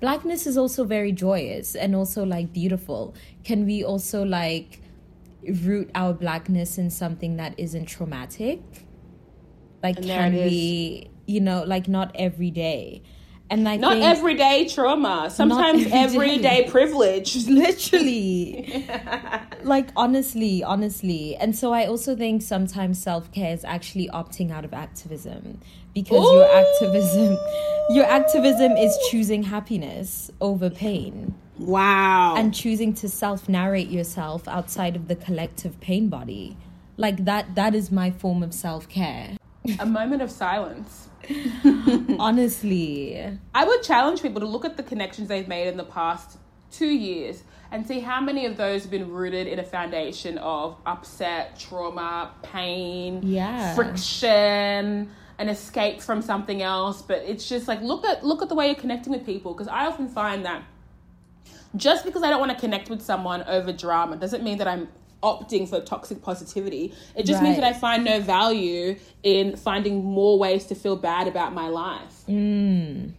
Blackness 0.00 0.46
is 0.46 0.58
also 0.58 0.84
very 0.84 1.12
joyous 1.12 1.74
and 1.74 1.94
also 1.96 2.24
like 2.24 2.52
beautiful. 2.52 3.14
Can 3.44 3.64
we 3.64 3.82
also 3.82 4.24
like 4.24 4.80
root 5.64 5.90
our 5.94 6.12
blackness 6.12 6.76
in 6.78 6.90
something 6.90 7.36
that 7.36 7.54
isn't 7.58 7.86
traumatic? 7.86 8.60
Like, 9.82 10.00
can 10.02 10.32
we, 10.34 11.10
you 11.26 11.40
know, 11.40 11.64
like 11.64 11.88
not 11.88 12.12
every 12.14 12.50
day? 12.50 13.02
And 13.52 13.68
I 13.68 13.76
Not 13.76 13.98
everyday 13.98 14.66
trauma, 14.66 15.28
sometimes 15.30 15.84
every 15.92 16.38
day. 16.38 16.60
everyday 16.64 16.70
privilege. 16.70 17.46
literally 17.62 18.88
like 19.62 19.88
honestly 19.94 20.64
honestly 20.64 21.36
and 21.36 21.54
so 21.54 21.72
i 21.72 21.84
also 21.86 22.16
think 22.16 22.40
sometimes 22.42 23.00
self-care 23.02 23.52
is 23.52 23.64
actually 23.64 24.08
opting 24.08 24.50
out 24.50 24.64
of 24.64 24.72
activism 24.72 25.60
because 25.94 26.24
your 26.32 26.48
activism 26.62 27.36
your 27.90 28.06
activism 28.06 28.72
is 28.72 28.96
choosing 29.10 29.42
happiness 29.42 30.30
over 30.40 30.70
pain 30.70 31.34
Wow. 31.58 32.34
and 32.36 32.54
choosing 32.54 32.94
to 32.94 33.08
self-narrate 33.08 33.88
yourself 33.88 34.48
outside 34.48 34.96
of 34.96 35.08
the 35.08 35.14
collective 35.16 35.78
pain 35.80 36.08
body 36.08 36.56
like 36.96 37.24
that 37.26 37.54
that 37.54 37.74
is 37.74 37.92
my 37.92 38.10
form 38.10 38.42
of 38.42 38.52
self-care 38.54 39.36
a 39.78 39.86
moment 39.86 40.22
of 40.22 40.30
silence. 40.30 41.08
honestly 42.18 43.38
I 43.54 43.64
would 43.64 43.82
challenge 43.82 44.22
people 44.22 44.40
to 44.40 44.46
look 44.46 44.64
at 44.64 44.76
the 44.76 44.82
connections 44.82 45.28
they've 45.28 45.48
made 45.48 45.68
in 45.68 45.76
the 45.76 45.84
past 45.84 46.38
two 46.70 46.86
years 46.86 47.42
and 47.70 47.86
see 47.86 48.00
how 48.00 48.20
many 48.20 48.44
of 48.46 48.56
those 48.56 48.82
have 48.82 48.90
been 48.90 49.10
rooted 49.10 49.46
in 49.46 49.58
a 49.58 49.64
foundation 49.64 50.36
of 50.38 50.76
upset, 50.84 51.58
trauma, 51.58 52.30
pain, 52.42 53.20
Yeah. 53.22 53.74
friction, 53.74 55.10
an 55.38 55.48
escape 55.48 56.02
from 56.02 56.20
something 56.20 56.60
else. 56.60 57.00
But 57.00 57.22
it's 57.26 57.48
just 57.48 57.66
like 57.68 57.80
look 57.80 58.04
at 58.04 58.24
look 58.24 58.42
at 58.42 58.50
the 58.50 58.54
way 58.54 58.66
you're 58.66 58.74
connecting 58.74 59.12
with 59.12 59.24
people 59.24 59.54
because 59.54 59.68
I 59.68 59.86
often 59.86 60.08
find 60.08 60.44
that 60.44 60.62
just 61.74 62.04
because 62.04 62.22
I 62.22 62.28
don't 62.28 62.40
want 62.40 62.52
to 62.52 62.58
connect 62.58 62.90
with 62.90 63.00
someone 63.00 63.42
over 63.44 63.72
drama 63.72 64.16
doesn't 64.16 64.44
mean 64.44 64.58
that 64.58 64.68
I'm 64.68 64.88
opting 65.22 65.68
for 65.68 65.80
toxic 65.80 66.22
positivity. 66.22 66.94
It 67.16 67.24
just 67.24 67.42
means 67.42 67.56
that 67.56 67.64
I 67.64 67.72
find 67.72 68.04
no 68.04 68.20
value 68.20 68.96
in 69.22 69.56
finding 69.56 70.04
more 70.04 70.38
ways 70.38 70.66
to 70.66 70.74
feel 70.74 70.96
bad 70.96 71.28
about 71.28 71.54
my 71.54 71.68
life. 71.68 72.24
Mm. 72.28 73.12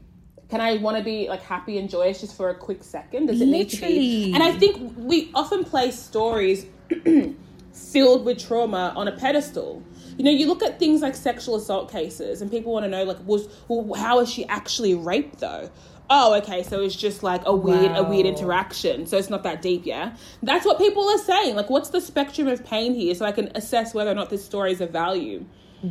Can 0.50 0.62
I 0.62 0.78
want 0.78 0.98
to 0.98 1.04
be 1.04 1.30
like 1.30 1.42
happy 1.42 1.78
and 1.78 1.90
joyous 1.90 2.22
just 2.22 2.36
for 2.38 2.50
a 2.50 2.56
quick 2.56 2.84
second? 2.84 3.28
Does 3.28 3.42
it 3.42 3.48
need 3.48 3.70
to 3.72 3.82
be? 3.82 4.34
And 4.34 4.44
I 4.44 4.52
think 4.52 4.94
we 4.98 5.32
often 5.34 5.64
place 5.64 5.98
stories 5.98 6.66
filled 7.74 8.26
with 8.26 8.38
trauma 8.38 8.94
on 8.96 9.08
a 9.08 9.14
pedestal. 9.14 9.82
You 10.18 10.26
know, 10.26 10.32
you 10.32 10.48
look 10.48 10.62
at 10.62 10.78
things 10.78 11.02
like 11.02 11.16
sexual 11.16 11.56
assault 11.56 11.92
cases, 11.92 12.42
and 12.42 12.52
people 12.52 12.72
want 12.72 12.84
to 12.86 12.90
know, 12.90 13.04
like, 13.04 13.18
was 13.26 13.48
well, 13.68 14.00
how 14.00 14.20
was 14.20 14.30
she 14.30 14.46
actually 14.46 14.94
raped 14.94 15.40
though? 15.40 15.72
Oh, 16.10 16.34
okay, 16.36 16.64
so 16.64 16.82
it's 16.82 16.96
just 16.96 17.24
like 17.24 17.42
a 17.46 17.56
weird, 17.56 17.96
a 17.96 18.04
weird 18.04 18.26
interaction. 18.26 19.06
So 19.08 19.18
it's 19.18 19.30
not 19.30 19.44
that 19.44 19.62
deep, 19.62 19.86
yeah. 19.86 20.16
That's 20.44 20.66
what 20.66 20.78
people 20.78 21.08
are 21.10 21.18
saying. 21.18 21.56
Like, 21.56 21.70
what's 21.70 21.90
the 21.90 22.02
spectrum 22.02 22.48
of 22.48 22.64
pain 22.66 22.94
here, 22.94 23.16
so 23.16 23.26
I 23.26 23.32
can 23.32 23.50
assess 23.56 23.94
whether 23.94 24.12
or 24.12 24.16
not 24.16 24.30
this 24.30 24.44
story 24.44 24.72
is 24.74 24.82
of 24.82 24.92
value. 24.92 25.46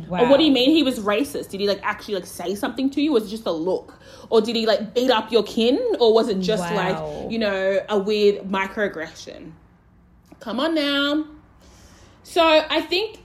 Wow. 0.07 0.23
Or 0.23 0.29
what 0.29 0.37
do 0.37 0.43
you 0.43 0.51
mean 0.51 0.71
he 0.71 0.81
was 0.81 0.99
racist? 0.99 1.49
Did 1.49 1.59
he 1.61 1.67
like 1.67 1.79
actually 1.83 2.15
like 2.15 2.25
say 2.25 2.55
something 2.55 2.89
to 2.91 3.01
you? 3.01 3.11
Was 3.11 3.25
it 3.27 3.29
just 3.29 3.45
a 3.45 3.51
look? 3.51 3.99
Or 4.29 4.41
did 4.41 4.55
he 4.55 4.65
like 4.65 4.95
beat 4.95 5.11
up 5.11 5.31
your 5.31 5.43
kin? 5.43 5.79
Or 5.99 6.13
was 6.13 6.29
it 6.29 6.39
just 6.39 6.63
Wow. 6.63 6.75
like, 6.75 7.31
you 7.31 7.37
know, 7.37 7.79
a 7.89 7.99
weird 7.99 8.43
microaggression? 8.43 9.51
Come 10.39 10.59
on 10.59 10.73
now. 10.73 11.25
So 12.23 12.41
I 12.43 12.81
think 12.81 13.19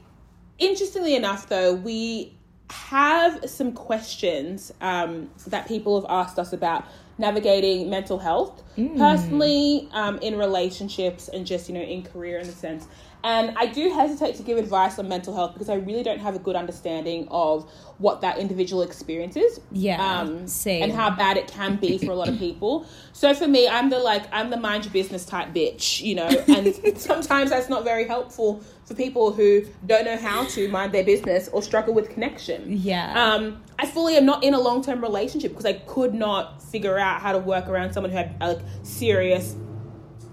interestingly 0.59 1.15
enough 1.17 1.49
though, 1.49 1.73
we 1.73 2.38
have 2.71 3.49
some 3.49 3.73
questions 3.73 4.73
um, 4.81 5.31
that 5.47 5.67
people 5.67 6.01
have 6.01 6.11
asked 6.11 6.39
us 6.39 6.53
about 6.53 6.85
navigating 7.19 7.91
mental 7.91 8.19
health. 8.19 8.63
Personally 8.97 9.89
um, 9.93 10.19
in 10.19 10.39
relationships 10.39 11.29
and 11.29 11.47
just 11.47 11.69
you 11.69 11.75
know 11.75 11.81
in 11.81 12.03
career 12.03 12.39
in 12.39 12.47
a 12.47 12.53
sense 12.53 12.87
and 13.25 13.57
i 13.59 13.67
do 13.67 13.91
hesitate 13.93 14.35
to 14.37 14.43
give 14.43 14.59
advice 14.59 14.99
on 14.99 15.09
mental 15.09 15.35
health 15.35 15.53
because 15.53 15.69
i 15.69 15.75
really 15.75 16.03
don't 16.03 16.21
have 16.21 16.35
a 16.37 16.39
good 16.39 16.55
understanding 16.57 17.27
of 17.31 17.69
what 17.99 18.21
that 18.21 18.39
individual 18.39 18.83
experience 18.83 19.35
is 19.37 19.61
Yeah, 19.73 20.21
um, 20.21 20.47
same. 20.47 20.85
and 20.85 20.93
how 20.93 21.11
bad 21.11 21.37
it 21.37 21.49
can 21.49 21.77
be 21.77 21.99
for 21.99 22.13
a 22.13 22.15
lot 22.15 22.29
of 22.29 22.39
people 22.47 22.87
so 23.13 23.35
for 23.35 23.49
me 23.49 23.69
i'm 23.69 23.91
the 23.91 23.99
like 23.99 24.25
i'm 24.33 24.51
the 24.51 24.57
mind 24.57 24.85
your 24.85 24.93
business 24.93 25.25
type 25.25 25.49
bitch 25.53 26.01
you 26.01 26.15
know 26.15 26.29
and 26.49 26.75
sometimes 27.01 27.51
that's 27.51 27.69
not 27.69 27.83
very 27.85 28.07
helpful 28.07 28.63
for 28.85 28.95
people 28.95 29.33
who 29.33 29.63
don't 29.87 30.05
know 30.05 30.17
how 30.17 30.45
to 30.45 30.69
mind 30.69 30.93
their 30.93 31.05
business 31.05 31.49
or 31.49 31.63
struggle 31.63 31.93
with 31.93 32.09
connection 32.11 32.65
Yeah. 32.69 33.35
um, 33.35 33.63
I 33.81 33.87
fully 33.87 34.17
am 34.17 34.25
not 34.27 34.43
in 34.45 34.55
a 34.55 34.61
long 34.61 34.83
term 34.83 35.01
relationship 35.01 35.53
because 35.53 35.67
I 35.67 35.75
could 35.75 36.15
not 36.15 36.63
figure 36.63 36.99
out 36.99 37.21
how 37.21 37.33
to 37.33 37.39
work 37.39 37.69
around 37.69 37.93
someone 37.93 38.11
who 38.11 38.17
had 38.17 38.35
like 38.41 38.59
serious 38.83 39.55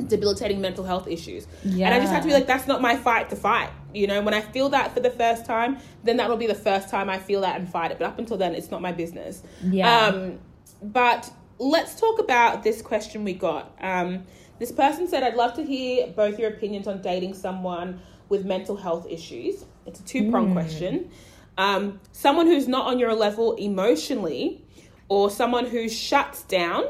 debilitating 0.07 0.61
mental 0.61 0.83
health 0.83 1.07
issues. 1.07 1.47
And 1.87 1.93
I 1.95 1.99
just 1.99 2.11
have 2.11 2.21
to 2.23 2.27
be 2.27 2.33
like, 2.33 2.47
that's 2.47 2.67
not 2.67 2.81
my 2.81 2.95
fight 2.95 3.29
to 3.29 3.35
fight. 3.35 3.69
You 3.93 4.07
know, 4.07 4.21
when 4.21 4.33
I 4.33 4.41
feel 4.41 4.69
that 4.69 4.93
for 4.93 4.99
the 4.99 5.09
first 5.09 5.45
time, 5.45 5.77
then 6.03 6.17
that 6.17 6.29
will 6.29 6.37
be 6.37 6.47
the 6.47 6.55
first 6.55 6.89
time 6.89 7.09
I 7.09 7.17
feel 7.17 7.41
that 7.41 7.59
and 7.59 7.69
fight 7.69 7.91
it. 7.91 7.99
But 7.99 8.07
up 8.07 8.19
until 8.19 8.37
then, 8.37 8.55
it's 8.55 8.71
not 8.71 8.81
my 8.81 8.91
business. 8.91 9.43
Yeah. 9.63 10.07
Um, 10.07 10.39
but 10.81 11.31
let's 11.59 11.99
talk 11.99 12.19
about 12.19 12.63
this 12.63 12.81
question 12.81 13.23
we 13.23 13.33
got. 13.33 13.75
Um, 13.79 14.23
this 14.59 14.71
person 14.71 15.07
said, 15.07 15.23
I'd 15.23 15.35
love 15.35 15.53
to 15.55 15.63
hear 15.63 16.07
both 16.07 16.39
your 16.39 16.49
opinions 16.49 16.87
on 16.87 17.01
dating 17.01 17.33
someone 17.33 18.01
with 18.29 18.45
mental 18.45 18.75
health 18.75 19.07
issues. 19.09 19.65
It's 19.85 19.99
a 19.99 20.03
two 20.03 20.31
prong 20.31 20.51
question. 20.51 21.09
Um, 21.57 22.01
someone 22.11 22.47
who's 22.47 22.67
not 22.67 22.85
on 22.87 22.99
your 22.99 23.13
level 23.13 23.53
emotionally, 23.55 24.65
or 25.07 25.29
someone 25.29 25.65
who 25.65 25.87
shuts 25.87 26.43
down 26.43 26.83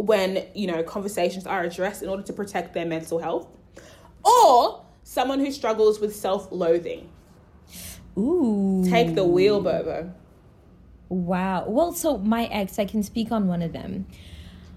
when 0.00 0.44
you 0.54 0.66
know 0.66 0.82
conversations 0.82 1.46
are 1.46 1.62
addressed 1.62 2.02
in 2.02 2.08
order 2.08 2.22
to 2.22 2.32
protect 2.32 2.74
their 2.74 2.86
mental 2.86 3.18
health, 3.18 3.46
or 4.24 4.84
someone 5.02 5.40
who 5.40 5.50
struggles 5.50 6.00
with 6.00 6.14
self-loathing. 6.14 7.08
Ooh. 8.18 8.84
Take 8.88 9.14
the 9.14 9.24
wheel, 9.24 9.60
Bobo. 9.60 10.12
Wow. 11.08 11.64
Well, 11.66 11.92
so 11.92 12.18
my 12.18 12.44
ex, 12.46 12.78
I 12.78 12.84
can 12.84 13.02
speak 13.02 13.32
on 13.32 13.48
one 13.48 13.62
of 13.62 13.72
them. 13.72 14.06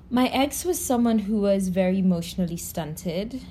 My 0.09 0.27
ex 0.27 0.65
was 0.65 0.83
someone 0.83 1.19
who 1.19 1.41
was 1.41 1.69
very 1.69 1.99
emotionally 1.99 2.57
stunted, 2.57 3.41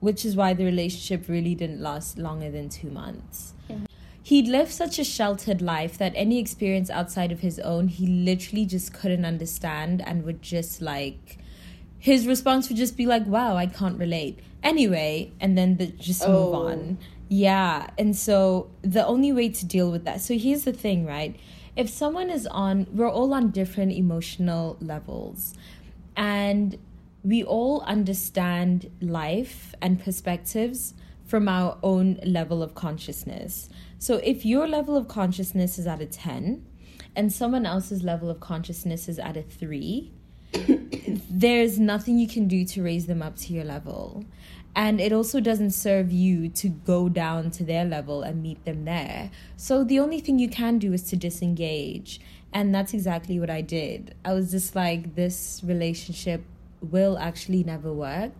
which 0.00 0.24
is 0.24 0.36
why 0.36 0.54
the 0.54 0.64
relationship 0.64 1.28
really 1.28 1.54
didn't 1.54 1.80
last 1.80 2.18
longer 2.18 2.50
than 2.50 2.68
two 2.68 2.90
months. 2.90 3.54
Mm-hmm. 3.68 3.84
He'd 4.22 4.46
lived 4.46 4.72
such 4.72 4.98
a 4.98 5.04
sheltered 5.04 5.62
life 5.62 5.96
that 5.98 6.12
any 6.14 6.38
experience 6.38 6.90
outside 6.90 7.32
of 7.32 7.40
his 7.40 7.58
own, 7.60 7.88
he 7.88 8.06
literally 8.06 8.66
just 8.66 8.92
couldn't 8.92 9.24
understand 9.24 10.02
and 10.06 10.24
would 10.24 10.42
just 10.42 10.82
like. 10.82 11.38
His 11.98 12.26
response 12.26 12.68
would 12.68 12.76
just 12.76 12.96
be 12.96 13.06
like, 13.06 13.26
wow, 13.26 13.56
I 13.56 13.66
can't 13.66 13.98
relate. 13.98 14.40
Anyway, 14.62 15.32
and 15.40 15.56
then 15.56 15.76
the, 15.78 15.86
just 15.86 16.22
move 16.26 16.54
Oh. 16.54 16.66
on. 16.68 16.98
Yeah. 17.28 17.88
And 17.98 18.14
so 18.16 18.70
the 18.82 19.06
only 19.06 19.32
way 19.32 19.48
to 19.48 19.64
deal 19.66 19.90
with 19.90 20.04
that. 20.04 20.20
So 20.20 20.36
here's 20.36 20.64
the 20.64 20.72
thing, 20.72 21.06
right? 21.06 21.36
If 21.76 21.88
someone 21.88 22.28
is 22.30 22.46
on, 22.48 22.86
we're 22.92 23.10
all 23.10 23.32
on 23.32 23.50
different 23.50 23.92
emotional 23.92 24.76
levels. 24.80 25.54
And 26.16 26.76
we 27.24 27.42
all 27.42 27.80
understand 27.82 28.90
life 29.00 29.74
and 29.80 30.02
perspectives 30.02 30.94
from 31.24 31.48
our 31.48 31.76
own 31.82 32.18
level 32.24 32.62
of 32.62 32.74
consciousness. 32.74 33.68
So 33.98 34.16
if 34.18 34.44
your 34.44 34.68
level 34.68 34.96
of 34.96 35.08
consciousness 35.08 35.78
is 35.78 35.86
at 35.86 36.00
a 36.00 36.06
10 36.06 36.64
and 37.16 37.32
someone 37.32 37.66
else's 37.66 38.02
level 38.02 38.30
of 38.30 38.38
consciousness 38.38 39.08
is 39.08 39.18
at 39.18 39.36
a 39.36 39.42
3, 39.42 40.12
there's 41.30 41.78
nothing 41.78 42.18
you 42.18 42.28
can 42.28 42.46
do 42.46 42.64
to 42.64 42.82
raise 42.82 43.06
them 43.06 43.22
up 43.22 43.36
to 43.36 43.52
your 43.52 43.64
level. 43.64 44.24
And 44.76 45.00
it 45.00 45.12
also 45.12 45.40
doesn't 45.40 45.72
serve 45.72 46.12
you 46.12 46.48
to 46.50 46.68
go 46.68 47.08
down 47.08 47.50
to 47.52 47.64
their 47.64 47.84
level 47.84 48.22
and 48.22 48.40
meet 48.40 48.64
them 48.64 48.84
there. 48.84 49.32
So 49.56 49.82
the 49.82 49.98
only 49.98 50.20
thing 50.20 50.38
you 50.38 50.48
can 50.48 50.78
do 50.78 50.92
is 50.92 51.02
to 51.10 51.16
disengage. 51.16 52.20
And 52.52 52.72
that's 52.72 52.94
exactly 52.94 53.40
what 53.40 53.50
I 53.50 53.60
did. 53.60 54.14
I 54.24 54.32
was 54.32 54.52
just 54.52 54.76
like, 54.76 55.16
this 55.16 55.60
relationship 55.64 56.44
will 56.80 57.18
actually 57.18 57.64
never 57.64 57.92
work. 57.92 58.30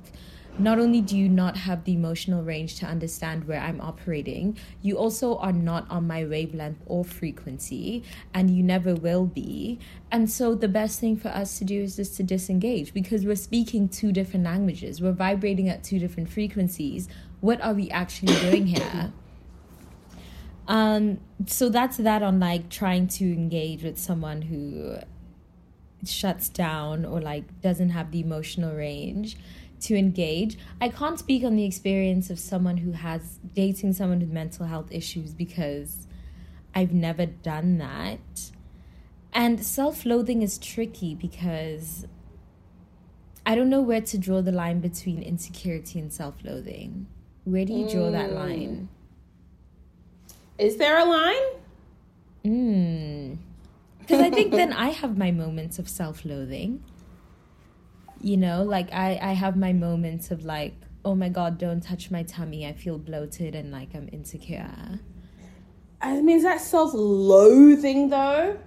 Not 0.61 0.81
only 0.81 1.01
do 1.01 1.17
you 1.17 1.29
not 1.29 1.57
have 1.57 1.85
the 1.85 1.93
emotional 1.93 2.43
range 2.43 2.75
to 2.81 2.87
understand 2.87 3.47
where 3.47 3.61
I'm 3.61 3.81
operating, 3.81 4.59
you 4.83 4.99
also 4.99 5.37
are 5.37 5.53
not 5.53 5.89
on 5.89 6.09
my 6.09 6.25
wavelength 6.25 6.83
or 6.87 7.05
frequency, 7.05 8.03
and 8.35 8.51
you 8.51 8.65
never 8.65 8.97
will 8.97 9.25
be. 9.25 9.79
And 10.11 10.29
so, 10.29 10.57
the 10.57 10.67
best 10.67 10.99
thing 10.99 11.17
for 11.17 11.29
us 11.29 11.59
to 11.59 11.65
do 11.65 11.83
is 11.83 11.95
just 11.95 12.17
to 12.17 12.25
disengage 12.25 12.93
because 12.93 13.25
we're 13.25 13.37
speaking 13.37 13.89
two 13.89 14.11
different 14.11 14.45
languages, 14.45 15.01
we're 15.01 15.13
vibrating 15.13 15.69
at 15.69 15.85
two 15.85 16.01
different 16.01 16.29
frequencies. 16.29 17.09
What 17.41 17.61
are 17.61 17.73
we 17.73 17.89
actually 17.91 18.35
doing 18.35 18.67
here? 18.67 19.13
Um, 20.71 21.21
so 21.47 21.71
that's 21.71 21.97
that 21.97 22.23
on 22.23 22.41
like 22.41 22.69
trying 22.69 23.09
to 23.09 23.25
engage 23.25 23.83
with 23.83 23.97
someone 23.99 24.43
who 24.43 24.99
shuts 26.05 26.51
down 26.51 27.07
or 27.07 27.23
like 27.23 27.63
doesn't 27.63 27.89
have 27.89 28.11
the 28.11 28.21
emotional 28.21 28.75
range 28.77 29.39
to 29.83 29.97
engage. 29.97 30.59
I 30.81 30.89
can't 30.89 31.19
speak 31.19 31.45
on 31.45 31.57
the 31.57 31.65
experience 31.65 32.31
of 32.31 32.39
someone 32.39 32.79
who 32.79 32.93
has 32.93 33.39
dating 33.55 33.93
someone 33.93 34.21
with 34.21 34.31
mental 34.31 34.67
health 34.67 34.89
issues 34.91 35.33
because 35.35 36.07
I've 36.75 36.93
never 36.93 37.27
done 37.27 37.79
that. 37.79 38.51
And 39.33 39.65
self-loathing 39.65 40.43
is 40.43 40.59
tricky 40.59 41.15
because 41.15 42.07
I 43.45 43.55
don't 43.55 43.71
know 43.71 43.81
where 43.81 44.01
to 44.01 44.19
draw 44.19 44.43
the 44.43 44.53
line 44.53 44.81
between 44.81 45.23
insecurity 45.23 45.99
and 45.99 46.13
self-loathing. 46.13 47.07
Where 47.45 47.65
do 47.65 47.73
you 47.73 47.89
draw 47.89 48.11
that 48.11 48.31
hmm. 48.31 48.37
line? 48.37 48.89
Is 50.59 50.77
there 50.77 50.99
a 50.99 51.05
line? 51.05 51.43
Hmm. 52.45 53.35
Because 54.01 54.21
I 54.21 54.31
think 54.31 54.53
then 54.53 54.73
I 54.73 54.89
have 54.91 55.17
my 55.17 55.31
moments 55.31 55.79
of 55.79 55.89
self 55.89 56.25
loathing. 56.25 56.83
You 58.21 58.37
know, 58.37 58.63
like 58.65 58.93
I, 58.93 59.19
I 59.21 59.33
have 59.33 59.57
my 59.57 59.73
moments 59.73 60.31
of 60.31 60.45
like, 60.45 60.75
oh 61.05 61.15
my 61.15 61.29
God, 61.29 61.59
don't 61.59 61.81
touch 61.81 62.11
my 62.11 62.23
tummy. 62.25 62.67
I 62.67 62.73
feel 62.73 62.99
bloated 62.99 63.55
and 63.55 63.71
like 63.71 63.95
I'm 63.95 64.09
insecure. 64.13 65.01
I 66.01 66.21
mean, 66.21 66.37
is 66.39 66.43
that 66.45 66.61
self-loathing 66.61 68.11
though? 68.11 68.59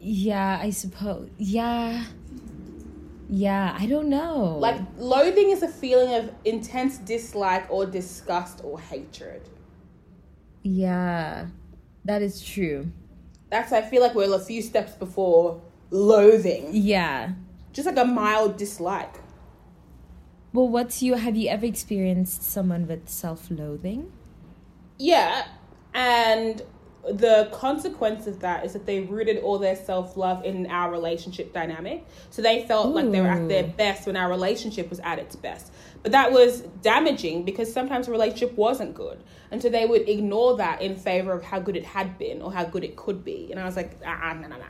Yeah, 0.00 0.58
I 0.60 0.70
suppose. 0.70 1.30
Yeah. 1.38 2.04
Yeah, 3.28 3.76
I 3.78 3.86
don't 3.86 4.08
know. 4.08 4.58
Like, 4.58 4.80
loathing 4.98 5.50
is 5.50 5.62
a 5.62 5.68
feeling 5.68 6.14
of 6.14 6.30
intense 6.44 6.98
dislike 6.98 7.66
or 7.70 7.86
disgust 7.86 8.60
or 8.62 8.78
hatred. 8.78 9.48
yeah, 10.62 11.46
that 12.04 12.22
is 12.22 12.42
true. 12.42 12.90
That's, 13.50 13.72
I 13.72 13.82
feel 13.82 14.02
like 14.02 14.14
we're 14.14 14.32
a 14.34 14.38
few 14.38 14.62
steps 14.62 14.92
before 14.92 15.62
loathing. 15.90 16.68
Yeah. 16.72 17.32
Just 17.74 17.86
like 17.86 17.98
a 17.98 18.04
mild 18.04 18.56
dislike. 18.56 19.16
Well, 20.54 20.68
what's 20.68 21.02
you? 21.02 21.14
Have 21.14 21.36
you 21.36 21.48
ever 21.48 21.66
experienced 21.66 22.42
someone 22.42 22.86
with 22.86 23.08
self-loathing? 23.08 24.12
Yeah, 24.98 25.48
and 25.92 26.62
the 27.12 27.48
consequence 27.52 28.26
of 28.26 28.40
that 28.40 28.64
is 28.64 28.72
that 28.72 28.86
they 28.86 29.00
rooted 29.00 29.38
all 29.38 29.58
their 29.58 29.76
self 29.76 30.16
love 30.16 30.44
in 30.44 30.66
our 30.66 30.90
relationship 30.90 31.52
dynamic. 31.52 32.06
So 32.30 32.40
they 32.40 32.66
felt 32.66 32.86
Ooh. 32.86 32.94
like 32.94 33.10
they 33.10 33.20
were 33.20 33.26
at 33.26 33.48
their 33.48 33.64
best 33.64 34.06
when 34.06 34.16
our 34.16 34.30
relationship 34.30 34.88
was 34.88 35.00
at 35.00 35.18
its 35.18 35.36
best. 35.36 35.72
But 36.02 36.12
that 36.12 36.32
was 36.32 36.60
damaging 36.82 37.44
because 37.44 37.72
sometimes 37.72 38.06
the 38.06 38.12
relationship 38.12 38.56
wasn't 38.56 38.94
good. 38.94 39.22
And 39.50 39.60
so 39.60 39.68
they 39.68 39.86
would 39.86 40.08
ignore 40.08 40.56
that 40.58 40.80
in 40.80 40.96
favor 40.96 41.32
of 41.32 41.42
how 41.42 41.60
good 41.60 41.76
it 41.76 41.84
had 41.84 42.18
been 42.18 42.40
or 42.42 42.52
how 42.52 42.64
good 42.64 42.84
it 42.84 42.94
could 42.96 43.24
be. 43.24 43.50
And 43.50 43.60
I 43.60 43.64
was 43.64 43.76
like, 43.76 43.98
ah, 44.06 44.36
nah, 44.40 44.48
nah, 44.48 44.58
nah. 44.58 44.64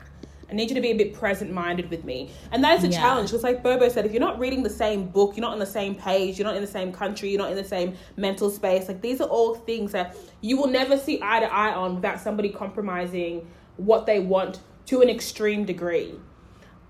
I 0.54 0.56
need 0.56 0.70
you 0.70 0.76
to 0.76 0.80
be 0.80 0.92
a 0.92 0.96
bit 0.96 1.12
present 1.12 1.50
minded 1.50 1.90
with 1.90 2.04
me. 2.04 2.30
And 2.52 2.62
that 2.62 2.78
is 2.78 2.84
a 2.84 2.86
yeah. 2.86 3.00
challenge 3.00 3.30
because, 3.30 3.42
like 3.42 3.60
Bobo 3.60 3.88
said, 3.88 4.06
if 4.06 4.12
you're 4.12 4.20
not 4.20 4.38
reading 4.38 4.62
the 4.62 4.70
same 4.70 5.06
book, 5.06 5.36
you're 5.36 5.42
not 5.42 5.52
on 5.52 5.58
the 5.58 5.66
same 5.66 5.96
page, 5.96 6.38
you're 6.38 6.46
not 6.46 6.54
in 6.54 6.62
the 6.62 6.70
same 6.70 6.92
country, 6.92 7.28
you're 7.28 7.40
not 7.40 7.50
in 7.50 7.56
the 7.56 7.64
same 7.64 7.96
mental 8.16 8.48
space, 8.50 8.86
like 8.86 9.00
these 9.00 9.20
are 9.20 9.28
all 9.28 9.56
things 9.56 9.90
that 9.90 10.16
you 10.42 10.56
will 10.56 10.68
never 10.68 10.96
see 10.96 11.18
eye 11.20 11.40
to 11.40 11.52
eye 11.52 11.74
on 11.74 11.96
without 11.96 12.20
somebody 12.20 12.50
compromising 12.50 13.44
what 13.78 14.06
they 14.06 14.20
want 14.20 14.60
to 14.86 15.02
an 15.02 15.08
extreme 15.08 15.64
degree. 15.64 16.14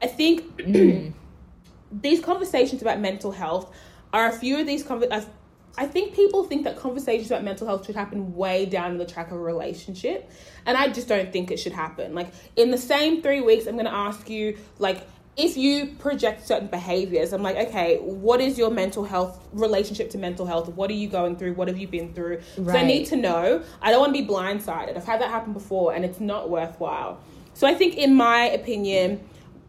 I 0.02 0.08
think 0.08 0.58
mm. 0.58 1.14
these 2.02 2.20
conversations 2.20 2.82
about 2.82 3.00
mental 3.00 3.32
health 3.32 3.74
are 4.12 4.28
a 4.28 4.32
few 4.32 4.58
of 4.58 4.66
these 4.66 4.82
conversations 4.82 5.30
I 5.76 5.86
think 5.86 6.14
people 6.14 6.44
think 6.44 6.64
that 6.64 6.76
conversations 6.76 7.30
about 7.30 7.42
mental 7.42 7.66
health 7.66 7.86
should 7.86 7.96
happen 7.96 8.34
way 8.34 8.64
down 8.66 8.96
the 8.98 9.04
track 9.04 9.28
of 9.28 9.38
a 9.38 9.40
relationship. 9.40 10.30
And 10.66 10.76
I 10.76 10.88
just 10.88 11.08
don't 11.08 11.32
think 11.32 11.50
it 11.50 11.58
should 11.58 11.72
happen. 11.72 12.14
Like, 12.14 12.28
in 12.56 12.70
the 12.70 12.78
same 12.78 13.22
three 13.22 13.40
weeks, 13.40 13.66
I'm 13.66 13.74
going 13.74 13.86
to 13.86 13.94
ask 13.94 14.30
you, 14.30 14.56
like, 14.78 15.06
if 15.36 15.56
you 15.56 15.86
project 15.98 16.46
certain 16.46 16.68
behaviors, 16.68 17.32
I'm 17.32 17.42
like, 17.42 17.56
okay, 17.56 17.98
what 17.98 18.40
is 18.40 18.56
your 18.56 18.70
mental 18.70 19.04
health 19.04 19.44
relationship 19.52 20.10
to 20.10 20.18
mental 20.18 20.46
health? 20.46 20.68
What 20.68 20.90
are 20.90 20.94
you 20.94 21.08
going 21.08 21.36
through? 21.36 21.54
What 21.54 21.66
have 21.66 21.76
you 21.76 21.88
been 21.88 22.14
through? 22.14 22.40
Right. 22.56 22.84
I 22.84 22.86
need 22.86 23.06
to 23.06 23.16
know. 23.16 23.62
I 23.82 23.90
don't 23.90 24.00
want 24.00 24.14
to 24.14 24.22
be 24.22 24.28
blindsided. 24.28 24.96
I've 24.96 25.04
had 25.04 25.20
that 25.20 25.30
happen 25.30 25.52
before 25.52 25.92
and 25.92 26.04
it's 26.04 26.20
not 26.20 26.50
worthwhile. 26.50 27.18
So 27.52 27.66
I 27.66 27.74
think, 27.74 27.96
in 27.96 28.14
my 28.14 28.44
opinion, 28.44 29.28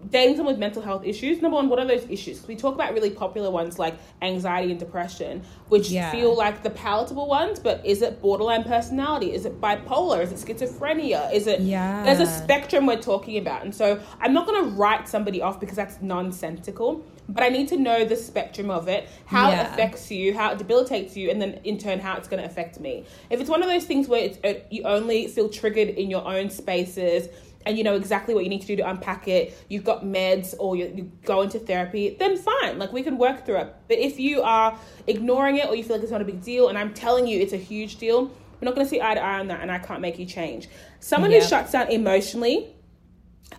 dating 0.09 0.35
someone 0.35 0.53
with 0.53 0.59
mental 0.59 0.81
health 0.81 1.03
issues, 1.05 1.41
number 1.41 1.55
one, 1.55 1.69
what 1.69 1.79
are 1.79 1.85
those 1.85 2.05
issues? 2.09 2.45
We 2.47 2.55
talk 2.55 2.75
about 2.75 2.93
really 2.93 3.09
popular 3.09 3.49
ones 3.49 3.79
like 3.79 3.95
anxiety 4.21 4.71
and 4.71 4.79
depression, 4.79 5.43
which 5.69 5.89
yeah. 5.89 6.11
feel 6.11 6.35
like 6.35 6.63
the 6.63 6.69
palatable 6.69 7.27
ones, 7.27 7.59
but 7.59 7.85
is 7.85 8.01
it 8.01 8.21
borderline 8.21 8.63
personality? 8.63 9.33
Is 9.33 9.45
it 9.45 9.59
bipolar? 9.59 10.21
Is 10.21 10.31
it 10.31 10.57
schizophrenia? 10.57 11.33
Is 11.33 11.47
it. 11.47 11.61
Yeah. 11.61 12.03
There's 12.03 12.19
a 12.19 12.27
spectrum 12.27 12.85
we're 12.85 13.01
talking 13.01 13.37
about. 13.37 13.63
And 13.63 13.73
so 13.73 14.01
I'm 14.19 14.33
not 14.33 14.45
going 14.45 14.63
to 14.63 14.71
write 14.71 15.07
somebody 15.07 15.41
off 15.41 15.59
because 15.59 15.75
that's 15.75 16.01
nonsensical, 16.01 17.05
but 17.27 17.43
I 17.43 17.49
need 17.49 17.67
to 17.69 17.77
know 17.77 18.05
the 18.05 18.15
spectrum 18.15 18.69
of 18.69 18.87
it, 18.87 19.09
how 19.25 19.49
yeah. 19.49 19.61
it 19.61 19.73
affects 19.73 20.11
you, 20.11 20.33
how 20.33 20.51
it 20.51 20.57
debilitates 20.57 21.17
you, 21.17 21.31
and 21.31 21.41
then 21.41 21.59
in 21.63 21.77
turn, 21.77 21.99
how 21.99 22.15
it's 22.15 22.27
going 22.27 22.41
to 22.41 22.47
affect 22.47 22.79
me. 22.79 23.05
If 23.29 23.39
it's 23.39 23.49
one 23.49 23.63
of 23.63 23.69
those 23.69 23.85
things 23.85 24.07
where 24.07 24.23
it's, 24.23 24.37
uh, 24.43 24.61
you 24.69 24.83
only 24.83 25.27
feel 25.27 25.49
triggered 25.49 25.89
in 25.89 26.09
your 26.09 26.25
own 26.27 26.49
spaces, 26.49 27.29
and 27.65 27.77
you 27.77 27.83
know 27.83 27.95
exactly 27.95 28.33
what 28.33 28.43
you 28.43 28.49
need 28.49 28.61
to 28.61 28.67
do 28.67 28.75
to 28.75 28.89
unpack 28.89 29.27
it, 29.27 29.57
you've 29.69 29.83
got 29.83 30.03
meds 30.03 30.53
or 30.59 30.75
you, 30.75 30.91
you 30.95 31.11
go 31.23 31.41
into 31.41 31.59
therapy, 31.59 32.15
then 32.19 32.37
fine. 32.37 32.77
Like 32.77 32.93
we 32.93 33.03
can 33.03 33.17
work 33.17 33.45
through 33.45 33.57
it. 33.57 33.75
But 33.87 33.97
if 33.97 34.19
you 34.19 34.41
are 34.41 34.77
ignoring 35.07 35.57
it 35.57 35.67
or 35.67 35.75
you 35.75 35.83
feel 35.83 35.95
like 35.95 36.03
it's 36.03 36.11
not 36.11 36.21
a 36.21 36.25
big 36.25 36.43
deal, 36.43 36.69
and 36.69 36.77
I'm 36.77 36.93
telling 36.93 37.27
you 37.27 37.39
it's 37.39 37.53
a 37.53 37.57
huge 37.57 37.97
deal, 37.97 38.25
we're 38.25 38.65
not 38.65 38.75
going 38.75 38.85
to 38.85 38.89
see 38.89 39.01
eye 39.01 39.15
to 39.15 39.21
eye 39.21 39.39
on 39.39 39.47
that, 39.47 39.61
and 39.61 39.71
I 39.71 39.79
can't 39.79 40.01
make 40.01 40.17
you 40.19 40.25
change. 40.25 40.69
Someone 40.99 41.31
who 41.31 41.41
shuts 41.41 41.71
down 41.71 41.89
emotionally, 41.91 42.75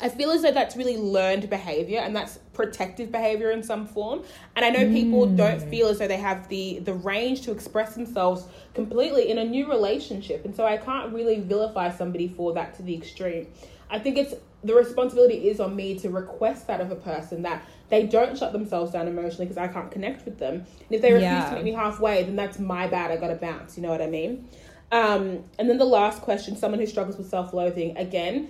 I 0.00 0.09
feel 0.09 0.30
as 0.30 0.42
though 0.42 0.52
that's 0.52 0.76
really 0.76 0.96
learned 0.96 1.48
behavior 1.48 2.00
and 2.00 2.14
that's 2.14 2.38
protective 2.52 3.11
behavior 3.11 3.50
in 3.50 3.62
some 3.62 3.86
form. 3.86 4.22
And 4.54 4.64
I 4.64 4.70
know 4.70 4.90
people 4.90 5.26
mm. 5.26 5.36
don't 5.36 5.62
feel 5.62 5.88
as 5.88 5.98
though 5.98 6.09
they 6.09 6.18
have 6.18 6.48
the 6.48 6.80
the 6.80 6.94
range 6.94 7.42
to 7.42 7.52
express 7.52 7.94
themselves 7.94 8.46
completely 8.74 9.30
in 9.30 9.38
a 9.38 9.44
new 9.44 9.68
relationship. 9.68 10.44
And 10.44 10.54
so 10.54 10.66
I 10.66 10.76
can't 10.76 11.12
really 11.14 11.40
vilify 11.40 11.90
somebody 11.90 12.28
for 12.28 12.52
that 12.54 12.74
to 12.76 12.82
the 12.82 12.94
extreme. 12.94 13.46
I 13.91 13.99
think 13.99 14.16
it's 14.16 14.34
the 14.64 14.74
responsibility 14.74 15.49
is 15.49 15.61
on 15.61 15.76
me 15.76 15.99
to 16.01 16.11
request 16.11 16.66
that 16.66 16.80
of 16.80 16.91
a 16.91 16.97
person 16.97 17.43
that 17.43 17.62
they 17.89 18.05
don't 18.05 18.37
shut 18.37 18.53
themselves 18.53 18.93
down 18.93 19.07
emotionally 19.07 19.47
because 19.47 19.59
I 19.59 19.68
can't 19.68 19.91
connect 19.91 20.24
with 20.24 20.39
them. 20.39 20.55
And 20.55 20.66
if 20.91 21.03
they 21.03 21.12
refuse 21.12 21.30
yeah. 21.30 21.51
to 21.51 21.57
meet 21.57 21.64
me 21.64 21.72
halfway, 21.72 22.24
then 22.24 22.34
that's 22.34 22.59
my 22.59 22.89
bad. 22.89 23.11
I 23.11 23.16
got 23.16 23.28
to 23.28 23.37
bounce. 23.37 23.76
You 23.76 23.84
know 23.84 23.91
what 23.91 24.03
I 24.03 24.09
mean? 24.09 24.49
Um, 24.91 25.45
and 25.59 25.70
then 25.70 25.78
the 25.78 25.84
last 25.84 26.22
question: 26.22 26.57
someone 26.57 26.80
who 26.80 26.87
struggles 26.87 27.16
with 27.16 27.28
self-loathing. 27.28 27.97
Again, 27.97 28.49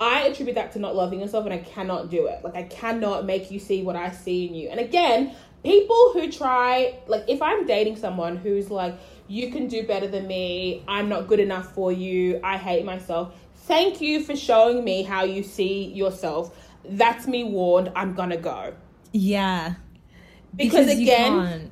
I 0.00 0.22
attribute 0.22 0.56
that 0.56 0.72
to 0.72 0.78
not 0.78 0.94
loving 0.96 1.20
yourself, 1.20 1.44
and 1.44 1.54
I 1.54 1.58
cannot 1.58 2.10
do 2.10 2.26
it. 2.26 2.44
Like 2.44 2.56
I 2.56 2.64
cannot 2.64 3.24
make 3.24 3.50
you 3.50 3.58
see 3.58 3.82
what 3.82 3.96
I 3.96 4.10
see 4.10 4.46
in 4.46 4.54
you. 4.54 4.68
And 4.68 4.80
again, 4.80 5.34
people 5.62 6.12
who 6.12 6.30
try, 6.30 6.98
like, 7.06 7.24
if 7.26 7.40
I'm 7.42 7.66
dating 7.66 7.96
someone 7.96 8.36
who's 8.36 8.70
like, 8.70 8.96
you 9.26 9.50
can 9.50 9.66
do 9.66 9.86
better 9.86 10.06
than 10.06 10.26
me. 10.26 10.84
I'm 10.86 11.08
not 11.08 11.26
good 11.26 11.40
enough 11.40 11.74
for 11.74 11.90
you. 11.90 12.38
I 12.44 12.58
hate 12.58 12.84
myself 12.84 13.34
Thank 13.66 14.02
you 14.02 14.22
for 14.22 14.36
showing 14.36 14.84
me 14.84 15.02
how 15.02 15.24
you 15.24 15.42
see 15.42 15.84
yourself. 15.84 16.54
That's 16.84 17.26
me 17.26 17.44
warned. 17.44 17.90
I'm 17.96 18.12
gonna 18.14 18.36
go. 18.36 18.74
Yeah. 19.12 19.74
Because, 20.54 20.86
because 20.86 21.00
again, 21.00 21.70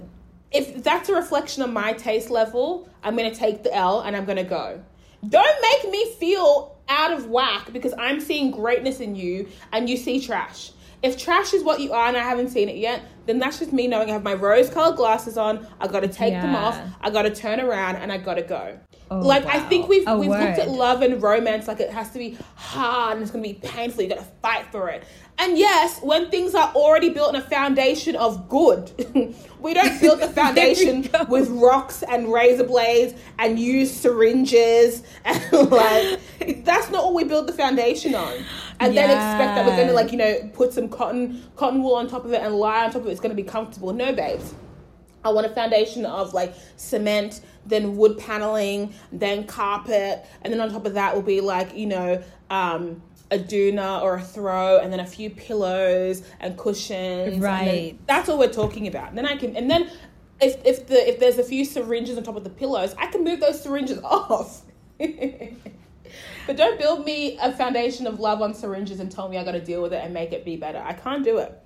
if 0.50 0.82
that's 0.82 1.10
a 1.10 1.14
reflection 1.14 1.62
of 1.62 1.70
my 1.70 1.92
taste 1.92 2.30
level, 2.30 2.88
I'm 3.02 3.14
gonna 3.14 3.34
take 3.34 3.62
the 3.62 3.74
L 3.74 4.00
and 4.00 4.16
I'm 4.16 4.24
gonna 4.24 4.42
go. 4.42 4.82
Don't 5.28 5.62
make 5.62 5.92
me 5.92 6.12
feel 6.14 6.76
out 6.88 7.12
of 7.12 7.26
whack 7.26 7.72
because 7.72 7.92
I'm 7.98 8.20
seeing 8.20 8.50
greatness 8.50 9.00
in 9.00 9.14
you 9.14 9.48
and 9.72 9.88
you 9.88 9.98
see 9.98 10.18
trash. 10.18 10.72
If 11.02 11.18
trash 11.18 11.52
is 11.52 11.64
what 11.64 11.80
you 11.80 11.92
are 11.92 12.06
and 12.06 12.16
I 12.16 12.20
haven't 12.20 12.50
seen 12.50 12.68
it 12.68 12.76
yet, 12.76 13.02
then 13.26 13.38
that's 13.38 13.58
just 13.58 13.72
me 13.72 13.88
knowing 13.88 14.08
I 14.08 14.12
have 14.12 14.22
my 14.22 14.34
rose 14.34 14.70
colored 14.70 14.96
glasses 14.96 15.36
on. 15.36 15.66
I 15.80 15.88
gotta 15.88 16.08
take 16.08 16.32
yeah. 16.32 16.42
them 16.42 16.54
off. 16.54 16.80
I 17.00 17.10
gotta 17.10 17.30
turn 17.30 17.60
around 17.60 17.96
and 17.96 18.12
I 18.12 18.18
gotta 18.18 18.42
go. 18.42 18.78
Oh, 19.10 19.18
like 19.18 19.44
wow. 19.44 19.50
I 19.54 19.60
think 19.60 19.88
we've 19.88 20.08
we've 20.08 20.30
looked 20.30 20.58
at 20.58 20.68
love 20.68 21.02
and 21.02 21.22
romance 21.22 21.68
like 21.68 21.80
it 21.80 21.90
has 21.90 22.10
to 22.10 22.18
be 22.18 22.38
hard 22.54 23.14
and 23.14 23.22
it's 23.22 23.30
gonna 23.30 23.42
be 23.42 23.54
painful. 23.54 24.02
You 24.02 24.10
gotta 24.10 24.26
fight 24.42 24.66
for 24.72 24.88
it. 24.88 25.04
And 25.42 25.58
yes, 25.58 25.98
when 26.02 26.30
things 26.30 26.54
are 26.54 26.72
already 26.76 27.08
built 27.08 27.30
on 27.30 27.34
a 27.34 27.40
foundation 27.40 28.14
of 28.14 28.48
good, 28.48 28.92
we 29.58 29.74
don't 29.74 30.00
build 30.00 30.20
the 30.20 30.28
foundation 30.40 31.08
with 31.28 31.48
rocks 31.48 32.04
and 32.04 32.32
razor 32.32 32.62
blades 32.62 33.20
and 33.40 33.58
use 33.58 33.92
syringes 33.92 35.02
and 35.24 35.42
like 35.68 36.20
that's 36.64 36.90
not 36.90 37.06
what 37.06 37.14
we 37.14 37.24
build 37.24 37.48
the 37.48 37.52
foundation 37.52 38.14
on. 38.14 38.44
And 38.78 38.94
yeah. 38.94 39.08
then 39.08 39.16
expect 39.16 39.56
that 39.56 39.66
we're 39.66 39.76
gonna 39.76 39.92
like, 39.94 40.12
you 40.12 40.18
know, 40.18 40.48
put 40.52 40.72
some 40.72 40.88
cotton 40.88 41.42
cotton 41.56 41.82
wool 41.82 41.96
on 41.96 42.06
top 42.06 42.24
of 42.24 42.32
it 42.32 42.40
and 42.40 42.54
lie 42.54 42.84
on 42.84 42.92
top 42.92 43.02
of 43.02 43.08
it, 43.08 43.10
it's 43.10 43.20
gonna 43.20 43.34
be 43.34 43.42
comfortable. 43.42 43.92
No 43.92 44.12
babes. 44.12 44.54
I 45.24 45.30
want 45.30 45.46
a 45.46 45.50
foundation 45.50 46.06
of 46.06 46.34
like 46.34 46.54
cement, 46.76 47.40
then 47.66 47.96
wood 47.96 48.16
paneling, 48.16 48.94
then 49.10 49.44
carpet, 49.44 50.24
and 50.42 50.52
then 50.52 50.60
on 50.60 50.70
top 50.70 50.86
of 50.86 50.94
that 50.94 51.16
will 51.16 51.22
be 51.22 51.40
like, 51.40 51.76
you 51.76 51.86
know, 51.86 52.22
um, 52.50 53.02
a 53.32 53.38
doona 53.38 54.02
or 54.02 54.16
a 54.16 54.22
throw, 54.22 54.78
and 54.78 54.92
then 54.92 55.00
a 55.00 55.06
few 55.06 55.30
pillows 55.30 56.22
and 56.38 56.56
cushions. 56.56 57.38
Right. 57.38 57.98
That's 58.06 58.28
all 58.28 58.38
we're 58.38 58.52
talking 58.52 58.86
about. 58.86 59.08
And 59.08 59.18
then 59.18 59.26
I 59.26 59.36
can, 59.36 59.56
and 59.56 59.70
then 59.70 59.90
if 60.40 60.64
if 60.64 60.86
the 60.86 61.08
if 61.08 61.18
there's 61.18 61.38
a 61.38 61.44
few 61.44 61.64
syringes 61.64 62.16
on 62.18 62.22
top 62.22 62.36
of 62.36 62.44
the 62.44 62.50
pillows, 62.50 62.94
I 62.98 63.06
can 63.06 63.24
move 63.24 63.40
those 63.40 63.60
syringes 63.60 63.98
off. 64.04 64.62
but 64.98 66.56
don't 66.56 66.78
build 66.78 67.04
me 67.06 67.38
a 67.40 67.52
foundation 67.52 68.06
of 68.06 68.20
love 68.20 68.42
on 68.42 68.54
syringes 68.54 69.00
and 69.00 69.10
tell 69.10 69.28
me 69.28 69.38
I 69.38 69.44
got 69.44 69.52
to 69.52 69.60
deal 69.60 69.82
with 69.82 69.92
it 69.92 70.04
and 70.04 70.12
make 70.12 70.32
it 70.32 70.44
be 70.44 70.56
better. 70.56 70.82
I 70.84 70.92
can't 70.92 71.24
do 71.24 71.38
it. 71.38 71.58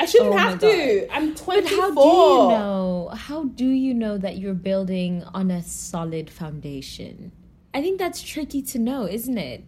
I 0.00 0.06
shouldn't 0.06 0.34
oh 0.34 0.36
have 0.36 0.58
to. 0.58 1.14
I'm 1.14 1.36
24. 1.36 1.62
But 1.62 1.70
how 1.70 1.94
do 1.94 2.00
you 2.00 2.48
know? 2.48 3.10
How 3.14 3.44
do 3.44 3.68
you 3.68 3.94
know 3.94 4.18
that 4.18 4.38
you're 4.38 4.54
building 4.54 5.22
on 5.32 5.52
a 5.52 5.62
solid 5.62 6.28
foundation? 6.28 7.30
I 7.72 7.80
think 7.80 7.98
that's 7.98 8.22
tricky 8.22 8.62
to 8.62 8.78
know, 8.78 9.06
isn't 9.06 9.38
it? 9.38 9.64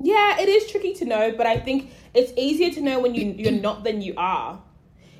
Yeah, 0.00 0.40
it 0.40 0.48
is 0.48 0.70
tricky 0.70 0.94
to 0.94 1.04
know, 1.04 1.32
but 1.36 1.46
I 1.46 1.58
think 1.58 1.90
it's 2.14 2.32
easier 2.36 2.70
to 2.70 2.80
know 2.80 3.00
when 3.00 3.14
you 3.14 3.34
you're 3.36 3.52
not 3.68 3.84
than 3.84 4.00
you 4.00 4.14
are. 4.16 4.60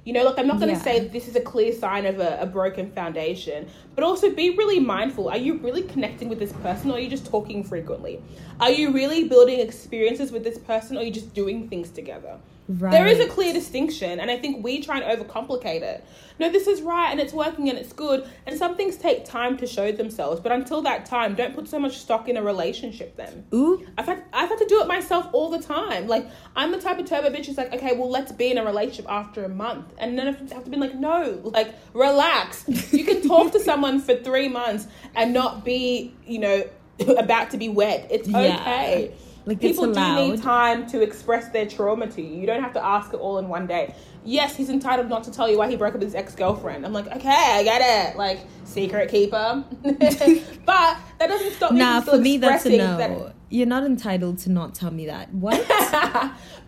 You 0.05 0.15
know, 0.15 0.25
like 0.25 0.39
I'm 0.39 0.47
not 0.47 0.59
going 0.59 0.71
to 0.71 0.79
yeah. 0.79 0.83
say 0.83 1.09
this 1.09 1.29
is 1.29 1.37
a 1.37 1.41
clear 1.41 1.71
sign 1.71 2.07
of 2.07 2.19
a, 2.19 2.39
a, 2.41 2.47
broken 2.47 2.91
foundation, 2.93 3.69
but 3.95 4.05
also 4.05 4.31
be 4.31 4.57
really 4.57 4.81
mindful. 4.81 5.29
Are 5.29 5.37
you 5.37 5.59
really 5.59 5.83
connecting 5.83 6.31
with 6.31 6.39
this 6.39 6.53
person 6.55 6.91
or 6.91 6.95
are 6.95 6.99
you 6.99 7.11
just 7.11 7.27
talking 7.27 7.63
frequently? 7.63 8.23
Are 8.59 8.71
you 8.71 8.91
really 8.91 9.29
building 9.29 9.61
experiences 9.61 10.33
with 10.33 10.45
this 10.45 10.57
person 10.57 10.97
or 10.97 11.01
are 11.01 11.03
you 11.03 11.11
just 11.11 11.35
doing 11.35 11.69
things 11.69 11.91
together? 11.91 12.39
Right. 12.69 12.93
There 12.93 13.07
is 13.07 13.19
a 13.19 13.27
clear 13.27 13.55
distinction, 13.55 14.21
and 14.21 14.31
I 14.31 14.37
think 14.37 14.63
we 14.63 14.83
try 14.83 15.01
and 15.01 15.19
overcomplicate 15.19 15.81
it. 15.81 16.05
No, 16.39 16.51
this 16.51 16.67
is 16.67 16.83
right, 16.83 17.11
and 17.11 17.19
it's 17.19 17.33
working, 17.33 17.71
and 17.71 17.79
it's 17.79 17.95
good. 17.95 18.29
And 18.47 18.59
some 18.59 18.77
things 18.77 18.97
take 18.97 19.25
time 19.25 19.57
to 19.57 19.67
show 19.67 19.91
themselves, 19.91 20.39
but 20.43 20.53
until 20.53 20.83
that 20.83 21.07
time, 21.07 21.35
don't 21.35 21.55
put 21.55 21.67
so 21.67 21.79
much 21.79 21.97
stock 21.97 22.29
in 22.29 22.37
a 22.37 22.43
relationship. 22.43 23.17
Then, 23.17 23.47
ooh, 23.55 23.87
I've 23.97 24.05
had 24.05 24.23
I've 24.35 24.51
had 24.51 24.59
to 24.59 24.67
do 24.67 24.83
it 24.83 24.87
myself 24.87 25.29
all 25.33 25.49
the 25.49 25.63
time. 25.63 26.09
Like 26.09 26.29
I'm 26.57 26.71
the 26.71 26.81
type 26.81 26.99
of 26.99 27.07
turbo 27.07 27.31
bitch 27.31 27.47
who's 27.47 27.57
like, 27.57 27.73
okay, 27.73 27.97
well, 27.97 28.11
let's 28.11 28.33
be 28.33 28.51
in 28.51 28.59
a 28.59 28.65
relationship 28.65 29.07
after 29.09 29.45
a 29.45 29.49
month, 29.49 29.95
and 29.97 30.19
then 30.19 30.29
I 30.29 30.55
have 30.55 30.65
to 30.65 30.71
be 30.71 30.77
like, 30.77 30.95
no, 30.95 31.41
like 31.43 31.75
relax. 31.95 32.65
You 32.93 33.05
can 33.05 33.27
talk 33.27 33.53
to 33.53 33.61
someone 33.65 33.99
for 33.99 34.15
three 34.15 34.49
months 34.49 34.87
and 35.15 35.33
not 35.33 35.65
be, 35.65 36.15
you 36.27 36.39
know, 36.39 36.69
about 37.17 37.51
to 37.53 37.57
be 37.57 37.71
wed. 37.71 38.09
It's 38.11 38.29
okay. 38.29 39.13
Yeah 39.15 39.25
Like 39.49 39.61
people 39.61 39.93
do 39.93 40.15
need 40.17 40.43
time 40.43 40.87
to 40.89 41.01
express 41.01 41.49
their 41.49 41.67
trauma 41.67 42.07
to 42.09 42.21
you. 42.23 42.39
You 42.41 42.47
don't 42.47 42.63
have 42.63 42.75
to 42.75 42.85
ask 42.85 43.15
it 43.15 43.17
all 43.17 43.39
in 43.39 43.49
one 43.49 43.67
day. 43.67 43.95
Yes, 44.25 44.55
he's 44.57 44.69
entitled 44.69 45.09
not 45.09 45.25
to 45.25 45.31
tell 45.31 45.49
you 45.51 45.57
why 45.57 45.71
he 45.71 45.77
broke 45.77 45.95
up 45.95 46.01
with 46.01 46.09
his 46.09 46.15
ex 46.15 46.35
girlfriend. 46.35 46.85
I'm 46.85 46.93
like, 46.93 47.07
okay, 47.07 47.29
I 47.59 47.63
get 47.63 47.81
it. 48.13 48.19
Like 48.19 48.41
secret 48.65 49.11
keeper, 49.11 49.65
but 49.83 50.97
that 51.19 51.27
doesn't 51.29 51.53
stop 51.53 51.73
me. 51.73 51.79
Nah, 51.79 52.01
for 52.03 52.19
me 52.19 52.37
that's 52.37 52.67
a 52.67 52.77
no. 52.77 52.97
that- 52.99 53.35
You're 53.49 53.67
not 53.67 53.85
entitled 53.85 54.39
to 54.41 54.51
not 54.51 54.75
tell 54.75 54.91
me 54.91 55.07
that. 55.07 55.33
What? 55.35 55.59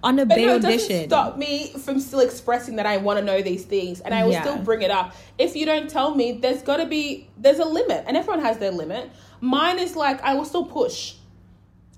On 0.03 0.19
a 0.19 0.25
But 0.25 0.37
bail 0.37 0.47
no, 0.47 0.55
it 0.57 0.63
doesn't 0.63 0.81
audition. 0.81 1.09
stop 1.11 1.37
me 1.37 1.73
from 1.85 2.01
still 2.01 2.21
expressing 2.21 2.77
that 2.77 2.87
I 2.87 2.97
want 2.97 3.19
to 3.19 3.25
know 3.25 3.43
these 3.43 3.65
things, 3.67 4.01
and 4.01 4.15
I 4.15 4.25
will 4.25 4.33
Yeah. 4.33 4.41
still 4.43 4.57
bring 4.59 4.81
it 4.81 4.91
up. 4.91 5.15
If 5.39 5.55
you 5.55 5.67
don't 5.67 5.91
tell 5.91 6.15
me, 6.15 6.33
there's 6.33 6.63
got 6.63 6.79
to 6.79 6.87
be 6.87 7.29
there's 7.37 7.59
a 7.59 7.67
limit, 7.67 8.05
and 8.07 8.17
everyone 8.17 8.43
has 8.43 8.57
their 8.57 8.71
limit. 8.71 9.11
Mine 9.43 9.79
is 9.79 9.97
like 9.97 10.23
I 10.23 10.33
will 10.35 10.47
still 10.47 10.65
push. 10.65 11.15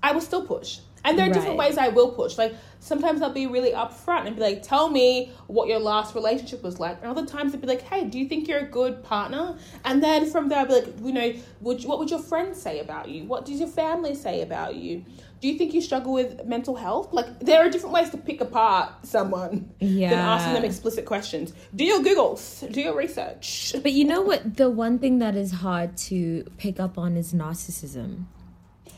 I 0.03 0.11
will 0.11 0.21
still 0.21 0.45
push, 0.45 0.79
and 1.05 1.17
there 1.17 1.29
are 1.29 1.33
different 1.33 1.57
ways 1.57 1.77
I 1.77 1.87
will 1.87 2.11
push. 2.11 2.37
Like 2.37 2.53
sometimes 2.79 3.21
I'll 3.21 3.31
be 3.31 3.47
really 3.47 3.71
upfront 3.71 4.27
and 4.27 4.35
be 4.35 4.41
like, 4.41 4.61
"Tell 4.61 4.89
me 4.89 5.31
what 5.47 5.67
your 5.69 5.79
last 5.79 6.13
relationship 6.13 6.61
was 6.61 6.79
like," 6.79 6.97
and 7.01 7.09
other 7.09 7.25
times 7.25 7.53
I'd 7.53 7.61
be 7.61 7.67
like, 7.67 7.81
"Hey, 7.81 8.03
do 8.05 8.19
you 8.19 8.27
think 8.27 8.47
you're 8.47 8.59
a 8.59 8.69
good 8.69 9.03
partner?" 9.03 9.57
And 9.85 10.03
then 10.03 10.29
from 10.29 10.49
there, 10.49 10.59
I'd 10.59 10.67
be 10.67 10.73
like, 10.73 10.87
"You 11.01 11.13
know, 11.13 11.33
would 11.61 11.81
you, 11.81 11.89
what 11.89 11.99
would 11.99 12.11
your 12.11 12.19
friends 12.19 12.61
say 12.61 12.79
about 12.79 13.09
you? 13.09 13.23
What 13.23 13.45
does 13.45 13.59
your 13.59 13.69
family 13.69 14.13
say 14.13 14.41
about 14.41 14.75
you?" 14.75 15.05
Do 15.39 15.49
you 15.49 15.57
think 15.57 15.73
you 15.73 15.81
struggle 15.81 16.13
with 16.13 16.45
mental 16.45 16.73
health? 16.73 17.11
Like, 17.11 17.41
there 17.41 17.65
are 17.65 17.69
different 17.69 17.93
ways 17.93 18.09
to 18.11 18.17
pick 18.17 18.39
apart 18.39 19.05
someone 19.05 19.71
than 19.81 20.13
asking 20.13 20.53
them 20.53 20.63
explicit 20.63 21.03
questions. 21.03 21.51
Do 21.75 21.83
your 21.83 21.99
Googles, 21.99 22.71
do 22.71 22.79
your 22.79 22.95
research. 22.95 23.75
But 23.83 23.91
you 23.91 24.05
know 24.05 24.21
what? 24.21 24.55
The 24.55 24.69
one 24.69 24.99
thing 24.99 25.19
that 25.19 25.35
is 25.35 25.51
hard 25.51 25.97
to 26.07 26.45
pick 26.57 26.79
up 26.79 26.97
on 26.97 27.17
is 27.17 27.33
narcissism. 27.33 28.23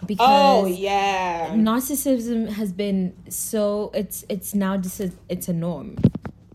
Because 0.05 0.27
Oh, 0.29 0.65
yeah. 0.65 1.49
narcissism 1.55 2.49
has 2.49 2.71
been 2.71 3.13
so 3.29 3.91
it's 3.93 4.25
it's 4.29 4.53
now 4.55 4.77
just 4.77 4.99
a, 4.99 5.11
it's 5.29 5.47
a 5.47 5.53
norm. 5.53 5.97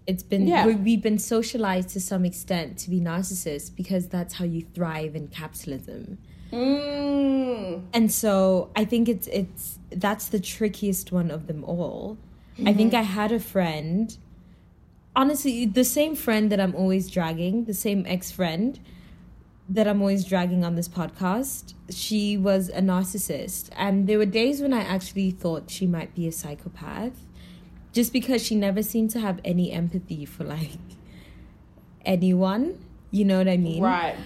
It's 0.07 0.23
been 0.23 0.47
Yeah. 0.47 0.67
we, 0.67 0.75
we've 0.75 1.03
been 1.03 1.19
socialized 1.19 1.91
to 1.91 2.01
some 2.01 2.25
extent 2.25 2.79
to 2.79 2.91
be 2.91 3.01
narcissists 3.01 3.75
because 3.75 4.09
that's 4.09 4.35
how 4.35 4.45
you 4.45 4.63
thrive 4.75 5.15
in 5.15 5.29
capitalism. 5.29 6.19
Mm. 6.53 7.83
And 7.93 8.11
so 8.13 8.71
I 8.77 8.85
think 8.85 9.09
it's 9.09 9.27
it's 9.29 9.79
that's 9.91 10.29
the 10.29 10.41
trickiest 10.41 11.13
one 11.13 11.31
of 11.31 11.47
them 11.47 11.65
all. 11.65 12.19
I 12.67 12.73
think 12.75 12.93
I 12.93 13.03
had 13.03 13.33
a 13.33 13.41
friend 13.41 14.17
honestly 15.17 15.65
the 15.67 15.85
same 15.85 16.15
friend 16.15 16.51
that 16.53 16.61
I'm 16.61 16.75
always 16.75 17.09
dragging, 17.11 17.65
the 17.65 17.75
same 17.75 18.05
ex-friend 18.07 18.79
that 19.71 19.87
I'm 19.87 20.01
always 20.01 20.25
dragging 20.25 20.65
on 20.65 20.75
this 20.75 20.89
podcast. 20.89 21.75
She 21.91 22.37
was 22.37 22.69
a 22.71 22.81
narcissist 22.81 23.71
and 23.77 24.09
there 24.09 24.19
were 24.19 24.27
days 24.27 24.61
when 24.61 24.73
I 24.73 24.81
actually 24.81 25.31
thought 25.31 25.71
she 25.71 25.87
might 25.87 26.15
be 26.15 26.27
a 26.27 26.33
psychopath 26.33 27.25
just 27.93 28.13
because 28.13 28.45
she 28.45 28.57
never 28.57 28.83
seemed 28.83 29.11
to 29.11 29.21
have 29.21 29.41
any 29.45 29.71
empathy 29.71 30.25
for 30.25 30.43
like 30.43 30.79
anyone, 32.05 32.85
you 33.13 33.25
know 33.25 33.39
what 33.39 33.49
I 33.49 33.57
mean? 33.57 33.83
Right. 33.83 34.17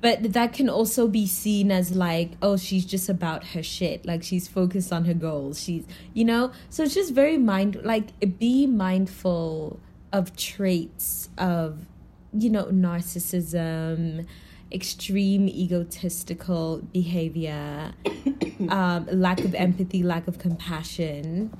But 0.00 0.34
that 0.34 0.52
can 0.52 0.68
also 0.68 1.08
be 1.08 1.26
seen 1.26 1.72
as 1.72 1.96
like, 1.96 2.32
oh, 2.40 2.56
she's 2.56 2.84
just 2.84 3.08
about 3.08 3.48
her 3.48 3.62
shit. 3.62 4.06
Like 4.06 4.22
she's 4.22 4.46
focused 4.46 4.92
on 4.92 5.06
her 5.06 5.14
goals. 5.14 5.60
She's, 5.60 5.86
you 6.12 6.24
know, 6.24 6.52
so 6.68 6.84
it's 6.84 6.94
just 6.94 7.12
very 7.12 7.38
mind, 7.38 7.80
like 7.82 8.38
be 8.38 8.66
mindful 8.66 9.80
of 10.12 10.36
traits 10.36 11.30
of, 11.36 11.86
you 12.32 12.50
know, 12.50 12.66
narcissism, 12.66 14.26
extreme 14.74 15.48
egotistical 15.48 16.78
behavior, 16.92 17.92
um, 18.68 19.06
lack 19.12 19.40
of 19.44 19.54
empathy, 19.54 20.02
lack 20.02 20.26
of 20.28 20.38
compassion, 20.38 21.50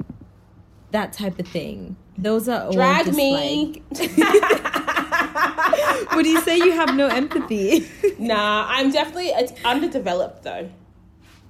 that 0.91 1.13
type 1.13 1.39
of 1.39 1.47
thing. 1.49 1.97
Those 2.19 2.49
are 2.49 2.65
all 2.65 2.73
Drag 2.73 3.07
just 3.07 3.17
me. 3.17 3.83
Like, 3.93 3.99
would 6.15 6.27
you 6.27 6.41
say 6.43 6.59
you 6.59 6.73
have 6.73 6.95
no 6.95 7.07
empathy? 7.07 7.87
Nah, 8.17 8.67
I'm 8.69 8.93
definitely, 8.93 9.29
it's 9.29 9.53
underdeveloped 9.65 10.45
though. 10.45 10.71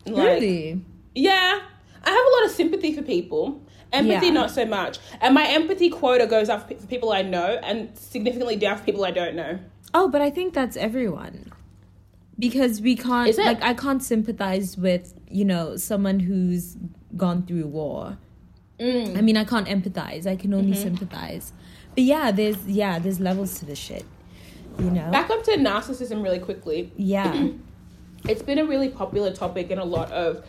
Like, 0.06 0.40
really? 0.40 0.80
Yeah. 1.14 1.60
I 2.02 2.10
have 2.10 2.26
a 2.26 2.30
lot 2.36 2.44
of 2.46 2.50
sympathy 2.52 2.94
for 2.94 3.02
people. 3.02 3.60
Empathy, 3.92 4.26
Yeah. 4.26 4.32
not 4.32 4.50
so 4.50 4.64
much. 4.64 4.98
And 5.20 5.34
my 5.34 5.46
empathy 5.46 5.90
quota 5.90 6.26
goes 6.26 6.48
up 6.48 6.66
for 6.66 6.74
people 6.86 7.12
I 7.12 7.20
know 7.22 7.60
and 7.62 7.96
significantly 7.98 8.56
down 8.56 8.78
for 8.78 8.84
people 8.84 9.04
I 9.04 9.10
don't 9.10 9.36
know. 9.36 9.58
Oh, 9.94 10.08
but 10.08 10.20
I 10.20 10.28
think 10.30 10.52
that's 10.54 10.76
everyone. 10.76 11.52
Because 12.38 12.80
we 12.80 12.96
can't 12.96 13.28
Is 13.28 13.38
it? 13.38 13.46
like 13.46 13.62
I 13.62 13.74
can't 13.74 14.02
sympathize 14.02 14.76
with, 14.76 15.14
you 15.28 15.44
know, 15.44 15.76
someone 15.76 16.18
who's 16.20 16.76
gone 17.16 17.44
through 17.46 17.66
war. 17.68 18.18
Mm. 18.80 19.16
I 19.16 19.20
mean, 19.20 19.36
I 19.36 19.44
can't 19.44 19.68
empathize. 19.68 20.26
I 20.26 20.34
can 20.34 20.52
only 20.52 20.72
Mm-hmm. 20.72 20.82
sympathize. 20.82 21.52
But 21.94 22.02
yeah, 22.04 22.32
there's 22.32 22.66
yeah, 22.66 22.98
there's 22.98 23.20
levels 23.20 23.60
to 23.60 23.64
the 23.66 23.76
shit. 23.76 24.04
You 24.80 24.90
know? 24.90 25.08
Back 25.12 25.30
up 25.30 25.44
to 25.44 25.52
narcissism 25.52 26.24
really 26.24 26.40
quickly. 26.40 26.92
yeah. 26.96 27.48
It's 28.26 28.40
been 28.42 28.58
a 28.58 28.64
really 28.64 28.88
popular 28.88 29.30
topic 29.34 29.70
in 29.70 29.78
a 29.78 29.84
lot 29.84 30.10
of 30.10 30.44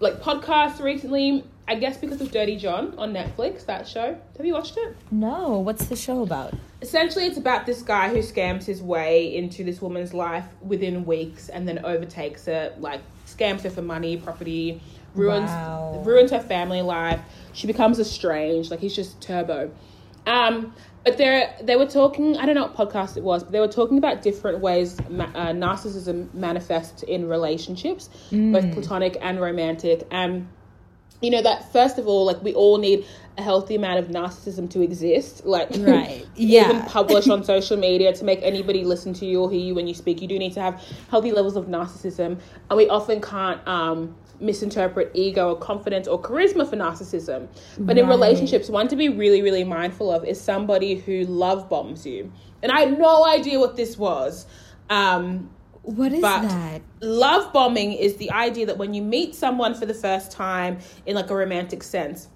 like 0.00 0.20
podcasts 0.20 0.82
recently. 0.82 1.44
I 1.68 1.76
guess 1.76 1.96
because 1.96 2.20
of 2.20 2.30
Dirty 2.32 2.56
John 2.56 2.94
on 2.98 3.12
Netflix, 3.12 3.64
that 3.66 3.86
show. 3.86 4.18
Have 4.36 4.46
you 4.46 4.52
watched 4.54 4.76
it? 4.76 4.96
no, 5.10 5.58
what's 5.60 5.86
the 5.86 5.96
show 5.96 6.22
about? 6.22 6.54
Essentially, 6.82 7.24
it's 7.26 7.38
about 7.38 7.66
this 7.66 7.82
guy 7.82 8.08
who 8.08 8.18
scams 8.18 8.64
his 8.64 8.82
way 8.82 9.34
into 9.36 9.62
this 9.62 9.80
woman's 9.80 10.12
life 10.12 10.44
within 10.60 11.04
weeks 11.04 11.48
and 11.48 11.66
then 11.68 11.84
overtakes 11.84 12.48
it, 12.48 12.80
like 12.80 13.00
scams 13.26 13.62
her 13.62 13.70
for 13.70 13.82
money, 13.82 14.16
property, 14.16 14.80
ruins 15.14 15.48
Wow. 15.50 16.02
ruins 16.04 16.30
her 16.32 16.40
family 16.40 16.82
life. 16.82 17.20
She 17.52 17.66
becomes 17.68 18.00
estranged. 18.00 18.70
Like 18.70 18.80
he's 18.80 18.96
just 18.96 19.20
turbo. 19.20 19.70
Um, 20.26 20.74
but 21.04 21.16
there, 21.18 21.54
they 21.62 21.76
were 21.76 21.86
talking. 21.86 22.36
I 22.36 22.46
don't 22.46 22.54
know 22.54 22.66
what 22.66 22.76
podcast 22.76 23.16
it 23.16 23.22
was, 23.22 23.42
but 23.44 23.52
they 23.52 23.60
were 23.60 23.68
talking 23.68 23.98
about 23.98 24.22
different 24.22 24.60
ways 24.60 24.96
ma- 25.08 25.24
uh, 25.34 25.48
narcissism 25.52 26.32
manifests 26.34 27.02
in 27.04 27.28
relationships, 27.28 28.08
both 28.30 28.72
platonic 28.72 29.16
and 29.20 29.40
romantic. 29.40 30.06
And 30.10 30.48
you 31.22 31.30
know 31.30 31.42
that 31.42 31.72
first 31.72 31.98
of 31.98 32.06
all, 32.06 32.26
like 32.26 32.42
we 32.42 32.52
all 32.54 32.78
need 32.78 33.06
a 33.38 33.42
healthy 33.42 33.74
amount 33.74 33.98
of 33.98 34.08
narcissism 34.08 34.68
to 34.70 34.82
exist. 34.82 35.46
Like 35.46 35.70
Right. 35.78 36.26
yeah 36.36 36.70
even 36.70 36.82
publish 36.82 37.28
on 37.28 37.44
social 37.54 37.76
media 37.76 38.12
to 38.12 38.24
make 38.24 38.40
anybody 38.42 38.84
listen 38.84 39.14
to 39.14 39.26
you 39.26 39.40
or 39.40 39.50
hear 39.50 39.60
you 39.60 39.74
when 39.74 39.86
you 39.86 39.94
speak. 39.94 40.20
You 40.20 40.28
do 40.28 40.38
need 40.38 40.52
to 40.54 40.60
have 40.60 40.82
healthy 41.10 41.32
levels 41.32 41.56
of 41.56 41.66
narcissism, 41.66 42.38
and 42.68 42.76
we 42.76 42.88
often 42.88 43.20
can't 43.20 43.66
um, 43.66 44.14
misinterpret 44.40 45.10
ego 45.14 45.50
or 45.50 45.56
confidence 45.56 46.08
or 46.08 46.20
charisma 46.20 46.68
for 46.68 46.76
narcissism. 46.76 47.48
But 47.78 47.96
in 47.96 48.08
relationships, 48.08 48.68
one 48.68 48.88
to 48.88 48.96
be 48.96 49.08
really, 49.08 49.40
really 49.40 49.64
mindful 49.64 50.12
of 50.12 50.24
is 50.24 50.40
somebody 50.40 50.96
who 50.96 51.24
love 51.24 51.68
bombs 51.68 52.04
you. 52.04 52.32
And 52.62 52.70
I 52.70 52.80
had 52.80 52.98
no 52.98 53.24
idea 53.26 53.58
what 53.58 53.76
this 53.76 53.96
was. 53.96 54.46
Um, 54.90 55.50
What 55.82 56.12
is 56.12 56.20
But- 56.20 56.42
that? 56.42 56.80
love 57.00 57.52
bombing 57.52 57.92
is 57.92 58.16
the 58.16 58.30
idea 58.30 58.66
that 58.66 58.78
when 58.78 58.94
you 58.94 59.02
meet 59.02 59.34
someone 59.34 59.74
for 59.74 59.84
the 59.86 59.94
first 59.94 60.30
time 60.30 60.78
in 61.06 61.16
like 61.16 61.30
a 61.30 61.34
romantic 61.36 61.82
sense 61.82 62.28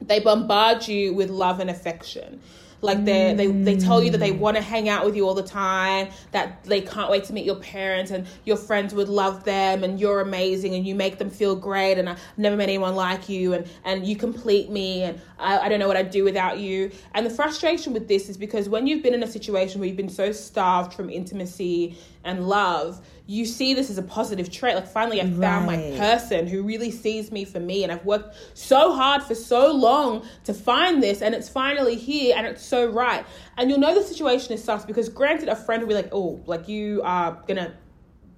they 0.00 0.20
bombard 0.20 0.86
you 0.88 1.14
with 1.14 1.30
love 1.30 1.58
and 1.60 1.70
affection 1.70 2.40
like 2.82 3.04
they 3.04 3.34
they 3.34 3.46
they 3.46 3.76
tell 3.76 4.02
you 4.02 4.10
that 4.10 4.18
they 4.18 4.32
mm. 4.32 4.38
want 4.38 4.56
to 4.56 4.62
hang 4.62 4.88
out 4.88 5.04
with 5.04 5.16
you 5.16 5.26
all 5.26 5.34
the 5.34 5.42
time 5.42 6.08
that 6.32 6.62
they 6.64 6.80
can't 6.80 7.10
wait 7.10 7.24
to 7.24 7.32
meet 7.32 7.44
your 7.44 7.56
parents 7.56 8.10
and 8.10 8.26
your 8.44 8.56
friends 8.56 8.94
would 8.94 9.08
love 9.08 9.44
them 9.44 9.82
and 9.82 9.98
you're 9.98 10.20
amazing 10.20 10.74
and 10.74 10.86
you 10.86 10.94
make 10.94 11.18
them 11.18 11.30
feel 11.30 11.56
great 11.56 11.98
and 11.98 12.08
I've 12.08 12.20
never 12.36 12.56
met 12.56 12.64
anyone 12.64 12.94
like 12.94 13.28
you 13.28 13.54
and 13.54 13.66
and 13.84 14.06
you 14.06 14.16
complete 14.16 14.70
me 14.70 15.02
and 15.02 15.20
I, 15.38 15.58
I 15.58 15.68
don't 15.68 15.78
know 15.78 15.88
what 15.88 15.96
I'd 15.96 16.10
do 16.10 16.24
without 16.24 16.58
you. 16.58 16.90
And 17.14 17.24
the 17.24 17.30
frustration 17.30 17.92
with 17.92 18.08
this 18.08 18.28
is 18.28 18.36
because 18.36 18.68
when 18.68 18.86
you've 18.86 19.02
been 19.02 19.14
in 19.14 19.22
a 19.22 19.30
situation 19.30 19.80
where 19.80 19.88
you've 19.88 19.96
been 19.96 20.08
so 20.08 20.32
starved 20.32 20.94
from 20.94 21.10
intimacy 21.10 21.96
and 22.24 22.48
love 22.48 23.00
you 23.28 23.44
see 23.44 23.74
this 23.74 23.90
as 23.90 23.98
a 23.98 24.02
positive 24.02 24.50
trait 24.52 24.76
like 24.76 24.86
finally 24.86 25.20
I 25.20 25.28
found 25.28 25.66
my 25.66 25.76
person 25.98 26.46
who 26.46 26.62
really 26.62 26.92
sees 26.92 27.32
me 27.32 27.44
for 27.44 27.58
me 27.58 27.82
and 27.82 27.90
I've 27.90 28.04
worked 28.04 28.36
so 28.54 28.94
hard 28.94 29.22
for 29.22 29.34
so 29.34 29.72
long 29.72 30.24
to 30.44 30.54
find 30.54 31.02
this 31.02 31.22
and 31.22 31.34
it's 31.34 31.48
finally 31.48 31.96
here 31.96 32.34
and 32.36 32.46
it's 32.46 32.62
so 32.64 32.86
right. 32.88 33.26
And 33.56 33.68
you'll 33.68 33.80
know 33.80 33.94
the 33.94 34.04
situation 34.04 34.52
is 34.52 34.62
sus 34.62 34.84
because 34.84 35.08
granted 35.08 35.48
a 35.48 35.56
friend 35.56 35.82
will 35.82 35.88
be 35.88 35.94
like, 35.94 36.10
oh, 36.12 36.40
like 36.46 36.68
you 36.68 37.02
are 37.02 37.42
gonna 37.48 37.74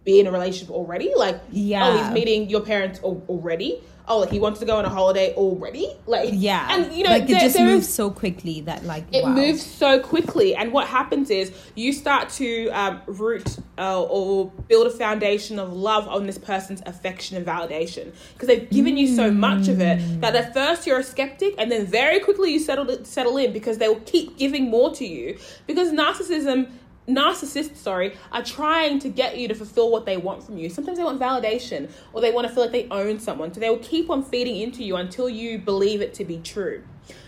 be 0.05 0.21
in 0.21 0.27
a 0.27 0.33
relationship 0.33 0.75
already? 0.75 1.13
Like 1.15 1.37
oh 1.37 1.43
Yeah. 1.51 2.05
he's 2.05 2.15
meeting 2.15 2.49
your 2.49 2.63
parents 2.63 2.99
al- 3.05 3.23
already? 3.29 3.83
Oh 4.09 4.27
he 4.27 4.39
wants 4.41 4.61
to 4.61 4.67
go 4.67 4.77
on 4.77 4.85
a 4.85 4.89
holiday 4.89 5.35
already? 5.35 5.93
Like 6.07 6.31
Yeah. 6.33 6.67
And 6.71 6.93
you 6.93 7.05
know 7.05 7.11
like 7.11 7.25
it 7.25 7.41
just 7.41 7.57
there 7.57 7.67
moves 7.67 7.87
is- 7.87 7.95
so 7.95 8.11
quickly 8.11 8.61
that 8.63 8.85
like 8.85 9.05
it 9.13 9.25
wow. 9.25 9.31
moves 9.35 9.65
so 9.65 10.01
quickly 10.01 10.55
and 10.55 10.73
what 10.73 10.87
happens 10.89 11.31
is 11.31 11.53
you 11.75 11.93
start 11.93 12.29
to 12.31 12.69
um, 12.71 13.01
root 13.07 13.59
uh, 13.79 14.03
or 14.03 14.51
build 14.69 14.87
a 14.87 14.91
foundation 14.91 15.59
of 15.59 15.73
love 15.73 16.09
on 16.09 16.27
this 16.27 16.39
person's 16.39 16.83
affection 16.87 17.37
and 17.37 17.47
validation 17.47 18.13
because 18.33 18.49
they've 18.49 18.71
given 18.71 18.97
you 18.97 19.07
so 19.15 19.31
much 19.31 19.69
of 19.69 19.81
it 19.81 20.21
that 20.21 20.35
at 20.35 20.53
first 20.53 20.87
you're 20.87 20.99
a 20.99 21.05
skeptic 21.05 21.55
and 21.59 21.71
then 21.71 21.87
very 21.87 22.21
quickly 22.21 22.53
you 22.53 22.59
settle 22.59 23.05
settle 23.05 23.37
in 23.37 23.53
because 23.53 23.79
they 23.79 23.89
will 23.89 24.01
keep 24.01 24.37
giving 24.37 24.71
more 24.71 24.93
to 24.95 25.07
you 25.07 25.39
because 25.67 25.93
narcissism 25.93 26.71
narcissists, 27.09 27.77
sorry, 27.77 28.17
are 28.33 28.43
trying 28.43 28.99
to 29.01 29.09
get 29.09 29.39
you 29.39 29.49
to 29.49 29.55
fulfill 29.55 29.91
what 29.91 30.07
they 30.07 30.17
want 30.17 30.43
from 30.43 30.59
you. 30.59 30.69
Sometimes 30.69 30.99
they 30.99 31.05
want 31.05 31.21
validation 31.21 31.91
or 32.13 32.21
they 32.21 32.31
want 32.31 32.47
to 32.47 32.53
feel 32.53 32.65
like 32.65 32.73
they 32.73 32.89
own 32.91 33.19
someone. 33.19 33.53
So 33.53 33.61
they 33.61 33.71
will 33.71 33.79
keep 33.79 34.11
on 34.11 34.23
feeding 34.23 34.57
into 34.57 34.85
you 34.85 34.97
until 34.97 35.29
you 35.29 35.59
believe 35.59 36.01
it 36.01 36.15
to 36.15 36.25
be 36.25 36.39
true. 36.39 36.83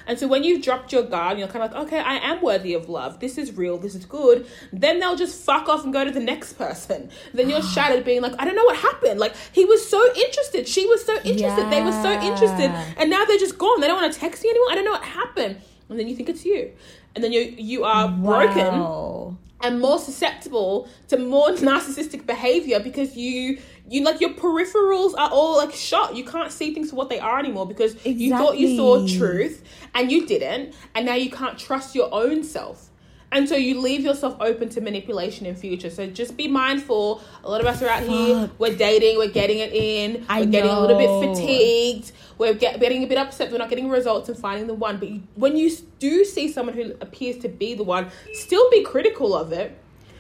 And 0.07 0.19
so 0.19 0.27
when 0.27 0.45
you've 0.45 0.63
dropped 0.63 0.93
your 0.93 1.05
guard, 1.05 1.39
you're 1.39 1.49
kind 1.49 1.65
of 1.65 1.73
like, 1.73 1.87
okay, 1.87 2.01
I 2.01 2.17
am 2.17 2.43
worthy 2.43 2.75
of 2.75 2.89
love. 2.89 3.21
This 3.21 3.39
is 3.39 3.57
real. 3.57 3.79
This 3.79 3.95
is 3.95 4.05
good. 4.05 4.47
Then 4.73 4.99
they'll 4.99 5.17
just 5.17 5.41
fuck 5.45 5.69
off 5.69 5.85
and 5.85 5.93
go 5.93 6.05
to 6.05 6.11
the 6.11 6.21
next 6.21 6.55
person. 6.55 7.11
Then 7.33 7.49
you're 7.49 7.63
shattered, 7.75 8.05
being 8.05 8.21
like, 8.21 8.35
I 8.39 8.45
don't 8.45 8.57
know 8.57 8.65
what 8.65 8.77
happened. 8.77 9.21
Like 9.21 9.35
he 9.53 9.65
was 9.65 9.89
so 9.89 10.05
interested. 10.17 10.67
She 10.67 10.87
was 10.87 11.05
so 11.05 11.15
interested. 11.17 11.63
Yeah. 11.63 11.71
They 11.71 11.83
were 11.83 11.93
so 11.93 12.13
interested. 12.13 12.71
And 12.99 13.09
now 13.09 13.25
they're 13.25 13.39
just 13.39 13.57
gone. 13.57 13.81
They 13.81 13.87
don't 13.87 14.01
want 14.01 14.13
to 14.13 14.19
text 14.19 14.43
you 14.43 14.51
anymore. 14.51 14.73
I 14.73 14.75
don't 14.75 14.85
know 14.85 14.93
what 14.93 15.05
happened. 15.05 15.61
And 15.89 15.99
then 15.99 16.09
you 16.09 16.17
think 16.17 16.29
it's 16.29 16.45
you. 16.45 16.73
And 17.15 17.25
then 17.25 17.33
you 17.33 17.41
you 17.41 17.85
are 17.85 18.07
wow. 18.07 18.17
broken 18.17 19.39
and 19.63 19.81
more 19.81 19.99
susceptible 19.99 20.89
to 21.09 21.19
more 21.19 21.49
narcissistic 21.51 22.27
behavior 22.27 22.81
because 22.81 23.17
you 23.17 23.59
you 23.89 24.03
like 24.03 24.21
your 24.21 24.31
peripherals 24.31 25.15
are 25.19 25.31
all 25.31 25.57
like 25.57 25.73
shot 25.73 26.15
you 26.15 26.25
can't 26.25 26.53
see 26.53 26.73
things 26.73 26.91
for 26.91 26.97
what 26.97 27.09
they 27.09 27.19
are 27.19 27.39
anymore 27.39 27.67
because 27.67 27.95
exactly. 27.95 28.13
you 28.13 28.31
thought 28.31 28.59
you 28.59 28.77
saw 28.77 29.07
truth 29.07 29.65
and 29.95 30.11
you 30.11 30.27
didn't 30.27 30.75
and 30.95 31.07
now 31.07 31.15
you 31.15 31.31
can't 31.31 31.59
trust 31.59 31.95
your 31.95 32.13
own 32.13 32.45
self 32.45 32.91
and 33.33 33.49
so 33.49 33.55
you 33.55 33.81
leave 33.81 34.01
yourself 34.01 34.37
open 34.41 34.69
to 34.71 34.81
manipulation 34.81 35.47
in 35.47 35.55
future. 35.55 35.89
So 35.89 36.07
just 36.09 36.37
be 36.37 36.49
mindful. 36.49 37.23
A 37.45 37.51
lot 37.51 37.61
of 37.61 37.67
us 37.67 37.81
are 37.81 37.89
out 37.89 38.03
Fuck. 38.03 38.09
here. 38.09 38.51
We're 38.59 38.77
dating. 38.77 39.19
We're 39.19 39.31
getting 39.31 39.59
it 39.59 39.73
in. 39.73 40.27
I 40.29 40.41
we're 40.41 40.47
know. 40.47 40.51
getting 40.51 40.71
a 40.71 40.81
little 40.81 40.99
bit 40.99 41.37
fatigued. 41.37 42.13
We're 42.41 42.55
get, 42.55 42.81
getting 42.81 43.05
a 43.05 43.07
bit 43.07 43.19
upset. 43.19 43.53
We're 43.53 43.59
not 43.59 43.69
getting 43.69 43.89
results 43.89 44.29
and 44.29 44.37
finding 44.37 44.67
the 44.67 44.75
one. 44.75 44.97
But 44.97 45.11
you, 45.11 45.23
when 45.35 45.57
you 45.57 45.71
do 45.99 46.25
see 46.25 46.51
someone 46.51 46.75
who 46.75 46.95
appears 47.01 47.37
to 47.43 47.49
be 47.49 47.75
the 47.75 47.85
one, 47.85 48.11
still 48.33 48.69
be 48.71 48.83
critical 48.83 49.35
of 49.35 49.53
it. 49.53 49.79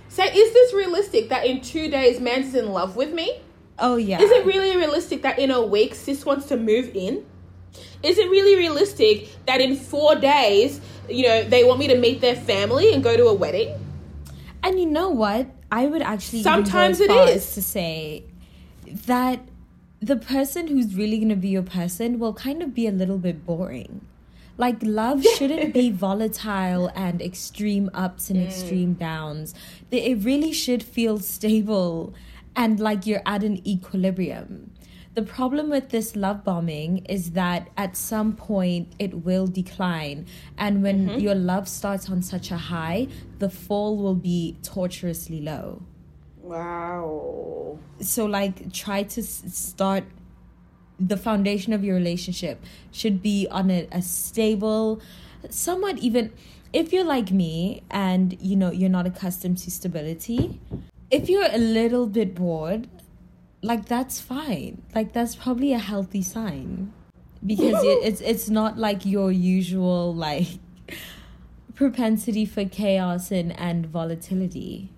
Say, 0.08 0.26
is 0.26 0.52
this 0.52 0.74
realistic 0.74 1.30
that 1.30 1.46
in 1.46 1.62
two 1.62 1.88
days 1.88 2.20
man's 2.20 2.48
is 2.48 2.54
in 2.54 2.72
love 2.72 2.94
with 2.94 3.12
me? 3.12 3.40
Oh 3.78 3.96
yeah. 3.96 4.20
Is 4.20 4.30
it 4.30 4.44
really 4.44 4.76
realistic 4.76 5.22
that 5.22 5.38
in 5.38 5.50
a 5.50 5.62
week 5.62 5.94
sis 5.94 6.26
wants 6.26 6.46
to 6.48 6.56
move 6.56 6.94
in? 6.94 7.24
Is 8.02 8.18
it 8.18 8.30
really 8.30 8.54
realistic 8.54 9.28
that 9.46 9.60
in 9.60 9.74
four 9.74 10.14
days 10.14 10.80
you 11.10 11.26
know, 11.26 11.44
they 11.44 11.64
want 11.64 11.78
me 11.78 11.88
to 11.88 11.96
meet 11.96 12.20
their 12.20 12.36
family 12.36 12.92
and 12.92 13.02
go 13.02 13.16
to 13.16 13.26
a 13.26 13.34
wedding. 13.34 13.74
And 14.62 14.78
you 14.78 14.86
know 14.86 15.10
what? 15.10 15.48
I 15.72 15.86
would 15.86 16.02
actually 16.02 16.42
sometimes 16.42 17.00
it 17.00 17.10
is 17.10 17.54
to 17.54 17.62
say 17.62 18.24
that 19.06 19.40
the 20.00 20.16
person 20.16 20.66
who's 20.66 20.94
really 20.94 21.18
going 21.18 21.28
to 21.28 21.36
be 21.36 21.48
your 21.48 21.62
person 21.62 22.18
will 22.18 22.32
kind 22.32 22.62
of 22.62 22.74
be 22.74 22.86
a 22.86 22.90
little 22.90 23.18
bit 23.18 23.44
boring. 23.44 24.00
Like 24.56 24.76
love 24.82 25.24
shouldn't 25.36 25.74
be 25.74 25.90
volatile 25.90 26.90
and 26.94 27.20
extreme 27.20 27.90
ups 27.92 28.30
and 28.30 28.38
mm. 28.38 28.46
extreme 28.46 28.94
downs. 28.94 29.54
It 29.90 30.24
really 30.24 30.52
should 30.52 30.82
feel 30.82 31.18
stable 31.18 32.14
and 32.56 32.80
like 32.80 33.06
you're 33.06 33.22
at 33.26 33.44
an 33.44 33.66
equilibrium. 33.66 34.72
The 35.14 35.22
problem 35.22 35.70
with 35.70 35.88
this 35.88 36.14
love 36.14 36.44
bombing 36.44 37.04
is 37.06 37.32
that 37.32 37.68
at 37.76 37.96
some 37.96 38.34
point 38.34 38.92
it 38.98 39.24
will 39.24 39.46
decline. 39.46 40.26
And 40.56 40.82
when 40.82 41.08
mm-hmm. 41.08 41.18
your 41.18 41.34
love 41.34 41.68
starts 41.68 42.08
on 42.08 42.22
such 42.22 42.50
a 42.50 42.56
high, 42.56 43.08
the 43.38 43.50
fall 43.50 43.96
will 43.96 44.14
be 44.14 44.56
torturously 44.62 45.40
low. 45.40 45.82
Wow. 46.50 47.78
So, 48.00 48.26
like, 48.26 48.72
try 48.72 49.04
to 49.04 49.22
start 49.22 50.02
the 50.98 51.16
foundation 51.16 51.72
of 51.72 51.84
your 51.84 51.94
relationship 51.94 52.64
should 52.90 53.22
be 53.22 53.46
on 53.52 53.70
a, 53.70 53.86
a 53.92 54.02
stable, 54.02 55.00
somewhat 55.48 55.98
even 55.98 56.32
if 56.72 56.92
you're 56.92 57.04
like 57.04 57.30
me 57.30 57.82
and 57.88 58.36
you 58.40 58.56
know 58.56 58.70
you're 58.70 58.90
not 58.90 59.06
accustomed 59.06 59.58
to 59.58 59.70
stability 59.70 60.60
if 61.10 61.28
you're 61.28 61.48
a 61.50 61.58
little 61.58 62.06
bit 62.06 62.34
bored 62.34 62.86
like 63.62 63.86
that's 63.86 64.20
fine 64.20 64.80
like 64.94 65.12
that's 65.12 65.34
probably 65.34 65.72
a 65.72 65.78
healthy 65.78 66.22
sign 66.22 66.92
because 67.44 67.82
it, 67.82 67.98
it's 68.04 68.20
it's 68.20 68.48
not 68.48 68.78
like 68.78 69.04
your 69.04 69.32
usual 69.32 70.14
like 70.14 70.46
propensity 71.74 72.44
for 72.44 72.64
chaos 72.64 73.32
and 73.32 73.58
and 73.58 73.86
volatility 73.86 74.90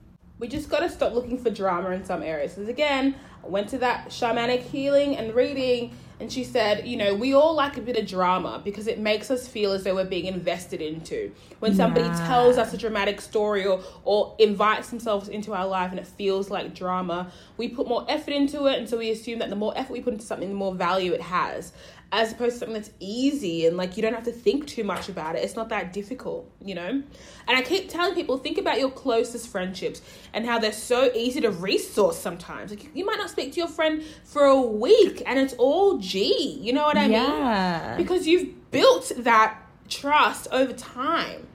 we 0.42 0.48
just 0.48 0.68
got 0.68 0.80
to 0.80 0.90
stop 0.90 1.12
looking 1.14 1.38
for 1.38 1.50
drama 1.50 1.90
in 1.90 2.04
some 2.04 2.20
areas 2.20 2.54
because 2.54 2.68
again 2.68 3.14
i 3.44 3.46
went 3.46 3.68
to 3.68 3.78
that 3.78 4.08
shamanic 4.08 4.60
healing 4.60 5.16
and 5.16 5.32
reading 5.36 5.96
and 6.22 6.32
she 6.32 6.44
said, 6.44 6.86
you 6.86 6.96
know, 6.96 7.16
we 7.16 7.34
all 7.34 7.52
like 7.52 7.76
a 7.78 7.80
bit 7.80 7.96
of 7.96 8.06
drama 8.06 8.62
because 8.64 8.86
it 8.86 9.00
makes 9.00 9.28
us 9.28 9.48
feel 9.48 9.72
as 9.72 9.82
though 9.82 9.96
we're 9.96 10.04
being 10.04 10.26
invested 10.26 10.80
into. 10.80 11.32
When 11.58 11.74
somebody 11.74 12.06
yeah. 12.06 12.28
tells 12.28 12.58
us 12.58 12.72
a 12.72 12.76
dramatic 12.76 13.20
story 13.20 13.66
or, 13.66 13.82
or 14.04 14.36
invites 14.38 14.90
themselves 14.90 15.28
into 15.28 15.52
our 15.52 15.66
life 15.66 15.90
and 15.90 15.98
it 15.98 16.06
feels 16.06 16.48
like 16.48 16.76
drama, 16.76 17.32
we 17.56 17.66
put 17.66 17.88
more 17.88 18.06
effort 18.08 18.34
into 18.34 18.66
it. 18.66 18.78
And 18.78 18.88
so 18.88 18.98
we 18.98 19.10
assume 19.10 19.40
that 19.40 19.50
the 19.50 19.56
more 19.56 19.76
effort 19.76 19.94
we 19.94 20.00
put 20.00 20.12
into 20.12 20.24
something, 20.24 20.48
the 20.48 20.54
more 20.54 20.72
value 20.72 21.12
it 21.12 21.22
has 21.22 21.72
as 22.12 22.30
opposed 22.30 22.52
to 22.52 22.58
something 22.58 22.74
that's 22.74 22.90
easy 23.00 23.66
and 23.66 23.78
like 23.78 23.96
you 23.96 24.02
don't 24.02 24.12
have 24.12 24.24
to 24.24 24.32
think 24.32 24.66
too 24.66 24.84
much 24.84 25.08
about 25.08 25.34
it. 25.34 25.42
It's 25.42 25.56
not 25.56 25.70
that 25.70 25.94
difficult, 25.94 26.48
you 26.62 26.74
know? 26.74 26.88
And 26.88 27.58
I 27.58 27.62
keep 27.62 27.88
telling 27.88 28.14
people 28.14 28.36
think 28.36 28.58
about 28.58 28.78
your 28.78 28.90
closest 28.90 29.48
friendships 29.48 30.02
and 30.34 30.44
how 30.44 30.58
they're 30.58 30.72
so 30.72 31.10
easy 31.14 31.40
to 31.40 31.50
resource 31.50 32.18
sometimes. 32.18 32.70
Like 32.70 32.94
you 32.94 33.06
might 33.06 33.16
not 33.16 33.30
speak 33.30 33.52
to 33.54 33.60
your 33.60 33.68
friend 33.68 34.04
for 34.24 34.44
a 34.44 34.60
week 34.60 35.22
and 35.24 35.38
it's 35.38 35.54
all 35.54 35.98
G, 35.98 36.58
you 36.60 36.74
know 36.74 36.84
what 36.84 36.98
I 36.98 37.06
yeah. 37.06 37.94
mean? 37.96 38.06
Because 38.06 38.26
you've 38.26 38.70
built 38.70 39.10
that 39.16 39.58
trust 39.88 40.48
over 40.52 40.72
time 40.74 41.46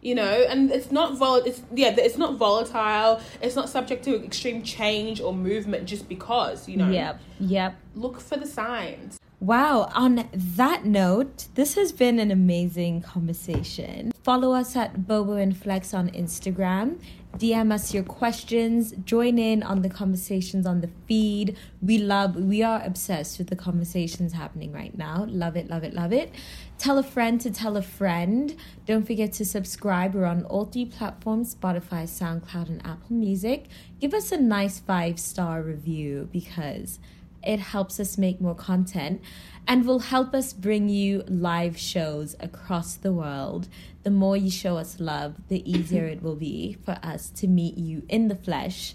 you 0.00 0.14
know 0.14 0.46
and 0.48 0.70
it's 0.70 0.92
not 0.92 1.16
vol 1.16 1.36
it's 1.36 1.62
yeah 1.74 1.92
it's 1.96 2.16
not 2.16 2.36
volatile 2.36 3.20
it's 3.40 3.56
not 3.56 3.68
subject 3.68 4.04
to 4.04 4.22
extreme 4.24 4.62
change 4.62 5.20
or 5.20 5.32
movement 5.32 5.86
just 5.86 6.08
because 6.08 6.68
you 6.68 6.76
know 6.76 6.90
yep 6.90 7.20
yep 7.40 7.74
look 7.96 8.20
for 8.20 8.36
the 8.36 8.46
signs 8.46 9.18
Wow, 9.40 9.88
on 9.94 10.28
that 10.32 10.84
note, 10.84 11.46
this 11.54 11.76
has 11.76 11.92
been 11.92 12.18
an 12.18 12.32
amazing 12.32 13.02
conversation. 13.02 14.10
Follow 14.24 14.52
us 14.52 14.74
at 14.74 15.06
Bobo 15.06 15.34
and 15.34 15.56
Flex 15.56 15.94
on 15.94 16.10
Instagram. 16.10 17.00
DM 17.36 17.72
us 17.72 17.94
your 17.94 18.02
questions. 18.02 18.94
Join 19.04 19.38
in 19.38 19.62
on 19.62 19.82
the 19.82 19.88
conversations 19.88 20.66
on 20.66 20.80
the 20.80 20.90
feed. 21.06 21.56
We 21.80 21.98
love, 21.98 22.34
we 22.34 22.64
are 22.64 22.82
obsessed 22.84 23.38
with 23.38 23.46
the 23.46 23.54
conversations 23.54 24.32
happening 24.32 24.72
right 24.72 24.98
now. 24.98 25.24
Love 25.28 25.56
it, 25.56 25.70
love 25.70 25.84
it, 25.84 25.94
love 25.94 26.12
it. 26.12 26.34
Tell 26.76 26.98
a 26.98 27.04
friend 27.04 27.40
to 27.40 27.50
tell 27.52 27.76
a 27.76 27.82
friend. 27.82 28.56
Don't 28.86 29.06
forget 29.06 29.32
to 29.34 29.44
subscribe. 29.44 30.16
We're 30.16 30.24
on 30.24 30.46
all 30.46 30.64
three 30.64 30.86
platforms 30.86 31.54
Spotify, 31.54 32.08
SoundCloud, 32.08 32.70
and 32.70 32.84
Apple 32.84 33.14
Music. 33.14 33.66
Give 34.00 34.14
us 34.14 34.32
a 34.32 34.36
nice 34.36 34.80
five 34.80 35.20
star 35.20 35.62
review 35.62 36.28
because 36.32 36.98
it 37.42 37.60
helps 37.60 38.00
us 38.00 38.18
make 38.18 38.40
more 38.40 38.54
content 38.54 39.20
and 39.68 39.86
will 39.86 39.98
help 39.98 40.34
us 40.34 40.54
bring 40.54 40.88
you 40.88 41.22
live 41.28 41.76
shows 41.76 42.34
across 42.40 42.94
the 42.94 43.12
world. 43.12 43.68
The 44.02 44.10
more 44.10 44.36
you 44.36 44.50
show 44.50 44.78
us 44.78 44.98
love, 44.98 45.36
the 45.48 45.70
easier 45.70 46.06
it 46.06 46.22
will 46.22 46.36
be 46.36 46.78
for 46.84 46.98
us 47.02 47.28
to 47.30 47.46
meet 47.46 47.76
you 47.76 48.02
in 48.08 48.28
the 48.28 48.34
flesh. 48.34 48.94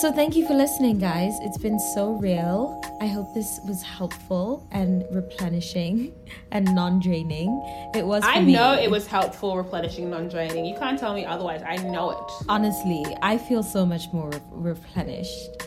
So, 0.00 0.10
thank 0.10 0.34
you 0.34 0.44
for 0.44 0.54
listening, 0.54 0.98
guys. 0.98 1.32
It's 1.42 1.58
been 1.58 1.78
so 1.94 2.14
real. 2.14 2.82
I 3.00 3.06
hope 3.06 3.32
this 3.32 3.60
was 3.64 3.80
helpful 3.80 4.66
and 4.72 5.04
replenishing 5.12 6.12
and 6.50 6.74
non 6.74 6.98
draining. 6.98 7.62
It 7.94 8.04
was. 8.04 8.24
I 8.24 8.40
me. 8.40 8.54
know 8.54 8.72
it 8.72 8.90
was 8.90 9.06
helpful, 9.06 9.56
replenishing, 9.56 10.10
non 10.10 10.28
draining. 10.28 10.64
You 10.64 10.76
can't 10.76 10.98
tell 10.98 11.14
me 11.14 11.24
otherwise. 11.24 11.62
I 11.64 11.76
know 11.76 12.10
it. 12.10 12.32
Honestly, 12.48 13.04
I 13.22 13.38
feel 13.38 13.62
so 13.62 13.86
much 13.86 14.12
more 14.12 14.30
re- 14.30 14.40
replenished. 14.50 15.62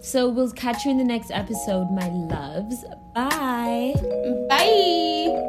So 0.00 0.28
we'll 0.28 0.50
catch 0.52 0.84
you 0.84 0.90
in 0.90 0.98
the 0.98 1.04
next 1.04 1.30
episode, 1.30 1.90
my 1.90 2.08
loves. 2.08 2.84
Bye. 3.14 3.94
Bye. 4.48 5.44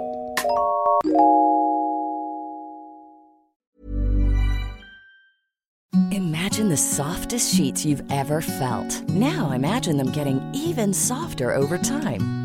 Imagine 6.12 6.70
the 6.70 6.78
softest 6.78 7.56
sheets 7.56 7.86
you've 7.86 8.04
ever 8.12 8.42
felt. 8.42 9.08
Now 9.10 9.52
imagine 9.52 9.98
them 9.98 10.12
getting 10.12 10.42
even 10.54 10.94
softer 10.94 11.54
over 11.54 11.78
time. 11.78 12.39